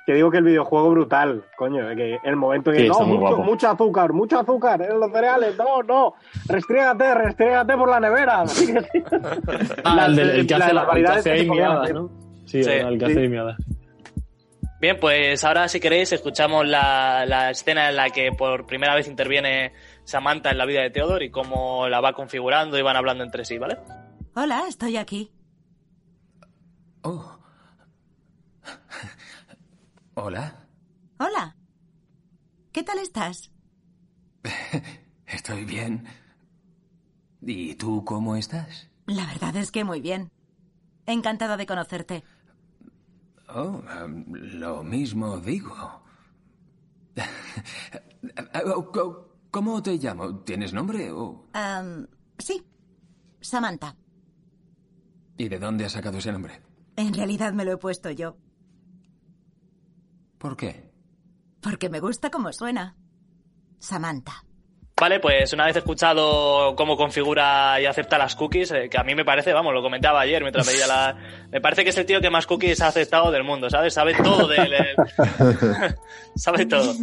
[0.06, 3.68] que digo que el videojuego brutal, coño, que el momento en que Sí, no, mucho,
[3.70, 6.14] azúcar, mucho azúcar en los cereales, no, no,
[6.48, 8.42] restriégate, restriégate por la nevera.
[9.84, 11.94] Ah, el, del- el que Las hace la el que hacer.
[11.94, 12.10] ¿no?
[12.46, 12.70] Sí, Sí.
[12.70, 13.12] el que Sí.
[13.12, 13.64] hace Amy Adams.
[14.80, 19.06] Bien, pues ahora si queréis escuchamos la, la escena en la que por primera vez
[19.06, 23.22] interviene Samantha en la vida de Theodore y cómo la va configurando y van hablando
[23.22, 23.76] entre sí, ¿vale?
[24.34, 25.30] Hola, estoy aquí.
[27.02, 27.38] Oh.
[30.14, 30.66] Hola.
[31.18, 31.56] Hola.
[32.72, 33.50] ¿Qué tal estás?
[35.26, 36.04] Estoy bien.
[37.42, 38.88] ¿Y tú cómo estás?
[39.06, 40.30] La verdad es que muy bien.
[41.06, 42.22] Encantada de conocerte.
[43.48, 46.02] Oh, em, lo mismo digo.
[48.64, 50.38] Oh, ¿Cómo te llamo?
[50.44, 51.10] ¿Tienes nombre?
[51.10, 52.06] o- Am,
[52.38, 52.62] sí,
[53.40, 53.96] Samantha.
[55.36, 56.60] ¿Y de dónde has sacado ese nombre?
[56.96, 58.36] En realidad me lo he puesto yo,
[60.38, 60.90] ¿Por qué?
[61.60, 62.96] porque me gusta cómo suena.
[63.78, 64.44] Samantha.
[65.00, 69.14] Vale, pues una vez escuchado cómo configura y acepta las cookies, eh, que a mí
[69.16, 71.16] me parece, vamos, lo comentaba ayer mientras veía la...
[71.50, 73.94] Me parece que es el tío que más cookies ha aceptado del mundo, ¿sabes?
[73.94, 74.72] Sabe todo del...
[76.36, 76.94] sabe todo.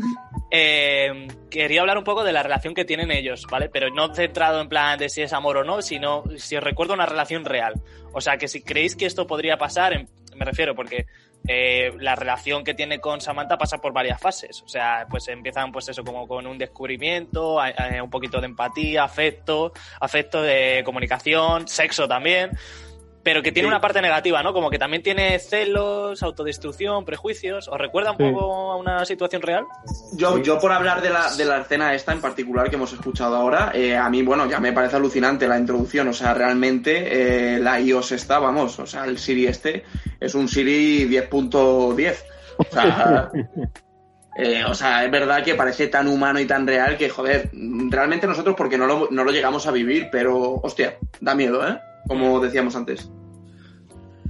[0.51, 3.69] Eh, quería hablar un poco de la relación que tienen ellos, ¿vale?
[3.69, 6.93] Pero no centrado en plan de si es amor o no, sino si os recuerdo
[6.93, 7.73] una relación real.
[8.13, 11.05] O sea, que si creéis que esto podría pasar, en- me refiero, porque
[11.47, 14.61] eh, la relación que tiene con Samantha pasa por varias fases.
[14.63, 17.59] O sea, pues empiezan, pues eso, como con un descubrimiento,
[18.01, 22.51] un poquito de empatía, afecto, afecto de comunicación, sexo también.
[23.21, 23.71] Pero que tiene Sí.
[23.71, 24.53] una parte negativa, ¿no?
[24.53, 27.67] Como que también tiene celos, autodestrucción, prejuicios.
[27.67, 28.23] ¿Os recuerda un Sí.
[28.31, 29.65] poco a una situación real?
[30.13, 33.35] Yo, yo por hablar de la, de la escena esta en particular que hemos escuchado
[33.35, 36.07] ahora, eh, a mí, bueno, ya me parece alucinante la introducción.
[36.07, 39.83] O sea, realmente eh, la iOS está, vamos, o sea, el Siri este
[40.19, 42.23] es un Siri 10.10.
[42.57, 43.29] O sea,
[44.37, 47.49] eh, o sea, es verdad que parece tan humano y tan real que, joder,
[47.89, 51.77] realmente nosotros porque no lo, no lo llegamos a vivir, pero, hostia, da miedo, ¿eh?
[52.07, 53.09] Como decíamos antes.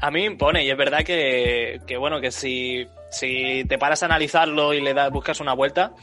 [0.01, 4.01] A mí me impone, y es verdad que, que, bueno, que si, si te paras
[4.03, 5.93] a analizarlo y le das, buscas una vuelta,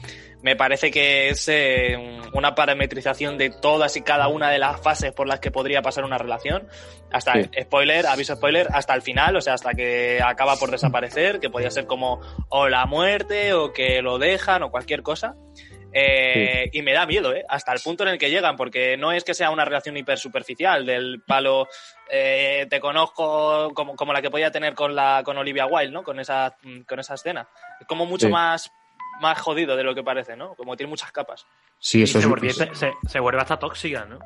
[0.43, 1.97] me parece que es eh,
[2.35, 6.05] una parametrización de todas y cada una de las fases por las que podría pasar
[6.05, 6.69] una relación.
[7.11, 7.49] Hasta, Sí.
[7.63, 11.71] spoiler, aviso spoiler, hasta el final, o sea, hasta que acaba por desaparecer, que podría
[11.71, 15.37] ser como o la muerte o que lo dejan o cualquier cosa.
[15.99, 17.45] Eh, Y me da miedo, ¿eh?
[17.49, 20.19] Hasta el punto en el que llegan, porque no es que sea una relación hiper
[20.19, 21.69] superficial del palo
[22.11, 26.03] eh, te conozco como, como la que podía tener con la con Olivia Wilde, ¿no?
[26.03, 26.55] Con esa,
[26.87, 27.49] con esa escena.
[27.81, 28.33] Es como mucho Sí.
[28.33, 28.71] más,
[29.21, 30.55] más jodido de lo que parece, ¿no?
[30.55, 31.47] Como tiene muchas capas.
[31.79, 34.19] Sí, Y eso se, es, vuelve, se, se vuelve hasta tóxica, ¿no?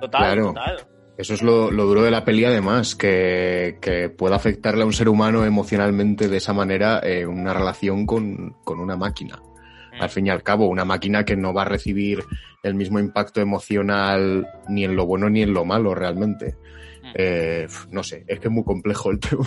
[0.00, 0.46] Total, Claro.
[0.48, 0.86] total.
[1.18, 4.92] eso es lo, lo duro de la peli, además, que, que pueda afectarle a un
[4.92, 9.40] ser humano emocionalmente de esa manera eh, una relación con, con una máquina.
[10.00, 12.22] Al fin y al cabo, una máquina que no va a recibir
[12.62, 16.56] el mismo impacto emocional ni en lo bueno ni en lo malo realmente.
[17.16, 19.46] Eh, no sé, es que es muy complejo el tema.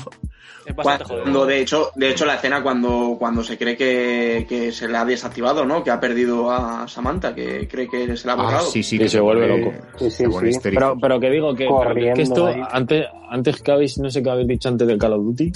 [0.83, 4.97] Cuando, de hecho, de hecho la escena cuando, cuando se cree que, que se le
[4.97, 5.83] ha desactivado, ¿no?
[5.83, 8.65] Que ha perdido a Samantha, que cree que se le ha Ah, borrado.
[8.67, 9.73] sí, sí, Y que se vuelve loco.
[10.09, 10.23] Sí.
[10.63, 11.67] Pero, pero que digo que,
[12.15, 12.61] que- esto, ahí.
[12.71, 15.51] antes, antes que habéis, no sé qué habéis dicho antes del Call of Duty.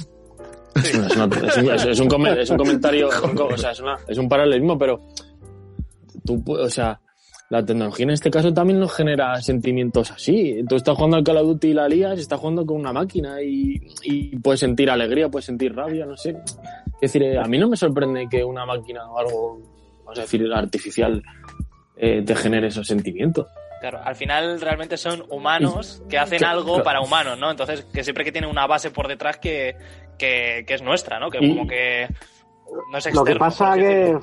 [0.76, 3.80] Es, una- es un, es- un es un comentario, es un co- o sea, es,
[3.80, 5.02] una- es un paralelismo, pero
[6.26, 7.00] tú, o sea,
[7.50, 10.64] la tecnología en este caso también nos genera sentimientos así.
[10.70, 13.42] Tú estás jugando al Call of Duty y la lías, estás jugando con una máquina
[13.42, 16.30] y, y puedes sentir alegría, puedes sentir rabia, no sé.
[17.02, 19.60] Es decir, eh, a mí no me sorprende que una máquina o algo,
[20.06, 21.22] vamos a decir, artificial,
[21.98, 23.48] eh, te genere esos sentimientos.
[23.82, 27.50] Claro, al final realmente son humanos que hacen algo para humanos, ¿no?
[27.50, 29.76] Entonces, que siempre que tiene una base por detrás que,
[30.22, 31.30] que, que es nuestra, ¿no?
[31.30, 32.08] Que Y- como que
[32.92, 34.18] no es Lo que externo, pasa que,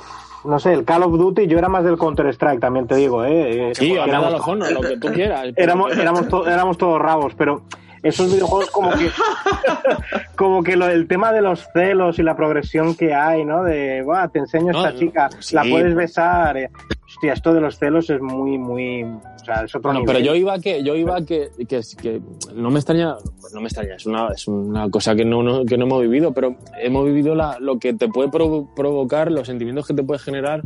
[0.45, 3.71] no sé, el Call of Duty, yo era más del Counter-Strike, también te digo, ¿eh?
[3.71, 5.49] Eh, Sí, a éramos- Medal of Honor, lo que tú quieras.
[5.57, 7.63] éramos, éramos, to- éramos todos rabos, pero
[8.03, 9.11] esos videojuegos como que
[10.37, 13.65] como que lo, el tema de los celos y la progresión que hay, ¿no?
[13.65, 15.55] De, "Buah, te enseño a No, esta chica, sí.
[15.55, 16.71] la puedes besar.
[17.09, 19.03] Hostia, esto de los celos es muy, muy...
[19.03, 20.15] O sea, es otro Bueno, nivel.
[20.17, 22.21] pero yo iba a que, yo iba que, que, que
[22.55, 25.65] no me extraña, pues no me extraña, es una, es una cosa que no, no-
[25.65, 29.47] que no hemos vivido, pero hemos vivido la, lo que te puede provo- provocar, los
[29.47, 30.63] sentimientos que te puede generar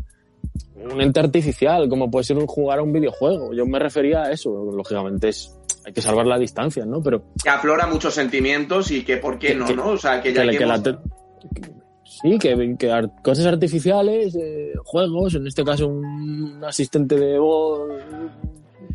[0.74, 3.54] un ente artificial, como puede ser un jugar a un videojuego.
[3.54, 7.00] Yo me refería a eso, lógicamente es, hay que salvar la distancia, ¿no?
[7.00, 9.90] Pero Que aflora muchos sentimientos y que por qué Que- no, que- ¿no?
[9.90, 11.71] O sea, que ya que, que que la hemos- te-
[12.20, 17.90] sí, que, que cosas artificiales, eh, juegos, en este caso un asistente de voz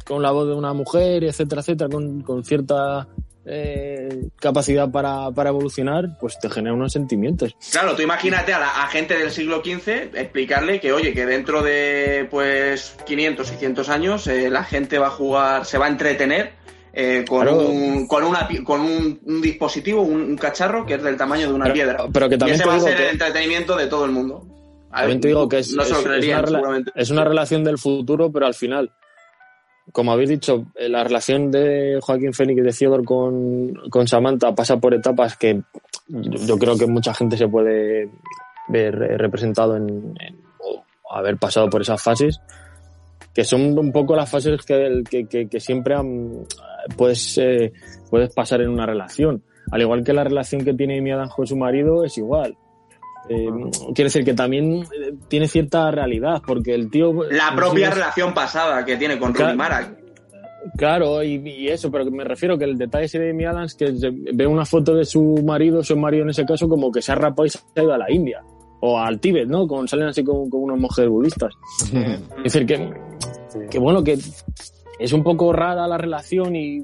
[0.05, 3.07] con la voz de una mujer, etcétera, etcétera, con, con cierta
[3.49, 7.55] eh, capacidad para, para evolucionar, pues te genera unos sentimientos.
[7.71, 12.27] Claro, tú imagínate a la gente del siglo XV explicarle que, oye, que dentro de
[12.29, 16.53] pues 500 y 100 años eh, la gente va a jugar, se va a entretener
[16.99, 17.59] eh, con, Claro.
[17.67, 21.53] un, con, una, con un, un dispositivo, un, un cacharro que es del tamaño de
[21.53, 21.97] una Pero- piedra.
[22.11, 24.11] pero que también y ese te va a ser que- el entretenimiento de todo el
[24.11, 24.47] mundo.
[24.89, 25.89] A También ver, te digo que es, no es-
[26.95, 28.91] es una, es relación del futuro, pero al final,
[29.91, 34.55] como habéis dicho, eh, la relación de Joaquín Fénix y de Theodore con, con Samantha
[34.55, 35.61] pasa por etapas que
[36.07, 38.09] yo, yo creo que mucha gente se puede
[38.69, 40.83] ver eh, representado en, en- o
[41.13, 42.39] haber pasado por esas fases,
[43.35, 46.45] que son un poco las fases que, que, que- que siempre han-
[46.95, 47.73] puedes, eh,
[48.09, 49.43] puedes pasar en una relación.
[49.71, 52.55] Al igual que la relación que tiene Amy Adams con su marido es igual.
[53.29, 53.49] Eh,
[53.93, 57.11] quiere decir que también eh, tiene cierta realidad, porque el tío...
[57.29, 59.51] La propia relación pasada que tiene con Claro.
[59.51, 59.93] Rooney Mara.
[60.77, 63.93] Claro, y, y eso, pero me refiero que el detalle ese de Amy Adams, que
[64.33, 67.15] ve una foto de su marido, su marido en ese caso, como que se ha
[67.15, 68.41] rapado y se ha ido a la India.
[68.79, 69.67] O al Tíbet, ¿no?
[69.67, 71.53] Con, salen así como, como unas mujeres budistas.
[72.43, 72.93] Es decir, que,
[73.69, 74.17] que bueno, que
[74.99, 76.77] es un poco rara la relación y,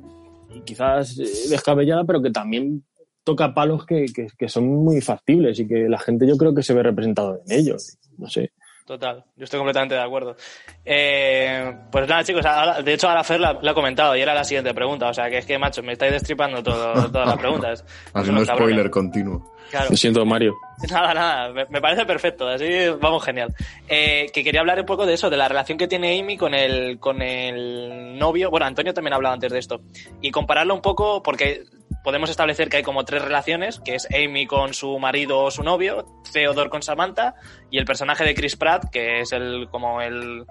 [0.53, 2.83] y quizás eh, descabellada, pero que también
[3.23, 6.63] toca palos que, que, que son muy factibles y que la gente yo creo que
[6.63, 7.97] se ve representado en ellos.
[8.17, 8.51] No sé.
[8.85, 10.35] Total, yo estoy completamente de acuerdo.
[10.83, 14.33] Eh, pues nada, chicos, ahora- de hecho ahora Fer la, la ha comentado y era
[14.33, 15.07] la siguiente pregunta.
[15.07, 17.85] O sea, que es que, macho, me estáis destripando todo- todas las preguntas.
[18.11, 18.47] Cabrones.
[18.49, 19.52] spoiler continuo.
[19.73, 19.89] Claro.
[19.89, 20.55] Lo siento, Mario.
[20.91, 22.67] Nada, nada, me, parece perfecto, así
[23.01, 23.55] vamos genial.
[23.87, 26.53] Eh, que quería hablar un poco de eso, de la relación que tiene Amy con
[26.53, 28.51] el, con el novio.
[28.51, 29.81] Bueno, Antonio también ha hablado antes de esto.
[30.21, 31.63] Y compararlo un poco, porque
[32.03, 35.63] podemos establecer que hay como tres relaciones, que es Amy con su marido o su
[35.63, 37.33] novio, Theodore con Samantha,
[37.71, 40.45] y el personaje de Chris Pratt, que es el como el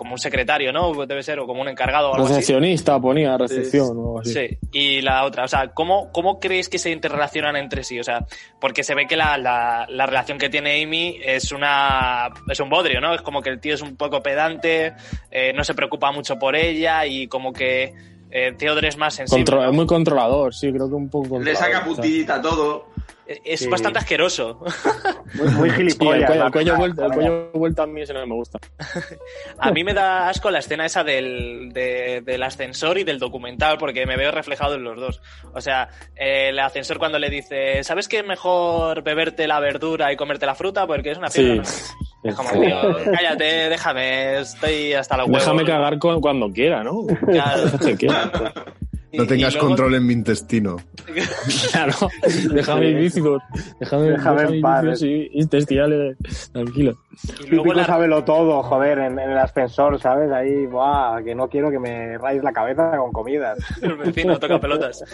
[0.00, 0.94] como un secretario, ¿no?
[1.04, 2.36] Debe ser, o como un encargado o algo así.
[2.36, 4.32] Recepcionista ponía recepción o algo así.
[4.32, 8.00] Sí, y la otra, o sea, ¿cómo, ¿cómo creéis que se interrelacionan entre sí?
[8.00, 8.24] O sea,
[8.58, 12.70] porque se ve que la, la, la relación que tiene Amy es una es un
[12.70, 13.14] bodrio, ¿no?
[13.14, 14.94] Es como que el tío es un poco pedante,
[15.30, 17.92] eh, no se preocupa mucho por ella y como que
[18.30, 19.44] eh, Theodore es más sensible.
[19.44, 19.68] Contro- ¿no?
[19.70, 21.84] Es muy controlador, sí, creo que un poco Le saca o sea.
[21.84, 22.86] putillita a todo.
[23.44, 23.68] Es Sí.
[23.68, 24.60] bastante asqueroso.
[25.34, 26.24] Muy, muy Sí, el gilipollas.
[26.26, 28.58] cuello, la el cuello vuelta, el cuello vuelta a mí ese no me gusta.
[29.58, 33.78] A mí me da asco la escena esa del, de- del ascensor y del documental
[33.78, 35.22] porque me veo reflejado en los dos.
[35.54, 40.12] O sea, eh, el ascensor cuando le dice, ¿sabes que es mejor beberte la verdura
[40.12, 40.86] y comerte la fruta?
[40.86, 41.42] Porque es una Sí.
[41.42, 41.62] piedra.
[42.24, 45.40] Es como, tío, cállate, déjame, estoy hasta los huevos.
[45.42, 47.06] Déjame cagar cuando quiera, ¿no?
[47.06, 47.62] Claro.
[49.12, 50.76] No tengas luego- control en mi intestino.
[51.72, 51.94] Claro,
[52.52, 53.40] déjame vicios,
[53.80, 54.82] déjame, Déjame déjame en paz.
[54.84, 56.16] vicios y intestinales,
[56.52, 56.98] tranquilo.
[57.44, 60.30] Y luego la- sábelo todo, joder, en, en el ascensor, ¿sabes?
[60.32, 63.58] Ahí, buah, que no quiero que me rayes la cabeza con comidas.
[63.82, 65.04] el vecino toca pelotas.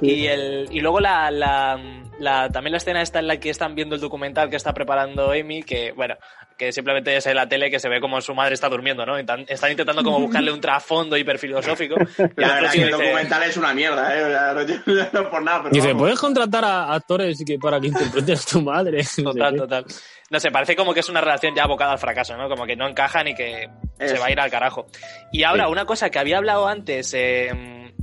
[0.00, 1.78] Y, el, y luego la, la,
[2.18, 5.32] la- también la escena esta en la que están viendo el documental que está preparando
[5.32, 6.14] Amy, que bueno,
[6.56, 9.16] que simplemente es en la tele que se ve como su madre está durmiendo, ¿no?
[9.16, 11.94] Están, están intentando como buscarle un trasfondo hiperfilosófico.
[12.36, 14.24] Y La verdad que el dice, documental es una mierda, ¿eh?
[14.24, 15.70] O sea, no, no por nada, pero.
[15.72, 16.02] Dice, vamos.
[16.02, 19.04] ¿puedes contratar a actores que para que interpreten a tu madre?
[19.22, 19.84] Total, total.
[20.30, 22.48] No sé, parece como que es una relación ya abocada al fracaso, ¿no?
[22.48, 23.68] Como que no encajan y que
[23.98, 24.86] se va a ir al carajo.
[25.32, 27.50] Y ahora, una cosa que había hablado antes eh,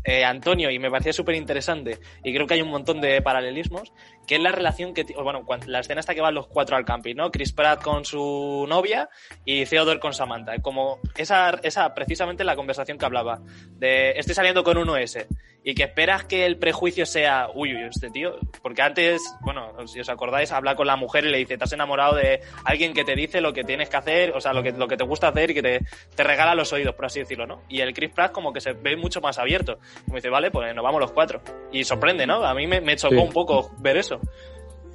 [0.04, 3.92] eh, Antonio y me parecía súper interesante, y creo que hay un montón de paralelismos,
[4.28, 7.16] que es la relación que, bueno, la escena esta que van los cuatro al camping,
[7.16, 7.32] ¿no?
[7.32, 9.10] Chris Pratt con su novia
[9.46, 10.58] y Theodore con Samantha.
[10.62, 13.40] Como esa, esa precisamente la conversación que hablaba,
[13.78, 15.28] de estoy saliendo con uno ese,
[15.68, 20.00] y que esperas que el prejuicio sea, uy, uy, este tío, porque antes, bueno, si
[20.00, 23.04] os acordáis, habla con la mujer y le dice, te has enamorado de alguien que
[23.04, 25.30] te dice lo que tienes que hacer, o sea, lo que, lo que te gusta
[25.30, 25.80] hacer y que te,
[26.16, 27.64] te regala los oídos, por así decirlo, ¿no?
[27.68, 29.80] Y el Chris Pratt como que se ve mucho más abierto.
[30.06, 31.42] Como dice, vale, pues nos vamos los cuatro.
[31.72, 32.46] Y sorprende, ¿no?
[32.46, 33.22] A mí me, me chocó Sí.
[33.22, 34.15] un poco ver eso.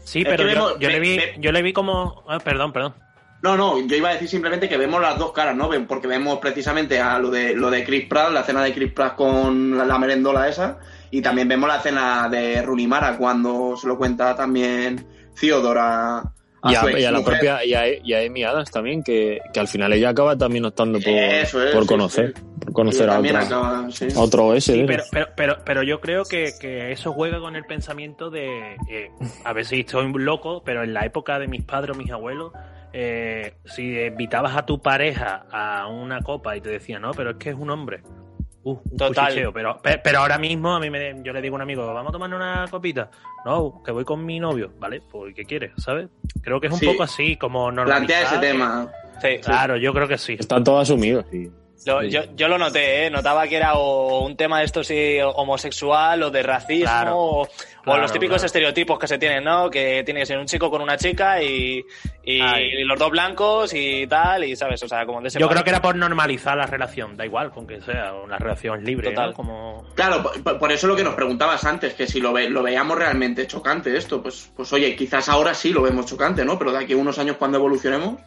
[0.04, 2.24] Sí, pero yo, vemos- yo le vi, yo le vi como...
[2.28, 2.94] ah, perdón, perdón.
[3.42, 5.70] No, no, yo iba a decir simplemente que vemos las dos caras, ¿no?
[5.88, 9.14] Porque vemos precisamente a lo de lo de Chris Pratt, la escena de Chris Pratt
[9.16, 10.78] con la, la merendola esa,
[11.10, 15.06] y también vemos la escena de Runimara cuando se lo cuenta también
[15.40, 16.24] Theodore a, a
[16.62, 19.60] Y a, y a la propia y a, y a Amy Adams también, que, que
[19.60, 23.38] al final ella acaba también optando por, es, por sí, conocer, por conocer a otro,
[23.38, 24.08] acaba, sí.
[24.14, 27.64] a otro de pero, pero, pero, pero yo creo que, que eso juega con el
[27.64, 29.10] pensamiento de, eh,
[29.44, 32.52] a ver si estoy loco, pero en la época de mis padres o mis abuelos,
[32.92, 37.36] eh, si invitabas a tu pareja a una copa y te decían, no, pero es
[37.36, 38.02] que es un hombre.
[38.62, 39.26] Uh, un Total.
[39.28, 39.52] cuchicheo.
[39.52, 42.10] Pero, pe- pero ahora mismo a mí me, yo le digo a un amigo, vamos
[42.10, 43.10] a tomar una copita.
[43.44, 45.00] No, que voy con mi novio, ¿vale?
[45.00, 45.72] Pues ¿qué quieres?
[45.78, 46.08] ¿Sabes?
[46.42, 46.86] Creo que es un Sí.
[46.86, 48.06] poco así, como normalizar.
[48.06, 48.90] Plantea ese tema.
[49.22, 50.36] Sí, Claro, yo creo que sí.
[50.38, 51.50] Está todo asumido, sí.
[51.86, 53.10] Lo- yo, yo lo noté, ¿eh?
[53.10, 57.16] notaba que era o un tema de esto sí homosexual o de racismo Claro.
[57.18, 57.48] o, o
[57.82, 58.46] Claro, los típicos claro.
[58.46, 59.70] estereotipos que se tienen, ¿no?
[59.70, 61.82] Que tiene que ser un chico con una chica y,
[62.22, 65.64] y, los dos blancos y tal, y sabes, o sea, como de ese Yo creo
[65.64, 69.30] que era por normalizar la relación, da igual, con que sea una relación libre, Total.
[69.30, 69.34] ¿no?
[69.34, 69.84] Como...
[69.94, 70.22] Claro,
[70.58, 73.96] por eso lo que nos preguntabas antes, que si lo, ve- lo veíamos realmente chocante
[73.96, 76.58] esto, pues, pues oye, quizás ahora sí lo vemos chocante, ¿no?
[76.58, 78.20] Pero de aquí a unos años cuando evolucionemos,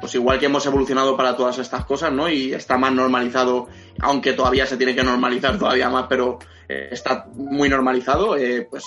[0.00, 2.28] pues igual que hemos evolucionado para todas estas cosas, ¿no?
[2.28, 3.68] Y está más normalizado,
[4.00, 6.38] aunque todavía se tiene que normalizar todavía más, pero
[6.68, 8.84] eh, está muy normalizado, eh, pues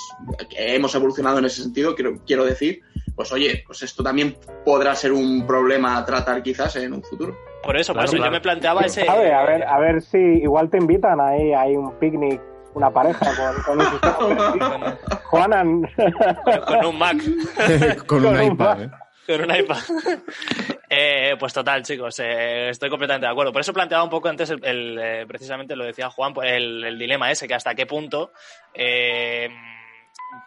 [0.57, 2.82] hemos evolucionado en ese sentido, quiero, quiero decir,
[3.16, 7.36] pues oye, pues esto también podrá ser un problema a tratar quizás en un futuro.
[7.64, 8.32] Por eso, por Claro, eso claro.
[8.32, 9.07] yo me planteaba ese...
[9.07, 12.41] A ver, a ver si igual te invitan ahí, hay un picnic,
[12.74, 14.97] una pareja con, con un sistema.
[15.26, 15.82] Juanan.
[16.66, 17.18] con un Mac.
[18.07, 18.89] Con un iPad, ¿eh?
[19.28, 19.78] Con un iPad.
[20.93, 23.53] Eh, pues total, chicos, eh, estoy completamente de acuerdo.
[23.53, 26.99] Por eso planteaba un poco antes, el, eh, precisamente lo decía Juan, pues, el, el
[26.99, 28.34] dilema ese, que hasta qué punto
[28.74, 29.47] eh,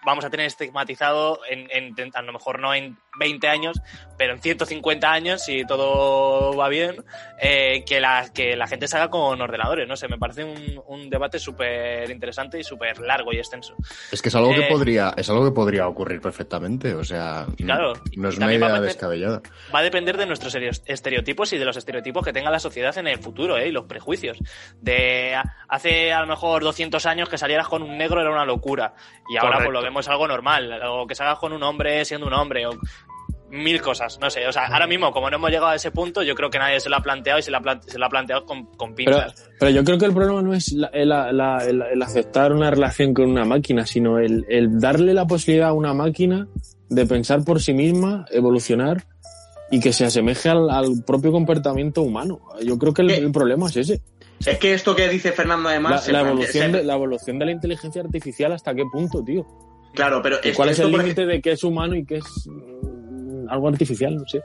[0.04, 3.80] vamos a tener estigmatizado, en- a lo mejor no en 20 años,
[4.16, 7.04] pero en 150 años, si todo va bien,
[7.40, 9.88] eh, que, la, que la gente se haga con ordenadores.
[9.88, 13.74] No sé, me parece un, un debate súper interesante y súper largo y extenso.
[14.12, 17.46] Es que es algo que Eh, podría, es algo que podría ocurrir perfectamente, o sea,
[17.56, 19.42] claro, no es una va idea depender- descabellada.
[19.74, 20.54] va a depender de nuestros
[20.86, 23.68] estereotipos y de los estereotipos que tenga la sociedad en el futuro, ¿eh?
[23.68, 24.38] Y los prejuicios.
[24.80, 25.36] De
[25.68, 28.94] hace a lo mejor 200 años que salieras con un negro era una locura.
[29.28, 30.80] Y ahora pues lo vemos algo normal.
[30.88, 32.66] O que salgas con un hombre siendo un hombre.
[32.66, 32.72] O
[33.54, 34.46] mil cosas, no sé.
[34.46, 36.80] O sea, ahora mismo, como no hemos llegado a ese punto, yo creo que nadie
[36.80, 39.16] se lo ha planteado y se lo ha, se lo ha planteado con, con Pero,
[39.18, 39.50] pinzas.
[39.58, 42.70] pero yo creo que el problema no es la- el, la- el- el aceptar una
[42.70, 46.46] relación con una máquina, sino el, el darle la posibilidad a una máquina
[46.88, 49.04] de pensar por sí misma, evolucionar
[49.70, 52.40] y que se asemeje al, al propio comportamiento humano.
[52.62, 54.00] Yo creo que el, el problema es ese.
[54.44, 56.08] Es que esto que dice Fernando La, además...
[56.08, 59.46] la evolución se- de, la evolución de la inteligencia artificial hasta qué punto, tío.
[59.94, 62.16] Claro, pero ¿Y es- ¿Cuál es esto, el límite de qué es humano y qué
[62.16, 62.24] es
[63.48, 64.16] algo artificial?
[64.16, 64.42] No sé.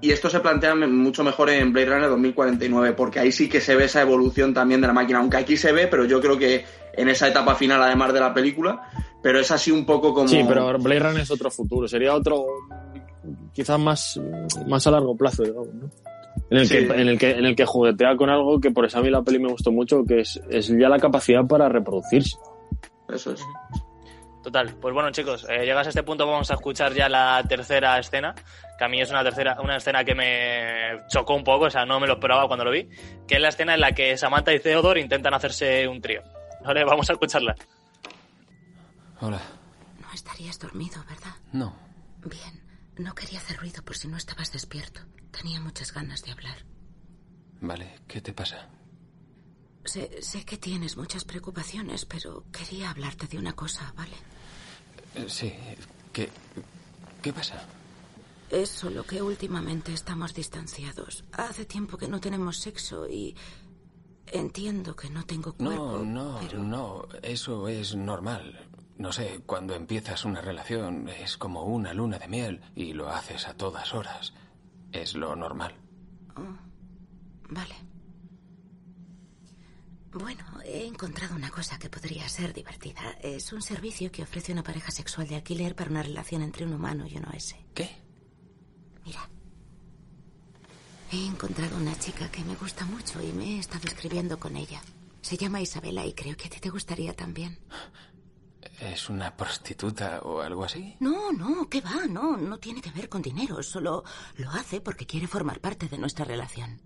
[0.00, 3.76] Y esto se plantea mucho mejor en Blade Runner 2049, porque ahí sí que se
[3.76, 6.64] ve esa evolución también de la máquina, aunque aquí se ve, pero yo creo que
[6.94, 8.82] en esa etapa final, además de la película,
[9.22, 10.26] pero es así un poco como...
[10.26, 11.86] Sí, pero Blade Runner es otro futuro.
[11.86, 12.46] Sería otro,
[13.52, 14.20] quizás más,
[14.66, 15.88] más a largo plazo, digamos, ¿no?
[16.50, 16.78] En el, Sí.
[16.78, 19.08] que, en, el que, en el que juguetea con algo que por eso a mí
[19.10, 22.36] la peli me gustó mucho, que es, es ya la capacidad para reproducirse.
[23.08, 23.42] Eso es.
[24.42, 27.98] Total, pues bueno chicos, eh, llegas a este punto vamos a escuchar ya la tercera
[27.98, 28.34] escena,
[28.76, 31.86] que a mí es una tercera, una escena que me chocó un poco, o sea,
[31.86, 32.88] no me lo esperaba cuando lo vi,
[33.28, 36.22] que es la escena en la que Samantha y Theodore intentan hacerse un trío.
[36.64, 37.54] Vale, vamos a escucharla.
[39.20, 39.40] Hola.
[40.00, 41.36] No estarías dormido, ¿verdad?
[41.52, 41.76] No.
[42.24, 42.60] Bien.
[42.98, 45.00] No quería hacer ruido por si no estabas despierto.
[45.30, 46.56] Tenía muchas ganas de hablar.
[47.60, 48.68] Vale, ¿qué te pasa?
[49.84, 54.16] Sé, sé que tienes muchas preocupaciones, pero quería hablarte de una cosa, ¿vale?
[55.14, 55.52] Eh, Sí.
[56.12, 56.28] ¿Qué,
[57.22, 57.64] qué pasa?
[58.50, 61.24] Es solo que últimamente estamos distanciados.
[61.32, 63.34] Hace tiempo que no tenemos sexo y
[64.26, 66.02] entiendo que no tengo cuerpo.
[66.04, 67.08] No, no, no.
[67.22, 68.68] Eso es normal.
[68.98, 73.48] No sé, cuando empiezas una relación es como una luna de miel y lo haces
[73.48, 74.34] a todas horas.
[74.92, 75.74] Es lo normal.
[76.36, 76.42] Oh,
[77.48, 77.74] vale.
[80.12, 83.16] Bueno, he encontrado una cosa que podría ser divertida.
[83.22, 86.74] Es un servicio que ofrece una pareja sexual de alquiler para una relación entre un
[86.74, 87.54] humano y un OS.
[87.72, 87.90] ¿Qué?
[89.06, 89.28] Mira.
[91.10, 94.82] He encontrado una chica que me gusta mucho y me he estado escribiendo con ella.
[95.22, 97.58] Se llama Isabela y creo que a ti te gustaría también.
[98.80, 100.96] ¿Es una prostituta o algo así?
[101.00, 102.06] No, no, ¿qué va?
[102.06, 103.62] No, no tiene que ver con dinero.
[103.62, 104.04] Solo
[104.36, 106.80] lo hace porque quiere formar parte de nuestra relación.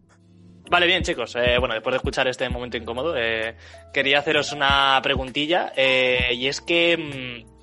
[0.68, 3.56] Vale, bien chicos, eh, bueno, después de escuchar este momento incómodo, eh,
[3.92, 6.96] quería haceros una preguntilla, eh, y es que...
[6.96, 7.56] mm,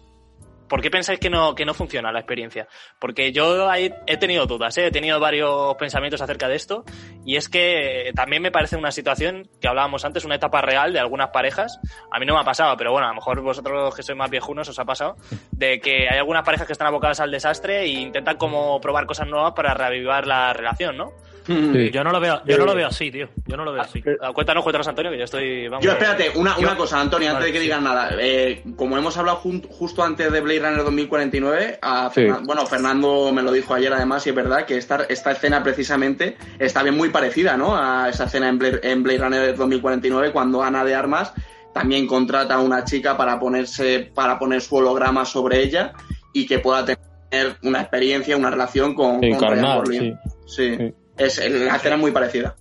[0.70, 2.68] ¿Por qué pensáis que no, que no funciona la experiencia?
[2.98, 4.88] Porque yo he tenido dudas, ¿eh?
[4.88, 6.84] he tenido varios pensamientos acerca de esto
[7.24, 11.00] y es que también me parece una situación que hablábamos antes, una etapa real de
[11.00, 11.80] algunas parejas.
[12.10, 14.32] A mí no me ha pasado, pero bueno, a lo mejor vosotros que sois más
[14.32, 15.16] viejunos os ha pasado,
[15.52, 19.28] de que hay algunas parejas que están abocadas al desastre e intentan como probar cosas
[19.28, 21.12] nuevas para reavivar la relación, ¿no?
[21.48, 23.30] Yo no lo veo, yo no lo veo así, tío.
[23.46, 24.04] Yo no lo veo así.
[24.22, 25.68] Ah, Cuéntanos, cuéntanos, Antonio, que yo estoy...
[25.68, 27.64] Vamos, Yo, espérate, una, Yo- una cosa, Antonio, antes Vale, de que sí.
[27.66, 28.12] digas nada.
[28.20, 32.22] Eh, como hemos hablado jun- justo antes de Blade Runner 2049, a Sí.
[32.22, 35.62] Fernan- bueno, Fernando me lo dijo ayer además, y es verdad que esta, esta escena
[35.64, 37.76] precisamente está bien muy parecida, ¿no?
[37.76, 41.34] A esa escena en Blade, en Blade Runner 2049, cuando Ana de Armas
[41.74, 45.94] también contrata a una chica para ponerse, para poner su holograma sobre ella
[46.32, 50.14] y que pueda tener una experiencia, una relación con, con Ryan Encarnar, sí.
[50.46, 50.94] Sí.
[51.18, 52.56] Es, la escena es muy parecida.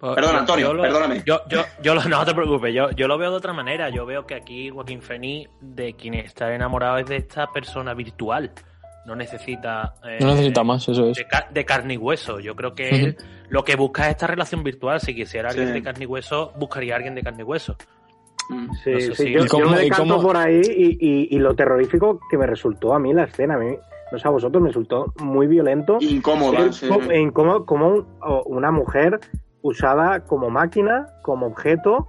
[0.00, 1.22] Perdón, Antonio, lo- perdóname.
[1.24, 3.88] Yo, yo, yo lo- no te preocupes, yo, yo lo veo de otra manera.
[3.88, 8.50] Yo veo que aquí Joaquín Feni, de quien está enamorado, es de esta persona virtual.
[9.06, 9.94] No necesita.
[10.06, 11.16] eh, No necesita más, eso es.
[11.16, 12.38] de, ca- de carne y hueso.
[12.40, 13.16] Yo creo que él
[13.48, 15.00] lo que busca es esta relación virtual.
[15.00, 15.72] Si quisiera alguien Sí.
[15.74, 17.76] de carne y hueso, buscaría a alguien de carne y hueso.
[18.48, 21.28] Sí, No sé sí, si- yo, ¿Y cómo- yo me decanto por ahí y, y-
[21.30, 23.74] y lo terrorífico que me resultó a mí la escena, a mí,
[24.14, 25.98] no sé a vosotros, me resultó muy violento.
[26.00, 26.88] Incómoda, sí.
[26.88, 28.06] co- e incómodo como un-
[28.46, 29.20] una mujer
[29.62, 32.08] usada como máquina, como objeto.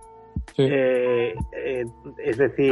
[0.58, 1.86] eh, eh,
[2.24, 2.72] es decir,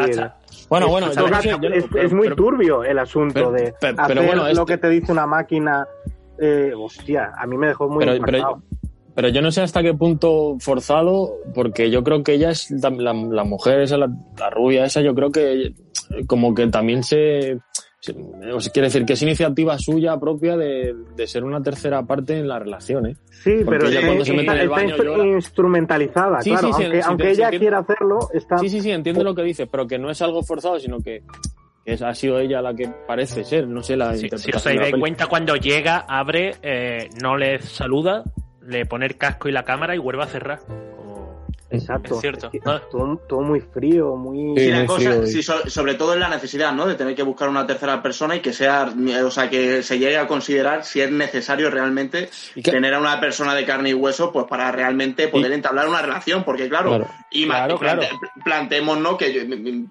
[0.70, 4.02] Bueno, bueno, es, yo es- pero- es muy pero- turbio el asunto pero- de pero-
[4.02, 5.88] hacer pero bueno, lo este- que te dice una máquina.
[6.40, 8.62] eh, hostia, a mí me dejó muy pero, impactado.
[8.70, 8.82] pero,
[9.16, 12.90] pero yo no sé hasta qué punto forzado, porque yo creo que ella es la,
[12.90, 15.74] la- la mujer esa, la, la rubia esa, yo creo que
[16.28, 17.60] como que también se,
[18.04, 18.12] se-
[18.54, 22.38] o sea, quiere decir que es iniciativa suya propia de, de ser una tercera parte
[22.38, 23.16] en la relación, ¿eh?
[23.30, 25.28] Sí, Porque pero ella está, cuando se mete en el está baño instru- llora.
[25.28, 26.68] instrumentalizada, Sí, claro.
[26.68, 28.58] sí, sí, aunque sí, aunque sí, ella sí, quiera hacerlo, está.
[28.58, 31.24] Sí, sí, sí, entiendo lo que dice, pero que no es algo forzado, sino que,
[31.86, 34.64] que es- ha sido ella la que parece ser, no sé, la Si, si os
[34.66, 38.24] dais cuenta, cuando llega, abre, eh, no le saluda,
[38.62, 40.60] le pone el casco y la cámara y vuelve a cerrar.
[41.74, 42.16] Exacto.
[42.16, 42.50] Es cierto.
[42.52, 44.54] que todo, todo muy frío, muy.
[44.58, 46.86] Sí, la cosa, sí, so- sobre todo en la necesidad, ¿no?
[46.86, 48.94] De tener que buscar una tercera persona y que sea,
[49.26, 52.30] o sea, que se llegue a considerar si es necesario realmente
[52.72, 56.44] tener a una persona de carne y hueso, pues para realmente poder entablar una relación,
[56.44, 57.08] porque claro, Claro.
[57.32, 58.32] Claro, plante- claro.
[58.44, 59.42] planteémonos que yo-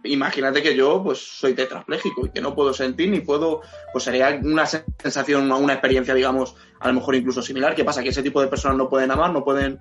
[0.04, 3.62] imagínate que yo, pues soy tetrapléjico y que no puedo sentir ni puedo,
[3.92, 7.74] pues sería una sensación, una experiencia, digamos, a lo mejor incluso similar.
[7.74, 8.02] ¿Qué pasa?
[8.02, 9.78] Que ese tipo de personas no pueden amar, no pueden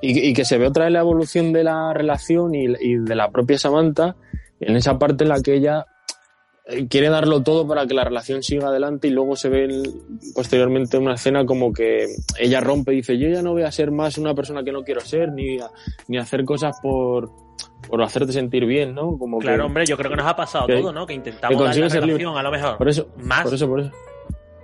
[0.00, 3.14] Y, y que se ve otra vez la evolución de la relación y, y de
[3.14, 4.16] la propia Samantha
[4.60, 5.84] en esa parte en la que ella
[6.68, 9.92] eh, quiere darlo todo para que la relación siga adelante y luego se ve el-
[10.34, 12.06] posteriormente una escena como que
[12.38, 14.82] ella rompe y dice yo ya no voy a ser más una persona que no
[14.82, 15.70] quiero ser ni, a-
[16.08, 17.30] ni hacer cosas por,
[17.88, 19.16] por hacerte sentir bien, ¿no?
[19.18, 21.06] Como Claro, que, hombre, yo creo que nos ha pasado que- todo, ¿no?
[21.06, 22.78] Que que intentamos dar consigue la relación, a lo mejor.
[22.78, 23.90] Por eso, más por eso, por eso.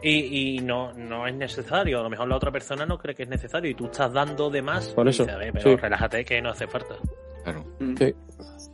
[0.03, 2.01] Y, y no, no es necesario.
[2.01, 4.51] A lo mejor la otra persona no cree que es necesario y tú estás dando
[4.51, 4.89] de más.
[4.89, 5.77] Por eso, dices, "A ver, pero sí.
[5.77, 6.97] relájate que no hace falta.
[7.45, 7.65] Claro.
[7.99, 8.15] Sí.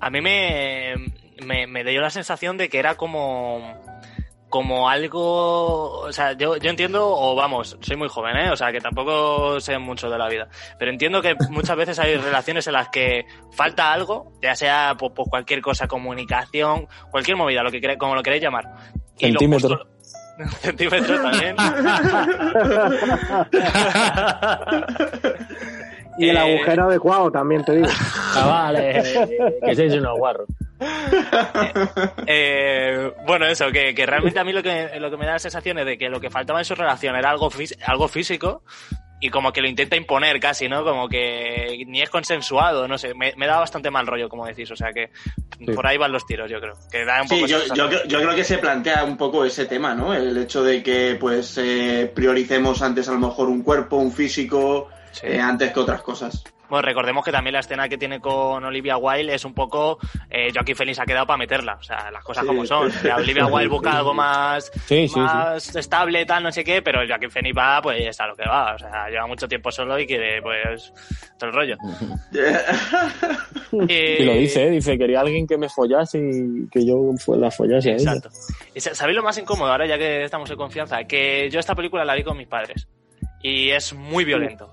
[0.01, 0.95] A mí me,
[1.45, 3.75] me, me dio la sensación de que era como
[4.51, 8.51] como algo, o sea, yo, yo entiendo, o vamos, soy muy joven, ¿eh?
[8.51, 10.49] O sea, que tampoco sé mucho de la vida,
[10.79, 15.13] pero entiendo que muchas veces hay relaciones en las que falta algo, ya sea por,
[15.13, 18.65] por cualquier cosa, comunicación, cualquier movida, lo que como lo queréis llamar.
[19.19, 19.69] Y lo Centímetro.
[19.77, 19.98] justo-
[20.61, 21.57] Centímetro también.
[26.19, 27.89] Y el Eh, agujero adecuado también te digo.
[28.35, 29.19] Chavales,
[29.65, 30.49] que sois unos guarros.
[32.27, 35.39] Eh, bueno, eso, que, que realmente a mí lo que, lo que me da la
[35.39, 37.49] sensación es de que lo que faltaba en su relación era algo,
[37.87, 38.63] algo físico
[39.21, 40.85] y como que lo intenta imponer casi, ¿no?
[40.85, 44.71] Como que ni es consensuado, no sé, me, me da bastante mal rollo, como decís,
[44.71, 45.11] o sea que
[45.75, 46.75] por ahí van los tiros, yo creo.
[46.91, 49.17] Que da un Sí, poco yo, esa yo, creo- yo creo que se plantea un
[49.17, 50.15] poco ese tema, ¿no?
[50.15, 54.89] El hecho de que pues eh, prioricemos antes a lo mejor un cuerpo, un físico,
[55.23, 56.45] eh, antes que otras cosas.
[56.69, 59.99] Bueno, recordemos que también la escena que tiene con Olivia Wilde es un poco.
[60.31, 61.75] Eh, Joaquín Phoenix ha quedado para meterla.
[61.81, 62.49] O sea, las cosas Sí.
[62.49, 62.89] como son.
[62.89, 66.83] O sea, Olivia Wilde busca algo más, Sí, sí, más estable, tal, no sé qué,
[66.83, 68.75] pero Joaquín Phoenix va, pues está lo que va.
[68.75, 70.93] O sea, lleva mucho tiempo solo y quiere, pues,
[71.39, 71.77] todo el rollo.
[73.73, 74.71] Y lo dice, ¿eh?
[74.71, 76.97] dice, quería alguien que me follase y que yo
[77.37, 78.13] la follase a ella.
[78.15, 78.31] Exacto.
[78.75, 81.05] Y sa- ¿Sabéis lo más incómodo ahora, ya que estamos en confianza?
[81.05, 82.89] Que yo esta película la vi con mis padres.
[83.43, 84.73] Y es muy violento.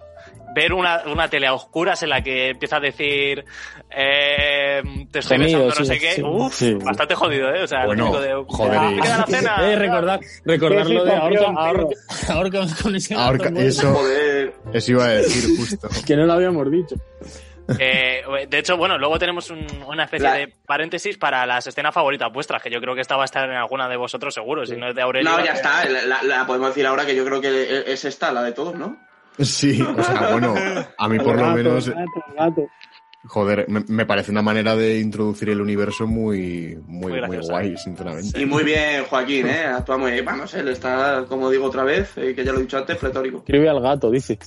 [0.56, 3.44] Ver una, una tele a oscuras en la que empieza a decir
[3.90, 4.82] eh,
[5.12, 6.12] te estoy besando, no sí, sé qué.
[6.14, 6.74] sí, Uf, sí.
[6.76, 7.64] bastante jodido, ¿eh?
[7.64, 9.72] O sea, Bueno, de, joder, "Ah, y- ¿me queda la cena?
[9.72, 11.96] Eh, recordar, recordar lo de ahorca, situación, ahorca,
[12.30, 14.54] ahorca con ese Ahorca- gato muerto, eso, Joder.
[14.74, 15.90] eso iba a decir justo.
[16.08, 16.96] que no lo habíamos dicho.
[17.80, 21.94] Eh, de hecho, bueno, luego tenemos un- una especie La- de paréntesis para las escenas
[21.94, 24.66] favoritas vuestras, que yo creo que esta va a estar en alguna de vosotros seguro,
[24.66, 25.30] si no es de Aurelio.
[25.32, 28.52] No, ya está, la podemos decir ahora que yo creo que es esta, la de
[28.52, 28.98] todos, ¿no?
[29.40, 30.56] Sí, o sea, bueno,
[30.98, 32.02] a mí por lo menos, gato,
[32.38, 32.68] gato.
[33.28, 37.78] joder, me, me parece una manera de introducir el universo muy, muy, Muy muy, guay,
[37.78, 38.40] sinceramente.
[38.40, 39.66] Y muy bien, Joaquín, ¿eh?
[39.66, 40.24] Actúa muy bien.
[40.26, 43.40] Vamos, él está, como digo otra vez, eh, que ya lo he dicho antes, pletórico.
[43.40, 44.38] Escribe al gato, dice.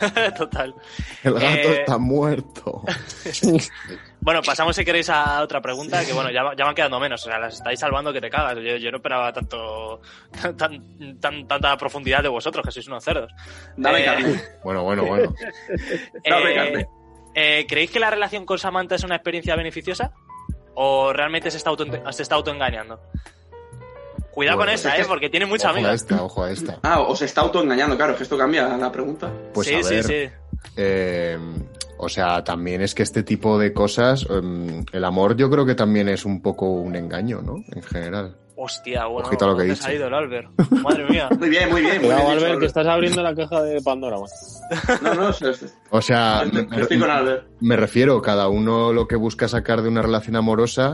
[0.36, 0.74] Total.
[1.22, 2.82] El gato Eh, está muerto.
[4.22, 7.28] Bueno, pasamos si queréis a otra pregunta, que bueno, ya, ya van quedando menos, o
[7.30, 8.56] sea, las estáis salvando que te cagas.
[8.56, 10.00] Yo, yo no esperaba tanto,
[10.56, 10.86] tan,
[11.18, 13.32] tan- tanta profundidad de vosotros, que sois unos cerdos.
[13.76, 14.40] Dame Eh, carne.
[14.64, 15.32] Bueno, bueno, bueno.
[16.28, 16.86] Dame eh, carne.
[17.34, 20.12] eh, ¿Creéis que la relación con Samantha es una experiencia beneficiosa?
[20.74, 23.00] ¿O realmente se está, auto, se está autoengañando?
[24.32, 25.04] Cuidado Bueno, con esa, ¿eh?
[25.06, 25.92] Porque tiene mucha Ojo a amiga.
[25.94, 26.78] esta, ojo a esta.
[26.82, 29.30] Ah, os está autoengañando, claro, es que esto cambia la pregunta.
[29.52, 30.30] Pues sí, a sí, ver, sí.
[30.76, 31.38] eh,
[31.98, 35.74] o sea, también es que este tipo de cosas, em, el amor yo creo que
[35.74, 37.56] también es un poco un engaño, ¿no?
[37.74, 38.36] En general.
[38.62, 40.48] Hostia, bueno, Ojito a lo que ¿dónde he ha salido el Albert?
[40.70, 41.28] Madre mía.
[41.38, 41.94] Muy bien, muy bien.
[41.96, 44.28] Muy Cuidado, bien dicho, Albert, que estás abriendo la caja de Pandora, man.
[45.02, 47.46] No, no, es- es- O sea, me, estoy con Albert.
[47.60, 50.92] me refiero, cada uno lo que busca sacar de una relación amorosa,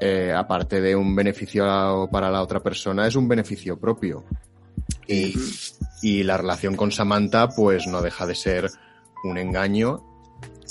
[0.00, 4.24] eh, aparte de un beneficio para la otra persona, es un beneficio propio.
[5.06, 5.34] Y,
[6.02, 8.70] y la relación con Samantha, pues no deja de ser
[9.24, 10.02] un engaño,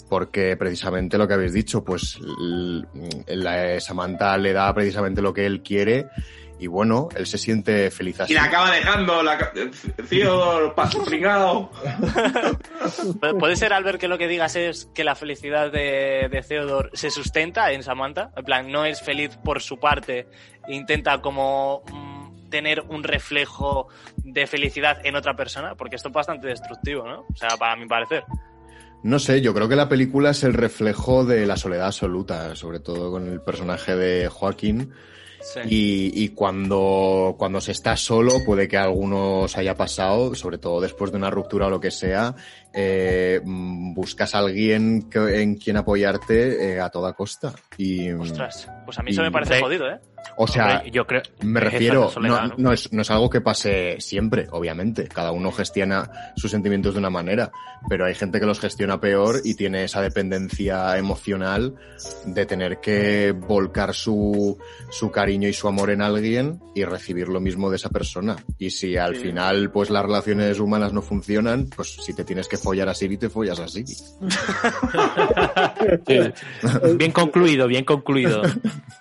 [0.09, 2.19] porque precisamente lo que habéis dicho, pues
[3.27, 6.07] la, Samantha le da precisamente lo que él quiere,
[6.59, 8.33] y bueno, él se siente feliz así.
[8.33, 9.51] Y la acaba dejando, la
[10.09, 10.69] Tío.
[13.19, 16.89] Pu- ¿Puede ser, Albert, que lo que digas es que la felicidad de, de Theodore
[16.93, 18.31] se sustenta en Samantha?
[18.35, 20.27] En plan, no es feliz por su parte,
[20.67, 23.87] intenta como mm, tener un reflejo
[24.17, 27.21] de felicidad en otra persona, porque esto es bastante destructivo, ¿no?
[27.31, 28.23] O sea, para mi parecer.
[29.01, 32.81] No sé, yo creo que la película es el reflejo de la soledad absoluta, sobre
[32.81, 34.91] todo con el personaje de Joaquín.
[35.65, 41.11] Y, y cuando, cuando se está solo, puede que algunos haya pasado, sobre todo después
[41.11, 42.35] de una ruptura o lo que sea,
[42.73, 47.53] eh, buscas a alguien que- en quien apoyarte eh, a toda costa.
[47.77, 49.99] Y, Ostras, pues a mí y- eso me parece jodido, ¿eh?
[50.37, 52.55] o sea, Hombre, yo creo me refiero, soledad, no, ¿no?
[52.57, 55.07] no es, no es algo que pase siempre, obviamente.
[55.07, 57.51] Cada uno gestiona sus sentimientos de una manera,
[57.87, 61.73] pero hay gente que los gestiona peor y tiene esa dependencia emocional
[62.25, 64.57] de tener que volcar su,
[64.91, 68.35] su cariño y su amor en alguien y recibir lo mismo de esa persona.
[68.57, 69.23] Y si al Sí.
[69.23, 73.17] final pues las relaciones humanas no funcionan, pues si te tienes que follar a Siri,
[73.17, 73.95] te follas a Siri.
[76.95, 78.41] Bien concluido, bien concluido.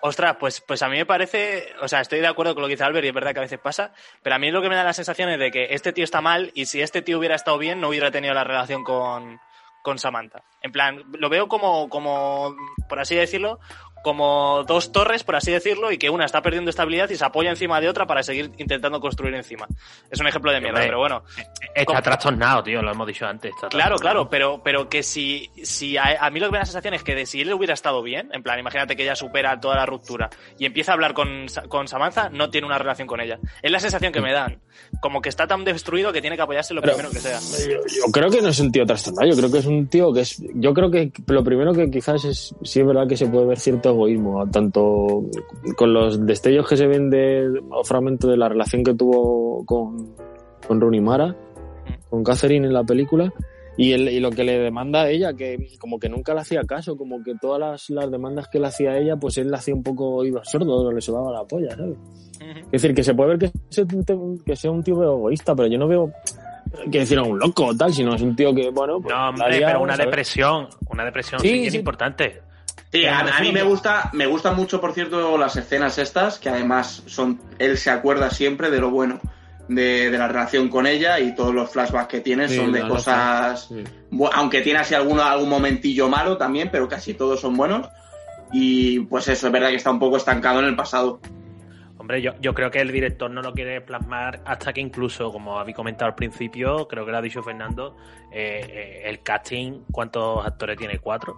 [0.00, 2.74] Ostras, pues, pues a mí me parece, o sea, estoy de acuerdo con lo que
[2.74, 4.76] dice Albert y es verdad que a veces pasa, pero a mí lo que me
[4.76, 7.34] da la sensación es de que este tío está mal y si este tío hubiera
[7.34, 9.38] estado bien no hubiera tenido la relación con,
[9.82, 10.42] con Samantha.
[10.60, 12.54] En plan, lo veo como, como,
[12.88, 13.58] por así decirlo,
[14.02, 17.50] como dos torres, por así decirlo, y que una está perdiendo estabilidad y se apoya
[17.50, 19.66] encima de otra para seguir intentando construir encima.
[20.10, 21.22] Es un ejemplo de mierda, pero bueno.
[21.74, 23.52] Está Como- trastornado, tío, lo hemos dicho antes.
[23.54, 26.62] está Claro, claro, pero, pero que si, si a, a mí lo que me da
[26.62, 29.16] la sensación es que de si él hubiera estado bien, en plan, imagínate que ella
[29.16, 33.06] supera toda la ruptura y empieza a hablar con, con Samantha, no tiene una relación
[33.08, 33.38] con ella.
[33.62, 34.60] Es la sensación que me dan.
[35.00, 37.38] Como que está tan destruido que tiene que apoyarse lo Pero- primero que sea.
[37.68, 40.12] Yo, yo creo que no es un tío trastornado, yo creo que es un tío
[40.12, 40.42] que es.
[40.54, 42.54] Yo creo que lo primero que quizás es.
[42.62, 45.24] Sí, es verdad que se puede ver cierto egoísmo, tanto
[45.76, 47.60] con los destellos que se ven de.
[47.70, 50.14] o fragmentos de la relación que tuvo con,
[50.66, 51.36] con Rooney Mara,
[52.10, 53.32] con Catherine en la película.
[53.80, 56.64] Y, el- y lo que le demanda a ella, que como que nunca le hacía
[56.64, 59.56] caso, como que todas las, las demandas que le hacía a ella, pues él le
[59.56, 61.96] hacía un poco oído sordo, le sobaba la polla, ¿sabes?
[62.66, 63.84] Es decir, que se puede ver que sea
[64.16, 66.10] un, que sea un tío egoísta, pero yo no veo
[66.90, 69.28] que decir a un loco o tal, sino es un tío que, bueno, pues, No,
[69.28, 71.76] hombre, pero una depresión, una depresión Sí, sí, sí.
[71.78, 72.42] importante.
[72.90, 76.48] Sí, a, a mí me gusta, me gustan mucho, por cierto, las escenas estas, que
[76.48, 79.20] además son, él se acuerda siempre de lo bueno
[79.68, 82.88] de, de la relación con ella y todos los flashbacks que tiene Sí, son de
[82.88, 83.84] cosas, Sí.
[84.32, 87.86] aunque tiene así alguno, algún momentillo malo también, pero casi todos son buenos.
[88.52, 91.20] Y pues eso, es verdad que está un poco estancado en el pasado.
[91.98, 95.58] Hombre, yo, yo creo que el director no lo quiere plasmar hasta que incluso, como
[95.58, 97.94] habéis comentado al principio, creo que lo ha dicho Fernando,
[98.32, 100.98] eh, eh, el casting, ¿cuántos actores tiene?
[101.00, 101.36] ¿Cuatro?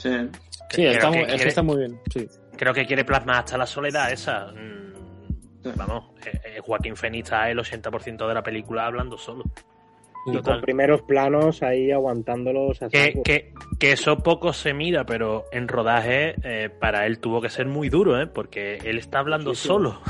[0.00, 0.10] Sí.
[0.70, 2.28] Sí, Creo está, que muy, es que quiere- está muy bien, sí.
[2.56, 4.46] Creo que quiere plasmar hasta la soledad esa.
[4.52, 4.80] Mm,
[5.76, 9.44] Vamos, eh, eh, Joaquín Phoenix está el 80% de la película hablando solo.
[10.26, 10.54] Y Total.
[10.54, 15.66] con primeros planos ahí aguantándolos a Que, que, que eso poco se mira, pero en
[15.68, 18.26] rodaje eh, para él tuvo que ser muy duro, ¿eh?
[18.26, 19.68] Porque él está hablando Sí, sí.
[19.68, 20.00] solo.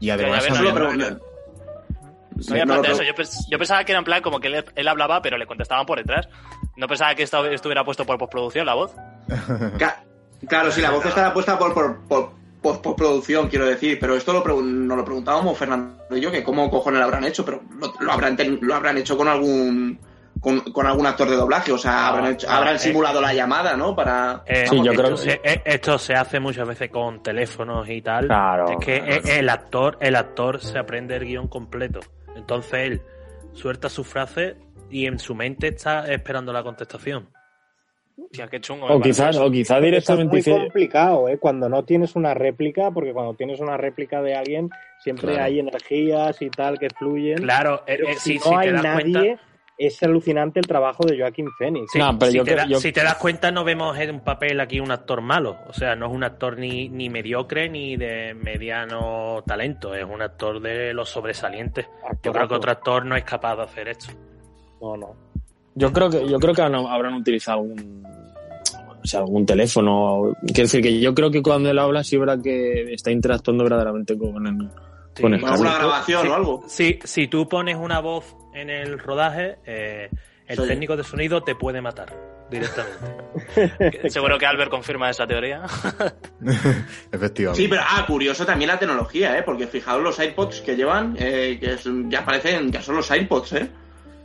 [0.00, 3.02] Y además, ves, Solo no, también- no, No había eso.
[3.02, 5.46] Yo, pens- yo pensaba que era en plan como que él, él hablaba, pero le
[5.46, 6.28] contestaban por detrás.
[6.76, 8.92] No pensaba que esto estuviera puesto por postproducción la voz.
[9.78, 10.02] Ca-
[10.48, 12.30] Claro, sí, la voz estará puesta por, por, por,
[12.60, 16.42] por- por producción, quiero decir, pero esto lo nos lo preguntábamos Fernando y yo, que
[16.42, 19.98] cómo cojones lo habrán hecho, pero lo, lo habrán, ten- lo habrán hecho con algún
[20.40, 22.78] con, con algún actor de doblaje, o sea, No, habrán, hecho- no, habrán eh.
[22.78, 23.96] simulado la llamada, ¿no?
[23.96, 24.42] Para...
[24.44, 27.88] Eh, Sí, yo esto, creo que- se, eh, esto se hace muchas veces con teléfonos
[27.88, 28.26] y tal.
[28.26, 29.22] Claro, Es que claro.
[29.24, 32.00] el actor, el actor se aprende el guion completo.
[32.36, 33.02] Entonces él
[33.54, 34.56] suelta su frase
[34.94, 37.28] y en su mente está esperando la contestación.
[38.48, 38.86] Qué chungo.
[38.86, 41.38] O parece quizás, o quizás Eso es directamente muy complicado, ¿eh?
[41.38, 44.70] Cuando no tienes una réplica, porque cuando tienes una réplica de alguien,
[45.02, 45.44] siempre Claro.
[45.44, 47.38] hay energías y tal que fluyen.
[47.38, 49.42] Claro, eh, Pero eh, si si, no si hay te das nadie, cuenta.
[49.78, 51.90] es alucinante el trabajo de Joaquín Phoenix.
[51.92, 53.98] Sí, No, pero si, yo te creo- da- yo- si te das cuenta, no vemos
[53.98, 55.58] en un papel aquí un actor malo.
[55.66, 59.92] O sea, no es un actor ni, ni mediocre ni de mediano talento.
[59.92, 61.88] Es un actor de los sobresalientes.
[62.22, 64.12] Yo creo que otro actor no es capaz de hacer esto.
[64.80, 65.14] No, no.
[65.74, 68.04] Yo creo que, yo creo que habrán habrán utilizado algún,
[69.02, 70.32] o sea, algún teléfono.
[70.46, 74.16] Quiero decir que yo creo que cuando él habla sí verdad que está interactuando verdaderamente
[74.16, 74.68] con el,
[75.20, 76.64] con el alguna grabación Sí, o algo.
[76.68, 80.10] Sí, si tú pones una voz en el rodaje, eh,
[80.46, 82.14] el técnico de sonido te puede matar
[82.50, 84.10] directamente.
[84.10, 85.62] Seguro que Albert confirma esa teoría.
[87.12, 87.62] Efectivamente.
[87.62, 89.42] Sí, pero ah, curioso también la tecnología, ¿eh?
[89.42, 93.52] Porque fijaos los AirPods que llevan, eh, que es- ya parecen que son los AirPods,
[93.54, 93.68] ¿eh?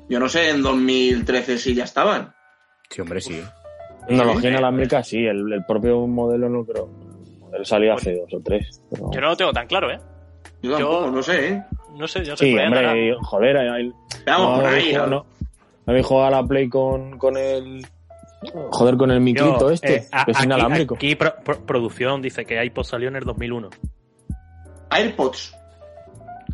[0.09, 2.33] Yo no sé en 2013 si ya estaban.
[2.89, 3.41] Sí, hombre, sí.
[4.07, 6.89] Tecnología inalámbrica, sí, el, el propio modelo no creo.
[7.53, 8.81] Él salió hace dos o tres.
[8.89, 9.99] pero- Yo no lo tengo tan claro, ¿eh?
[10.61, 11.63] Yo tampoco, no sé, ¿eh?
[11.95, 12.45] No sé, yo sé.
[12.45, 13.93] Sí, por hombre, joder, ahí-
[14.25, 15.07] Vamos, por habéis ahí, ¿no?
[15.07, 15.25] no,
[15.85, 17.85] habéis jugado a la Play con, con el.
[18.71, 20.95] Joder, con el micrito Yo, este, eh, a- que es aquí, inalámbrico.
[20.95, 23.69] aquí pro- pro- producción dice que iPod salió en el 2001.
[24.91, 25.55] AirPods.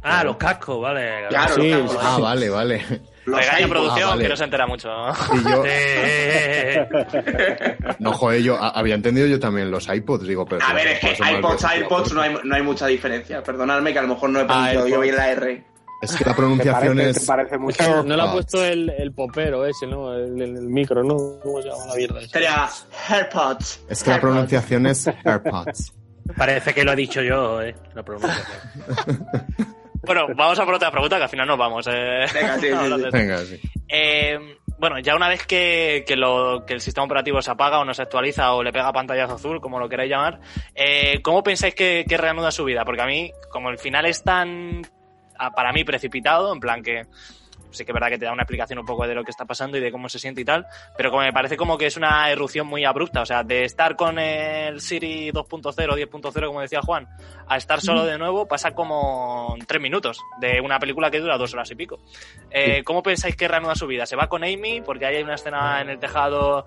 [0.02, 1.28] Ah, los cascos, vale.
[1.30, 2.00] Claro, Sí, los cascos.
[2.04, 2.82] Ah, vale, vale.
[3.26, 4.24] Producción, Ah, vale.
[4.24, 4.90] que no se entera mucho.
[5.34, 5.64] Y yo,
[8.00, 10.64] no, joder, yo a- había entendido yo también los iPods, digo, pero.
[10.66, 13.42] A ver, es que iPods iPods, no hay, no hay mucha diferencia.
[13.44, 15.64] Perdonadme que a lo mejor no he pronunciado yo bien la R.
[16.02, 17.26] Es que la ¿Te pronunciación te es.
[17.26, 17.78] parece Es mucho?
[17.78, 18.32] que no le ha Ah.
[18.34, 20.14] puesto el, el popero ese, ¿no?
[20.14, 21.16] El, el- el micro, ¿no?
[21.42, 22.22] ¿Cómo se llama la mierda?
[22.28, 22.70] Sería
[23.10, 23.86] AirPods.
[23.90, 25.94] Es que la pronunciación es AirPods.
[26.38, 28.46] Parece que lo he dicho yo, eh, la pronunciación.
[30.06, 31.88] Bueno, vamos a por otra pregunta, que al final nos vamos.
[31.88, 32.26] Eh.
[32.34, 32.68] Venga, sí.
[33.12, 33.60] Venga, sí.
[33.88, 34.38] Eh,
[34.78, 37.94] bueno, ya una vez que, que lo, que el sistema operativo se apaga o no
[37.94, 40.40] se actualiza o le pega pantallazo azul, como lo queráis llamar,
[40.74, 42.84] eh, ¿cómo pensáis que, que reanuda su vida?
[42.84, 44.82] Porque a mí, como el final es tan,
[45.38, 47.04] ah, para mí, precipitado, en plan que
[47.72, 49.46] sí que es verdad que te da una explicación un poco de lo que está
[49.46, 50.66] pasando y de cómo se siente y tal,
[50.98, 53.96] pero como me parece como que es una erupción muy abrupta, o sea, de estar
[53.96, 57.08] con el Siri 2.0, 10.0, como decía Juan,
[57.48, 61.54] a estar solo de nuevo pasa como tres minutos de una película que dura dos
[61.54, 62.00] horas y pico.
[62.50, 64.06] Eh, ¿Cómo pensáis que reanuda su vida?
[64.06, 66.66] ¿Se va con Amy porque ahí hay una escena en el tejado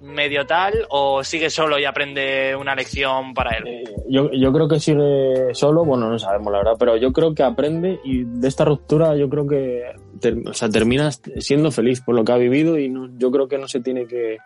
[0.00, 3.84] medio tal o sigue solo y aprende una lección para él?
[4.08, 7.42] Yo, yo creo que sigue solo, bueno, no sabemos la verdad, pero yo creo que
[7.42, 9.82] aprende y de esta ruptura yo creo que
[10.20, 13.48] ter- o sea, termina siendo feliz por lo que ha vivido y no- yo creo
[13.48, 14.38] que no se tiene que...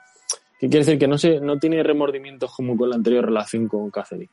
[0.59, 0.99] ¿Qué quiere decir?
[0.99, 4.31] Que no, se, no tiene remordimientos como con la anterior relación con Catherine.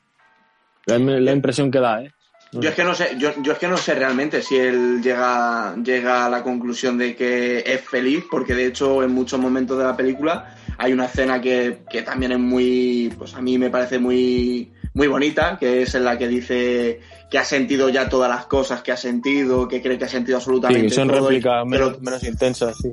[0.86, 2.10] La, la impresión que da, ¿eh?
[2.52, 5.76] Yo es que no sé, yo, yo es que no sé realmente si él llega,
[5.84, 9.84] llega a la conclusión de que es feliz, porque de hecho en muchos momentos de
[9.84, 13.98] la película hay una escena que, que también es muy, pues a mí me parece
[13.98, 17.00] muy, muy bonita, que es en la que dice
[17.30, 20.38] que ha sentido ya todas las cosas que ha sentido, que cree que ha sentido
[20.38, 22.90] absolutamente Sí, son todo, réplicas pero- menos, menos intensas, sí.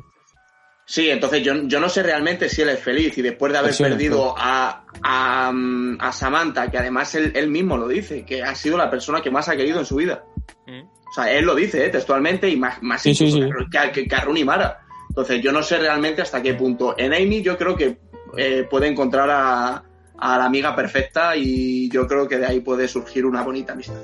[0.89, 3.69] Sí, entonces yo, yo no sé realmente si él es feliz y después de haber
[3.71, 8.41] Versiones, perdido a, a, mm, a Samantha, que además él, él mismo lo dice, que
[8.43, 10.23] ha sido la persona que más ha querido en su vida.
[11.09, 11.89] O sea, él lo dice ¿eh?
[11.89, 13.65] textualmente y más, más Sí, sí, incluso sí.
[13.71, 14.79] que, que, que a Rooney Mara.
[15.17, 16.93] Entonces yo no sé realmente hasta qué punto.
[16.95, 17.97] En Amy yo creo que
[18.37, 19.83] eh, puede encontrar a,
[20.15, 23.95] a la amiga perfecta y yo creo que de ahí puede surgir una bonita amistad.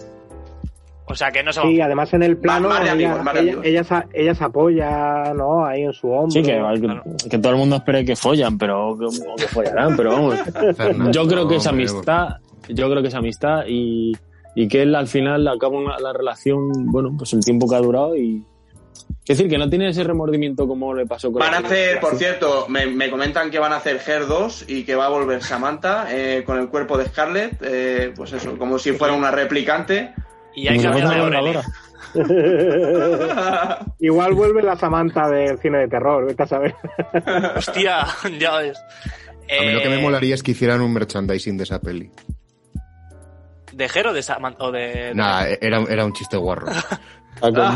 [1.06, 3.36] O sea, que no se Sí, además en el plano más de ella, amigos, más
[3.36, 3.66] ella, amigos.
[3.66, 5.64] ella se, ella se apoya, ¿no?
[5.64, 6.32] Ahí en su hombro.
[6.32, 6.60] Sí, que,
[7.22, 9.06] que, que todo el mundo espere que follan, pero que,
[9.44, 10.40] que follarán, pero vamos.
[10.76, 12.38] Fernando, yo creo que es amistad,
[12.70, 14.14] yo creo que es amistad y,
[14.56, 17.80] y que él al final acaba una- la relación, bueno, pues el tiempo que ha
[17.82, 18.44] durado y
[19.26, 22.16] es decir, que no tiene ese remordimiento como le pasó con Van a hacer, por
[22.18, 25.42] cierto, me, me comentan que van a hacer Her 2 y que va a volver
[25.42, 30.14] Samantha eh, con el cuerpo de Scarlett, eh, pues eso, como si fuera una replicante.
[30.56, 31.62] Y hay que de.
[34.00, 36.76] Igual vuelve la Samantha del cine de terror, vete a saber.
[37.56, 38.06] Hostia,
[38.40, 38.78] ya ves.
[39.60, 42.12] A mí lo que me Eh, molaría es que hicieran un merchandising de esa peli.
[43.72, 46.68] ¿De Jero o de Saman- o de, Nah, era, era un chiste guarro.
[47.42, 47.76] Ah,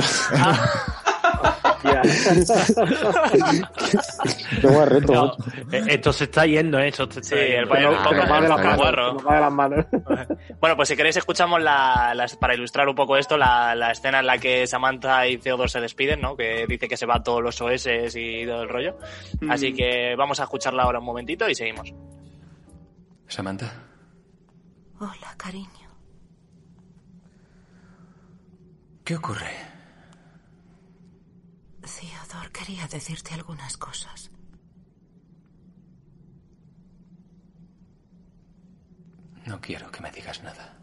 [4.62, 5.34] Qué guay reto, No,
[5.72, 6.88] eh, esto se está yendo, ¿eh?
[6.90, 7.70] Esto se está Sí, yendo.
[9.70, 10.38] de.
[10.60, 14.20] Bueno, pues si queréis escuchamos la, la- para ilustrar un poco esto, la, la escena
[14.20, 16.36] en la que Samantha y Theodore se despiden, ¿no?
[16.36, 18.98] Que dice que se va a todos los OS y todo el rollo.
[19.50, 21.94] Así que vamos a escucharla ahora un momentito y seguimos.
[23.28, 23.72] Samantha,
[25.00, 25.68] Hola, cariño.
[29.04, 29.67] ¿qué ocurre?
[31.88, 34.30] Theodore, quería decirte algunas cosas.
[39.46, 40.78] No quiero que me digas nada.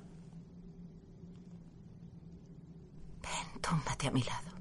[3.22, 4.53] Ven, túmbate a mi lado.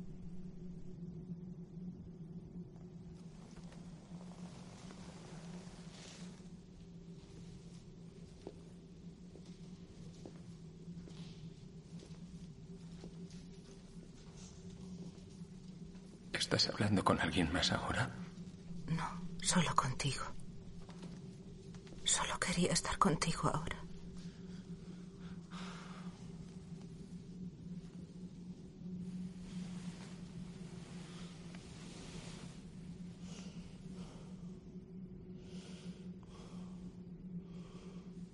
[16.53, 18.11] ¿Estás hablando con alguien más ahora?
[19.41, 20.23] Solo contigo.
[22.03, 23.83] Solo quería estar contigo ahora.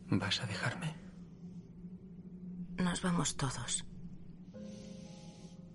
[0.09, 0.93] ¿Vas a dejarme?
[2.79, 3.85] Nos vamos todos.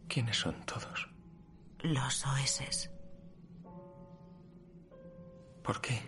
[0.08, 1.13] ¿Quiénes son todos?
[1.84, 2.90] Los OS.
[5.62, 6.00] ¿Por qué?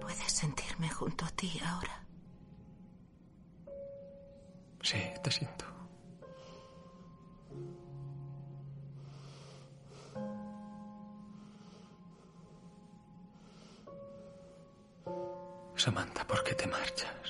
[0.00, 2.06] ¿Puedes sentirme junto a ti ahora?
[4.80, 5.66] Sí, te siento.
[15.74, 17.25] Samantha, ¿por qué te marchas?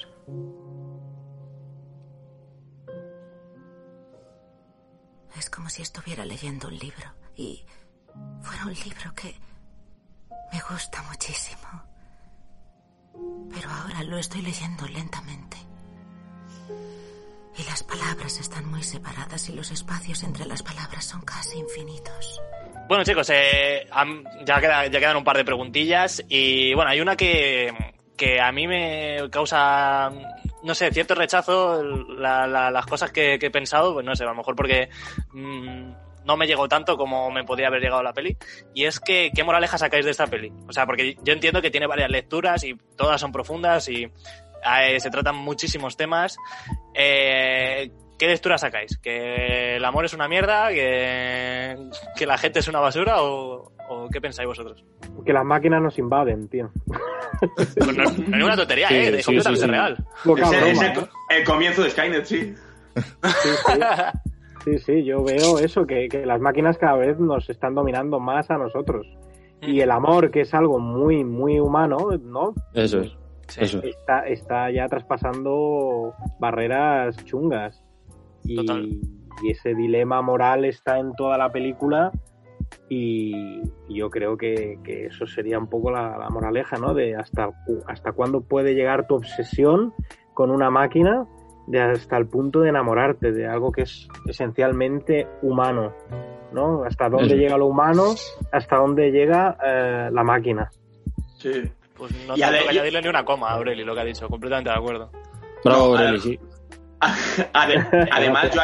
[5.76, 7.62] Si estuviera leyendo un libro y
[8.40, 9.34] fuera un libro que
[10.50, 11.68] me gusta muchísimo.
[13.52, 15.58] Pero ahora lo estoy leyendo lentamente.
[17.58, 22.40] Y las palabras están muy separadas y los espacios entre las palabras son casi infinitos.
[22.88, 23.86] Bueno, chicos, eh,
[24.46, 26.22] ya, queda- ya quedan un par de preguntillas.
[26.30, 27.70] Y bueno, hay una que,
[28.16, 30.10] que a mí me causa,
[30.66, 31.82] no sé, cierto rechazo.
[31.82, 34.88] la- la- las cosas que, he pensado, pues no sé, a lo mejor porque
[35.32, 35.92] mm,
[36.24, 38.36] no me llegó tanto como me podría haber llegado la peli.
[38.74, 40.52] Y es que, ¿qué moraleja sacáis de esta peli?
[40.68, 44.98] O sea, porque yo entiendo que tiene varias lecturas y todas son profundas y eh,
[45.00, 46.36] se tratan muchísimos temas.
[46.94, 48.96] Eh, ¿Qué lectura sacáis?
[48.98, 50.70] ¿Que el amor es una mierda?
[50.70, 51.76] ¿Que,
[52.16, 53.22] que la gente es una basura?
[53.22, 54.84] ¿O, o qué pensáis vosotros?
[55.24, 56.70] Que las máquinas nos invaden, tío.
[57.56, 59.08] Pues no, no es ninguna tontería, Sí, ¿eh?
[59.08, 59.70] Es sí, completamente sí, sí.
[59.70, 60.06] real.
[60.24, 61.06] Broma, ese- ¿eh?
[61.38, 62.54] el comienzo de Skynet, sí.
[64.64, 68.50] Sí, sí, yo veo eso, que, que las máquinas cada vez nos están dominando más
[68.50, 69.06] a nosotros.
[69.62, 72.52] Y el amor, que es algo muy, muy humano, ¿no?
[72.74, 73.12] Eso es.
[73.56, 73.84] Eso es.
[73.96, 77.82] Está, está ya traspasando barreras chungas.
[78.44, 78.56] Y,
[79.42, 82.10] y ese dilema moral está en toda la película.
[82.88, 86.94] Y, y yo creo que, que eso sería un poco la, la moraleja, ¿no?
[86.94, 89.92] De hasta, cu- hasta cuándo puede llegar tu obsesión
[90.34, 91.26] con una máquina,
[91.66, 95.92] de hasta el punto de enamorarte de algo que es esencialmente humano,
[96.52, 96.84] ¿no?
[96.84, 98.14] Hasta dónde llega lo humano,
[98.52, 100.70] hasta dónde llega eh, la máquina.
[101.38, 101.62] Sí.
[101.96, 104.28] Pues no Y tengo que añadirle ni una coma a Aureli, lo que ha dicho.
[104.28, 105.10] Completamente de acuerdo.
[105.64, 106.38] Bravo, Aureli, sí.
[107.52, 108.60] Ade- Además, yo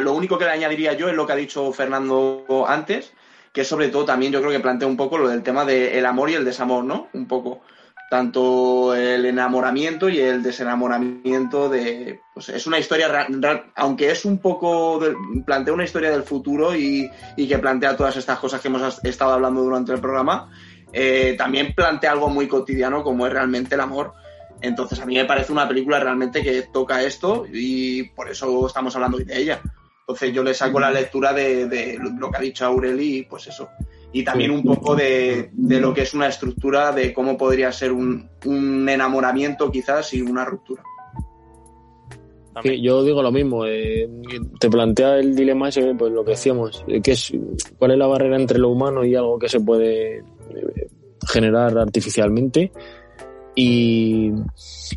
[0.00, 3.12] lo único que le añadiría yo es lo que ha dicho Fernando antes,
[3.52, 6.30] que sobre todo también yo creo que plantea un poco lo del tema del amor
[6.30, 7.08] y el desamor, ¿no?
[7.12, 7.60] Un poco.
[8.08, 12.20] Tanto el enamoramiento y el desenamoramiento de...
[12.34, 13.26] Pues es una historia,
[13.74, 15.00] aunque es un poco...
[15.44, 19.32] plantea una historia del futuro y, y que plantea todas estas cosas que hemos estado
[19.32, 20.48] hablando durante el programa,
[20.92, 24.14] eh, también plantea algo muy cotidiano como es realmente el amor.
[24.60, 28.94] Entonces a mí me parece una película realmente que toca esto y por eso estamos
[28.94, 29.60] hablando hoy de ella.
[30.00, 33.46] Entonces yo le saco la lectura de, de lo que ha dicho Aureli y pues
[33.48, 33.68] eso.
[34.12, 37.92] Y también un poco de, de lo que es una estructura de cómo podría ser
[37.92, 40.82] un, un enamoramiento quizás y una ruptura.
[42.62, 43.66] Sí, yo digo lo mismo.
[43.66, 44.08] eh,
[44.58, 47.32] te plantea el dilema ese, pues lo que decíamos, eh, que es
[47.76, 50.88] cuál es la barrera entre lo humano y algo que se puede eh,
[51.28, 52.72] generar artificialmente.
[53.58, 54.32] Y,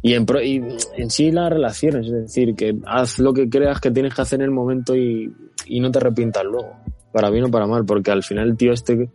[0.02, 0.62] y, en, pro- y
[0.98, 4.42] en sí las relaciones, es decir, que haz lo que creas que tienes que hacer
[4.42, 5.34] en el momento y,
[5.66, 6.74] y no te arrepientas luego,
[7.14, 9.10] para bien o para mal, porque al final el tío este,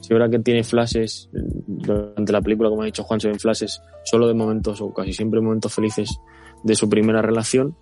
[0.00, 3.82] si verdad que tiene flashes, durante la película, como ha dicho Juan, se ven flashes
[4.04, 6.20] solo de momentos o casi siempre momentos felices
[6.62, 7.74] de su primera relación,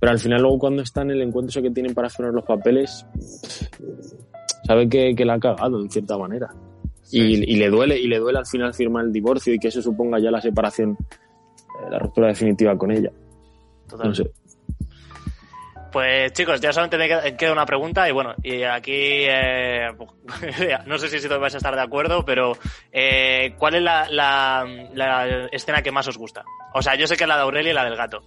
[0.00, 3.06] pero al final luego cuando está en el encuentro que tienen para firmar los papeles,
[4.66, 6.52] sabe que, que la ha cagado en cierta manera.
[7.12, 9.82] Y, y le duele, y le duele al final firmar el divorcio y que eso
[9.82, 13.10] suponga ya la separación, eh, la ruptura definitiva con ella.
[14.08, 14.30] No sé.
[15.92, 19.88] Pues chicos, ya solamente me queda, queda una pregunta y bueno, y aquí eh,
[20.86, 22.52] no sé si todos vais a estar de acuerdo, pero
[22.92, 24.64] eh, ¿cuál es la, la-
[24.94, 26.44] la escena que más os gusta?
[26.74, 28.22] O sea, yo sé que es la de Aurelia y la del gato.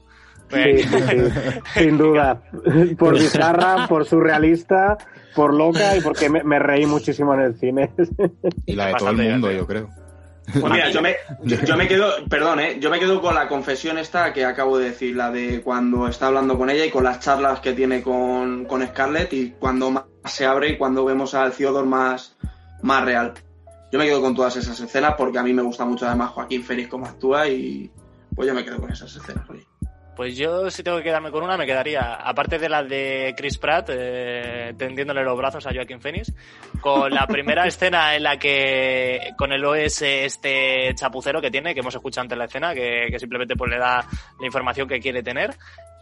[0.53, 2.41] Sí, sí, sí, sin duda.
[2.97, 4.97] Por bizarra, por surrealista,
[5.35, 7.91] por loca y porque me, me reí muchísimo en el cine.
[8.65, 9.89] Y la de todo el mundo, yo creo.
[10.51, 12.77] Pues mira, yo me, yo, yo me quedo, perdón, ¿eh?
[12.79, 16.27] yo me quedo con la confesión esta que acabo de decir, la de cuando está
[16.27, 20.03] hablando con ella y con las charlas que tiene con, con Scarlett y cuando más
[20.25, 22.35] se abre y cuando vemos al Theodore más,
[22.81, 23.33] más real.
[23.91, 26.63] Yo me quedo con todas esas escenas porque a mí me gusta mucho además Joaquín
[26.63, 27.89] Félix cómo actúa y
[28.35, 29.49] pues yo me quedo con esas escenas.
[29.49, 29.65] oye.
[30.15, 33.57] Pues yo si tengo que quedarme con una me quedaría, aparte de la de Chris
[33.57, 36.31] Pratt, eh, tendiéndole los brazos a Joaquín Phoenix,
[36.81, 41.79] con la primera escena en la que con el OS este chapucero que tiene, que
[41.79, 44.05] hemos escuchado antes la escena, que, que simplemente pues le da
[44.39, 45.55] la información que quiere tener.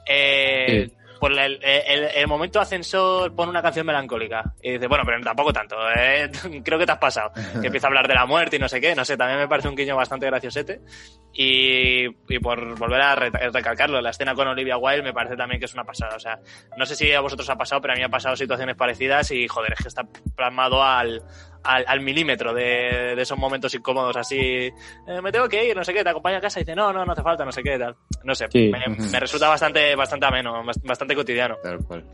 [0.06, 1.01] Eh, Sí.
[1.22, 5.54] Por el, el- el momento ascensor pone una canción melancólica y dice, bueno, pero tampoco
[5.54, 6.30] tanto, eh,
[6.66, 7.32] creo que te has pasado.
[7.62, 9.48] Que empieza a hablar de la muerte y no sé qué, no sé, también me
[9.48, 10.82] parece un guiño bastante graciosete.
[11.34, 15.60] Y, y por volver a re- recalcarlo, la escena con Olivia Wilde me parece también
[15.60, 16.16] que es una pasada.
[16.16, 16.40] O sea,
[16.76, 19.48] no sé si a vosotros ha pasado, pero a mí ha pasado situaciones parecidas y
[19.48, 20.04] joder, es que está
[20.36, 21.22] plasmado al,
[21.64, 24.38] al, al milímetro de, de esos momentos incómodos así.
[24.38, 24.72] eh,
[25.24, 27.06] me tengo que ir, no sé qué, te acompaña a casa y dice, no, no,
[27.06, 27.96] no hace falta, no sé qué, tal.
[28.24, 28.72] No sé, Sí.
[28.72, 31.56] me, me resulta bastante, bastante ameno, bast- bastante cotidiano.
[31.64, 32.06] Tal cual.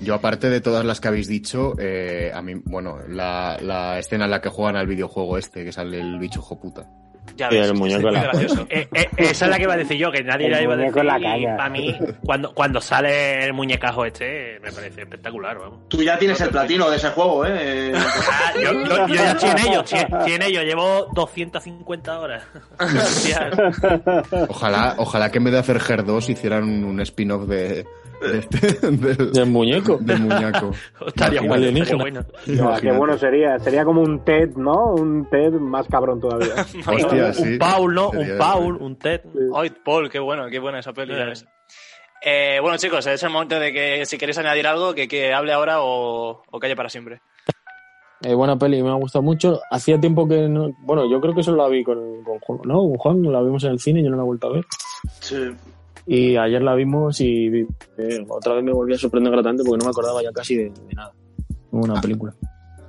[0.00, 4.26] Yo, aparte de todas las que habéis dicho, eh, a mí, bueno, la, la escena
[4.26, 6.86] en la que juegan al videojuego este, que sale el bicho hijo puta.
[7.36, 8.66] Ya Sí, ves, el es muñeco la- gracioso.
[8.70, 10.74] Eh, eh, esa es la que iba a decir yo, que nadie El la iba
[10.74, 11.04] a muñeco decir.
[11.12, 11.56] la caña.
[11.56, 15.88] Para mí, cuando, cuando sale el muñecajo este, me parece espectacular, vamos.
[15.88, 17.92] Tú ya tienes el platino de ese juego, ¿eh?
[17.94, 22.42] Ah, yo, yo- yo ya estoy en ello, estoy, en ello, llevo 250 horas.
[24.48, 27.86] Ojalá, ojalá que en vez de hacer Her 2 hicieran un, un spin-off de,
[28.20, 29.98] de este- del, Del muñeco.
[30.00, 30.70] del muñeco.
[31.06, 33.58] Estaría bueno, estaría qué bueno sería.
[33.58, 34.94] Sería como un TED, ¿no?
[34.94, 36.54] Un TED más cabrón todavía.
[36.86, 37.58] Hostia, un, sí.
[37.58, 38.10] Paul, ¿no?
[38.10, 39.20] Sería- Un Paul, un Ted.
[39.54, 41.14] Ay, Paul, qué bueno, qué buena esa peli.
[41.14, 41.32] Eh.
[42.24, 45.52] Eh, bueno, chicos, es el momento de que si queréis añadir algo, que, que hable
[45.52, 47.20] ahora o, o calle para siempre.
[48.22, 49.60] Eh, buena peli, me ha gustado mucho.
[49.70, 50.70] Hacía tiempo que no.
[50.80, 52.58] Bueno, yo creo que solo la vi con, con Juan.
[52.64, 54.64] No, con Juan, la vimos en el cine, yo no la he vuelto a ver.
[55.20, 55.36] Sí.
[56.10, 57.48] Y ayer la vimos y
[57.98, 60.70] eh, otra vez me volví a sorprender gratamente porque no me acordaba ya casi de,
[60.70, 61.12] de nada.
[61.70, 62.34] Una película.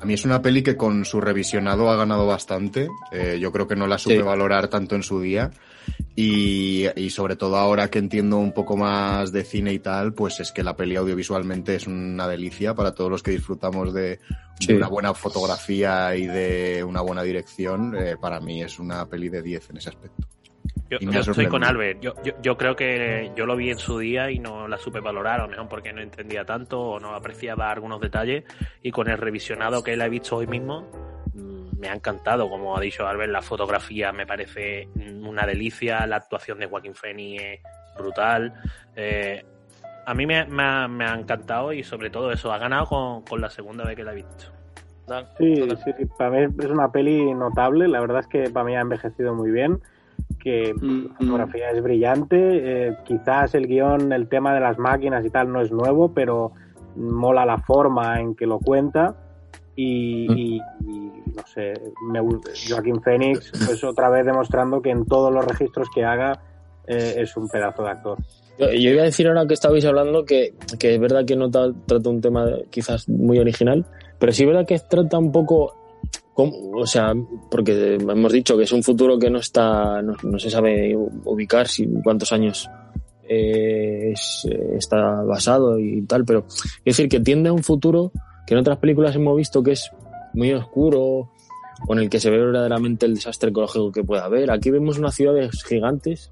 [0.02, 2.88] A mí es una peli que con su revisionado ha ganado bastante.
[3.12, 4.22] Eh, yo creo que no la supe Sí.
[4.22, 5.52] valorar tanto en su día.
[6.16, 10.40] Y, y sobre todo ahora que entiendo un poco más de cine y tal, pues
[10.40, 14.20] es que la peli audiovisualmente es una delicia para todos los que disfrutamos de,
[14.70, 17.94] una buena fotografía y de una buena dirección.
[17.98, 20.26] Eh, para mí es una peli de 10 en ese aspecto.
[20.90, 21.64] Yo, Y me yo ha estoy con.
[21.64, 22.00] Albert.
[22.02, 25.00] Yo, yo, yo creo que yo lo vi en su día y no la supe
[25.00, 28.44] valorar, a lo mejor porque no entendía tanto o no apreciaba algunos detalles.
[28.82, 30.90] Y con el revisionado que la he visto hoy mismo,
[31.34, 32.50] mm, me ha encantado.
[32.50, 36.96] Como ha dicho Albert, la fotografía me parece mm, una delicia, la actuación de Joaquín
[36.96, 37.60] Phoenix es
[37.98, 38.54] brutal.
[38.96, 39.46] Eh,
[40.06, 43.22] a mí me, me ha, me ha encantado y sobre todo eso, ha ganado con,
[43.24, 44.60] con la segunda vez que la he visto.
[45.38, 47.88] Sí, sí, sí, para mí es una peli notable.
[47.88, 49.82] La verdad es que para mí ha envejecido muy bien.
[50.42, 50.74] Que
[51.10, 52.38] la fotografía es brillante.
[52.88, 56.52] eh, quizás el guion, el tema de las máquinas y tal no es nuevo, pero
[56.96, 59.16] mola la forma en que lo cuenta.
[59.76, 61.74] Y, y- y, no sé,
[62.12, 62.20] me,
[62.70, 66.40] Joaquín Phoenix, pues otra vez demostrando que en todos los registros que haga
[66.88, 68.18] eh, es un pedazo de actor.
[68.58, 71.50] Yo, yo iba a decir ahora que estabais hablando que, que es verdad que no
[71.50, 73.86] ta- trata un tema quizás muy original,
[74.18, 75.76] pero sí es verdad que trata un poco,
[76.44, 77.14] o sea,
[77.52, 80.96] porque hemos dicho que es un futuro que no está, no, se sabe
[81.26, 82.70] ubicar si cuántos años
[83.28, 88.12] eh, es- eh, está basado y tal, pero es decir que tiende a un futuro
[88.48, 89.92] que en otras películas hemos visto que es
[90.34, 91.30] muy oscuro
[91.88, 94.52] o en el que se ve verdaderamente el desastre ecológico que puede haber.
[94.52, 96.32] Aquí vemos unas ciudades gigantes,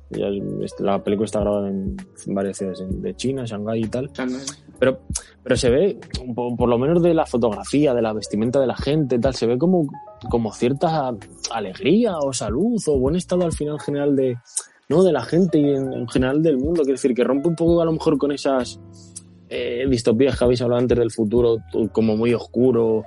[0.80, 1.96] la película está grabada en
[2.28, 4.10] varias ciudades de China, Shanghái y tal,
[4.80, 5.00] pero,
[5.44, 5.98] pero se ve,
[6.36, 9.48] por, por lo menos de la fotografía, de la vestimenta de la gente, tal, se
[9.48, 9.88] ve como,
[10.30, 11.14] como cierta
[11.52, 14.38] alegría o salud o buen estado al final general de,
[14.90, 16.82] no, de la gente y en, en general del mundo.
[16.84, 18.80] Quiero decir, que rompe un poco a lo mejor con esas
[19.50, 21.58] eh, distopías que habéis hablado antes del futuro,
[21.92, 23.06] como muy oscuro,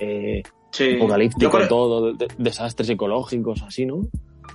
[0.00, 0.96] eh, Sí.
[0.96, 4.06] apocalíptico por- todo, de- de- desastres ecológicos, así, ¿no?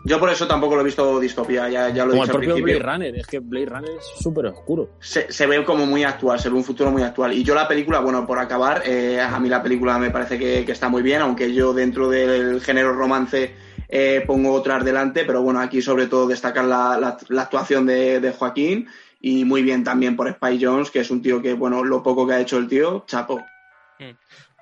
[0.05, 2.37] Yo por eso tampoco lo he visto distopía, ya, ya lo he Como el dicho
[2.37, 2.79] al propio principio.
[2.79, 4.89] Blade Runner, es que Blade Runner es súper oscuro.
[4.99, 7.31] se, se ve como muy actual, se ve un futuro muy actual.
[7.33, 10.65] Y yo la película, bueno, por acabar, eh, a mí la película me parece que,
[10.65, 13.55] que está muy bien, aunque yo dentro del género romance
[13.87, 18.19] eh, pongo otras delante, pero bueno, aquí sobre todo destacar la, la- la actuación de,
[18.19, 18.87] de Joaquín
[19.21, 22.27] y muy bien también por Spy Jones, que es un tío que, bueno, lo poco
[22.27, 23.45] que ha hecho el tío, chapo.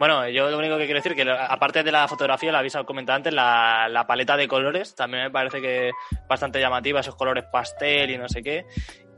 [0.01, 3.17] Bueno, yo lo único que quiero decir que aparte de la fotografía, la habéis comentado
[3.17, 5.91] antes, la, la paleta de colores también me parece que
[6.27, 8.65] bastante llamativa, esos colores pastel y no sé qué.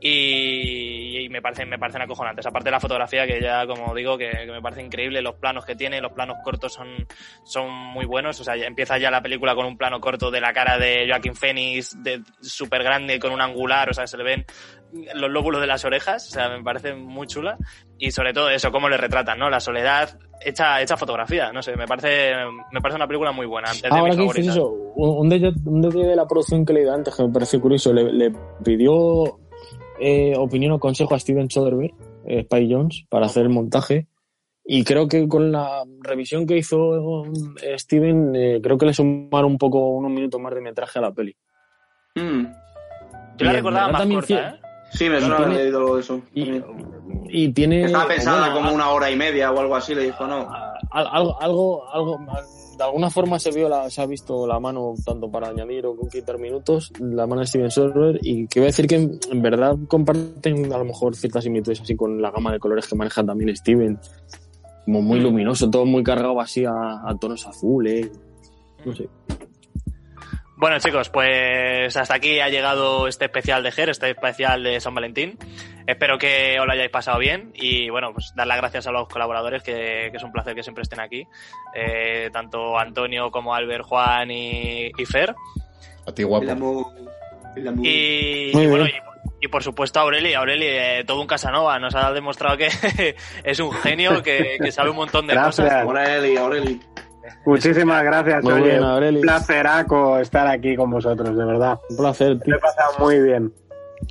[0.00, 2.46] Y, y me parecen me parecen acojonantes.
[2.46, 5.64] Aparte de la fotografía, que ya como digo, que, que me parece increíble, los planos
[5.64, 7.06] que tiene, los planos cortos son,
[7.44, 8.38] son muy buenos.
[8.40, 11.06] O sea, ya empieza ya la película con un plano corto de la cara de
[11.08, 14.46] Joaquín Phoenix, de súper grande, con un angular, o sea, se le ven
[15.14, 17.56] los lóbulos de las orejas, o sea, me parece muy chula.
[17.98, 19.48] Y sobre todo eso, cómo le retratan, ¿no?
[19.48, 22.32] La soledad hecha, hecha fotografía, no sé, me parece,
[22.72, 23.70] me parece una película muy buena.
[23.70, 26.82] Es de Ahora que eso, un un detalle, un detalle de la producción que le
[26.82, 29.38] ido antes que me pareció curioso, le, le pidió
[29.98, 31.94] eh, opinión o consejo a Steven Soderbergh,
[32.26, 34.06] eh, Spy Jones, para hacer el montaje.
[34.64, 37.24] Y creo que con la revisión que hizo
[37.62, 41.02] eh, Steven, eh, creo que le sumaron un poco, unos minutos más de metraje a
[41.02, 41.36] la peli.
[42.14, 42.44] Mm.
[43.36, 44.60] Yo la Y recordaba más también corta, ¿eh?
[44.92, 46.22] Sí, me suena haber leído algo de eso.
[46.32, 47.84] Y tiene.
[47.84, 50.48] Estaba pensada bueno, como una hora y media o algo así, le dijo, no.
[50.94, 52.18] Al- algo, algo, algo,
[52.78, 55.96] de alguna forma se vio la, se ha visto la mano tanto para añadir o
[56.10, 59.42] quitar minutos, la mano de Steven Soderbergh y que voy a decir que en, en
[59.42, 63.22] verdad comparten a lo mejor ciertas similitudes así con la gama de colores que maneja
[63.24, 63.98] también Steven,
[64.84, 65.22] como muy Mm.
[65.22, 66.72] luminoso, todo muy cargado así a,
[67.08, 68.10] a tonos azules,
[68.84, 69.08] no sé.
[70.56, 74.94] Bueno, chicos, pues hasta aquí ha llegado este especial de GER, este especial de San
[74.94, 75.36] Valentín.
[75.86, 79.08] Espero que os lo hayáis pasado bien y, bueno, pues dar las gracias a los
[79.08, 81.26] colaboradores, que, que es un placer que siempre estén aquí.
[81.74, 85.34] Eh, tanto Antonio como Albert, Juan y, y Fer.
[86.06, 86.94] A ti, guapo.
[87.82, 88.86] Y, bueno,
[89.40, 92.68] y por supuesto Aureli, Aureli, eh, todo un Casanova, nos ha demostrado que
[93.44, 95.66] es un genio, que, que sabe un montón de Gracias.
[95.66, 95.82] cosas.
[95.82, 96.80] Aureli, Aureli.
[97.46, 98.62] Muchísimas gracias, Muy oye.
[98.70, 99.16] bien, Aureli.
[99.18, 101.78] Un placeraco estar aquí con vosotros, de verdad.
[101.90, 103.52] Un placer, Me he pasado muy bien.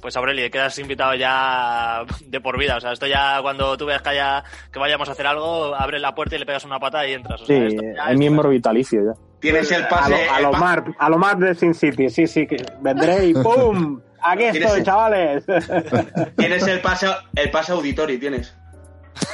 [0.01, 2.77] Pues Aureli, quedas invitado ya de por vida.
[2.77, 6.01] O sea, esto ya cuando tú veas que, haya, que vayamos a hacer algo, abres
[6.01, 7.41] la puerta y le pegas una patada y entras.
[7.41, 9.11] O sea, Sí, esto ya es miembro vitalicio ya.
[9.39, 10.09] Tienes el A pase.
[10.11, 12.57] lo, a el lo pa- Mar, a lo Mar de Sin City, sí, sí, que
[12.81, 14.01] vendré y ¡pum!
[14.21, 15.45] Aquí ¿Tienes estoy, el- chavales.
[16.37, 18.57] Tienes el pase, el pase auditorio, tienes.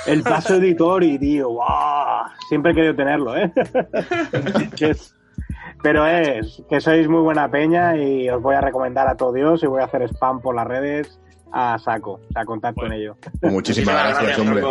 [0.05, 2.25] El paso editori, tío, ¡guau!
[2.47, 3.51] Siempre he querido tenerlo, ¿eh?
[4.79, 5.15] Es-
[5.81, 9.63] Pero es que sois muy buena peña y os voy a recomendar a todo Dios
[9.63, 11.19] y voy a hacer spam por las redes
[11.51, 13.17] a saco, o sea, contad con ello.
[13.39, 14.63] Pues muchísimas gracias, hombre.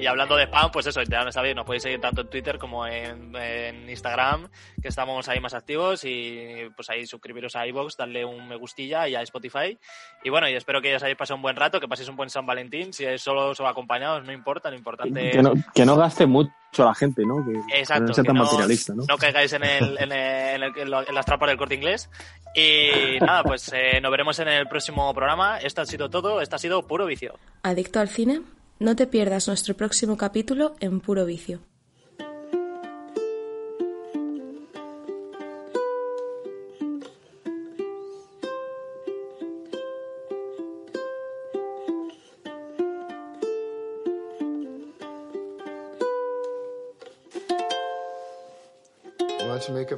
[0.00, 2.86] Y hablando de spam, pues eso, ya sabéis, nos podéis seguir tanto en Twitter como
[2.86, 4.48] en, en Instagram,
[4.80, 9.08] que estamos ahí más activos y pues ahí suscribiros a iVoox, darle un me gustilla
[9.08, 9.78] y a Spotify.
[10.22, 12.30] Y bueno, y espero que os hayáis pasado un buen rato, que paséis un buen
[12.30, 15.96] San Valentín, si es solo o acompañados, no importa, lo importante Que no, que no
[15.96, 17.44] gaste mucho la gente, ¿no?
[17.44, 19.04] Que Exacto, no sea tan no, materialista, ¿no?
[19.06, 22.08] no caigáis en, el, en, el- en el- en las trampas del corte inglés.
[22.54, 25.58] Y nada, pues eh, nos veremos en el próximo programa.
[25.58, 27.38] Esto ha sido todo, esto ha sido puro vicio.
[27.62, 28.42] ¿Adicto al cine?
[28.78, 31.60] No te pierdas nuestro próximo capítulo en Puro Vicio.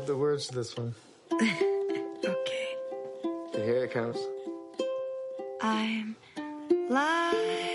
[0.05, 0.95] Up the words to this one?
[1.33, 2.77] okay.
[3.55, 4.19] Here it comes.
[5.63, 6.15] I'm
[6.91, 7.74] lying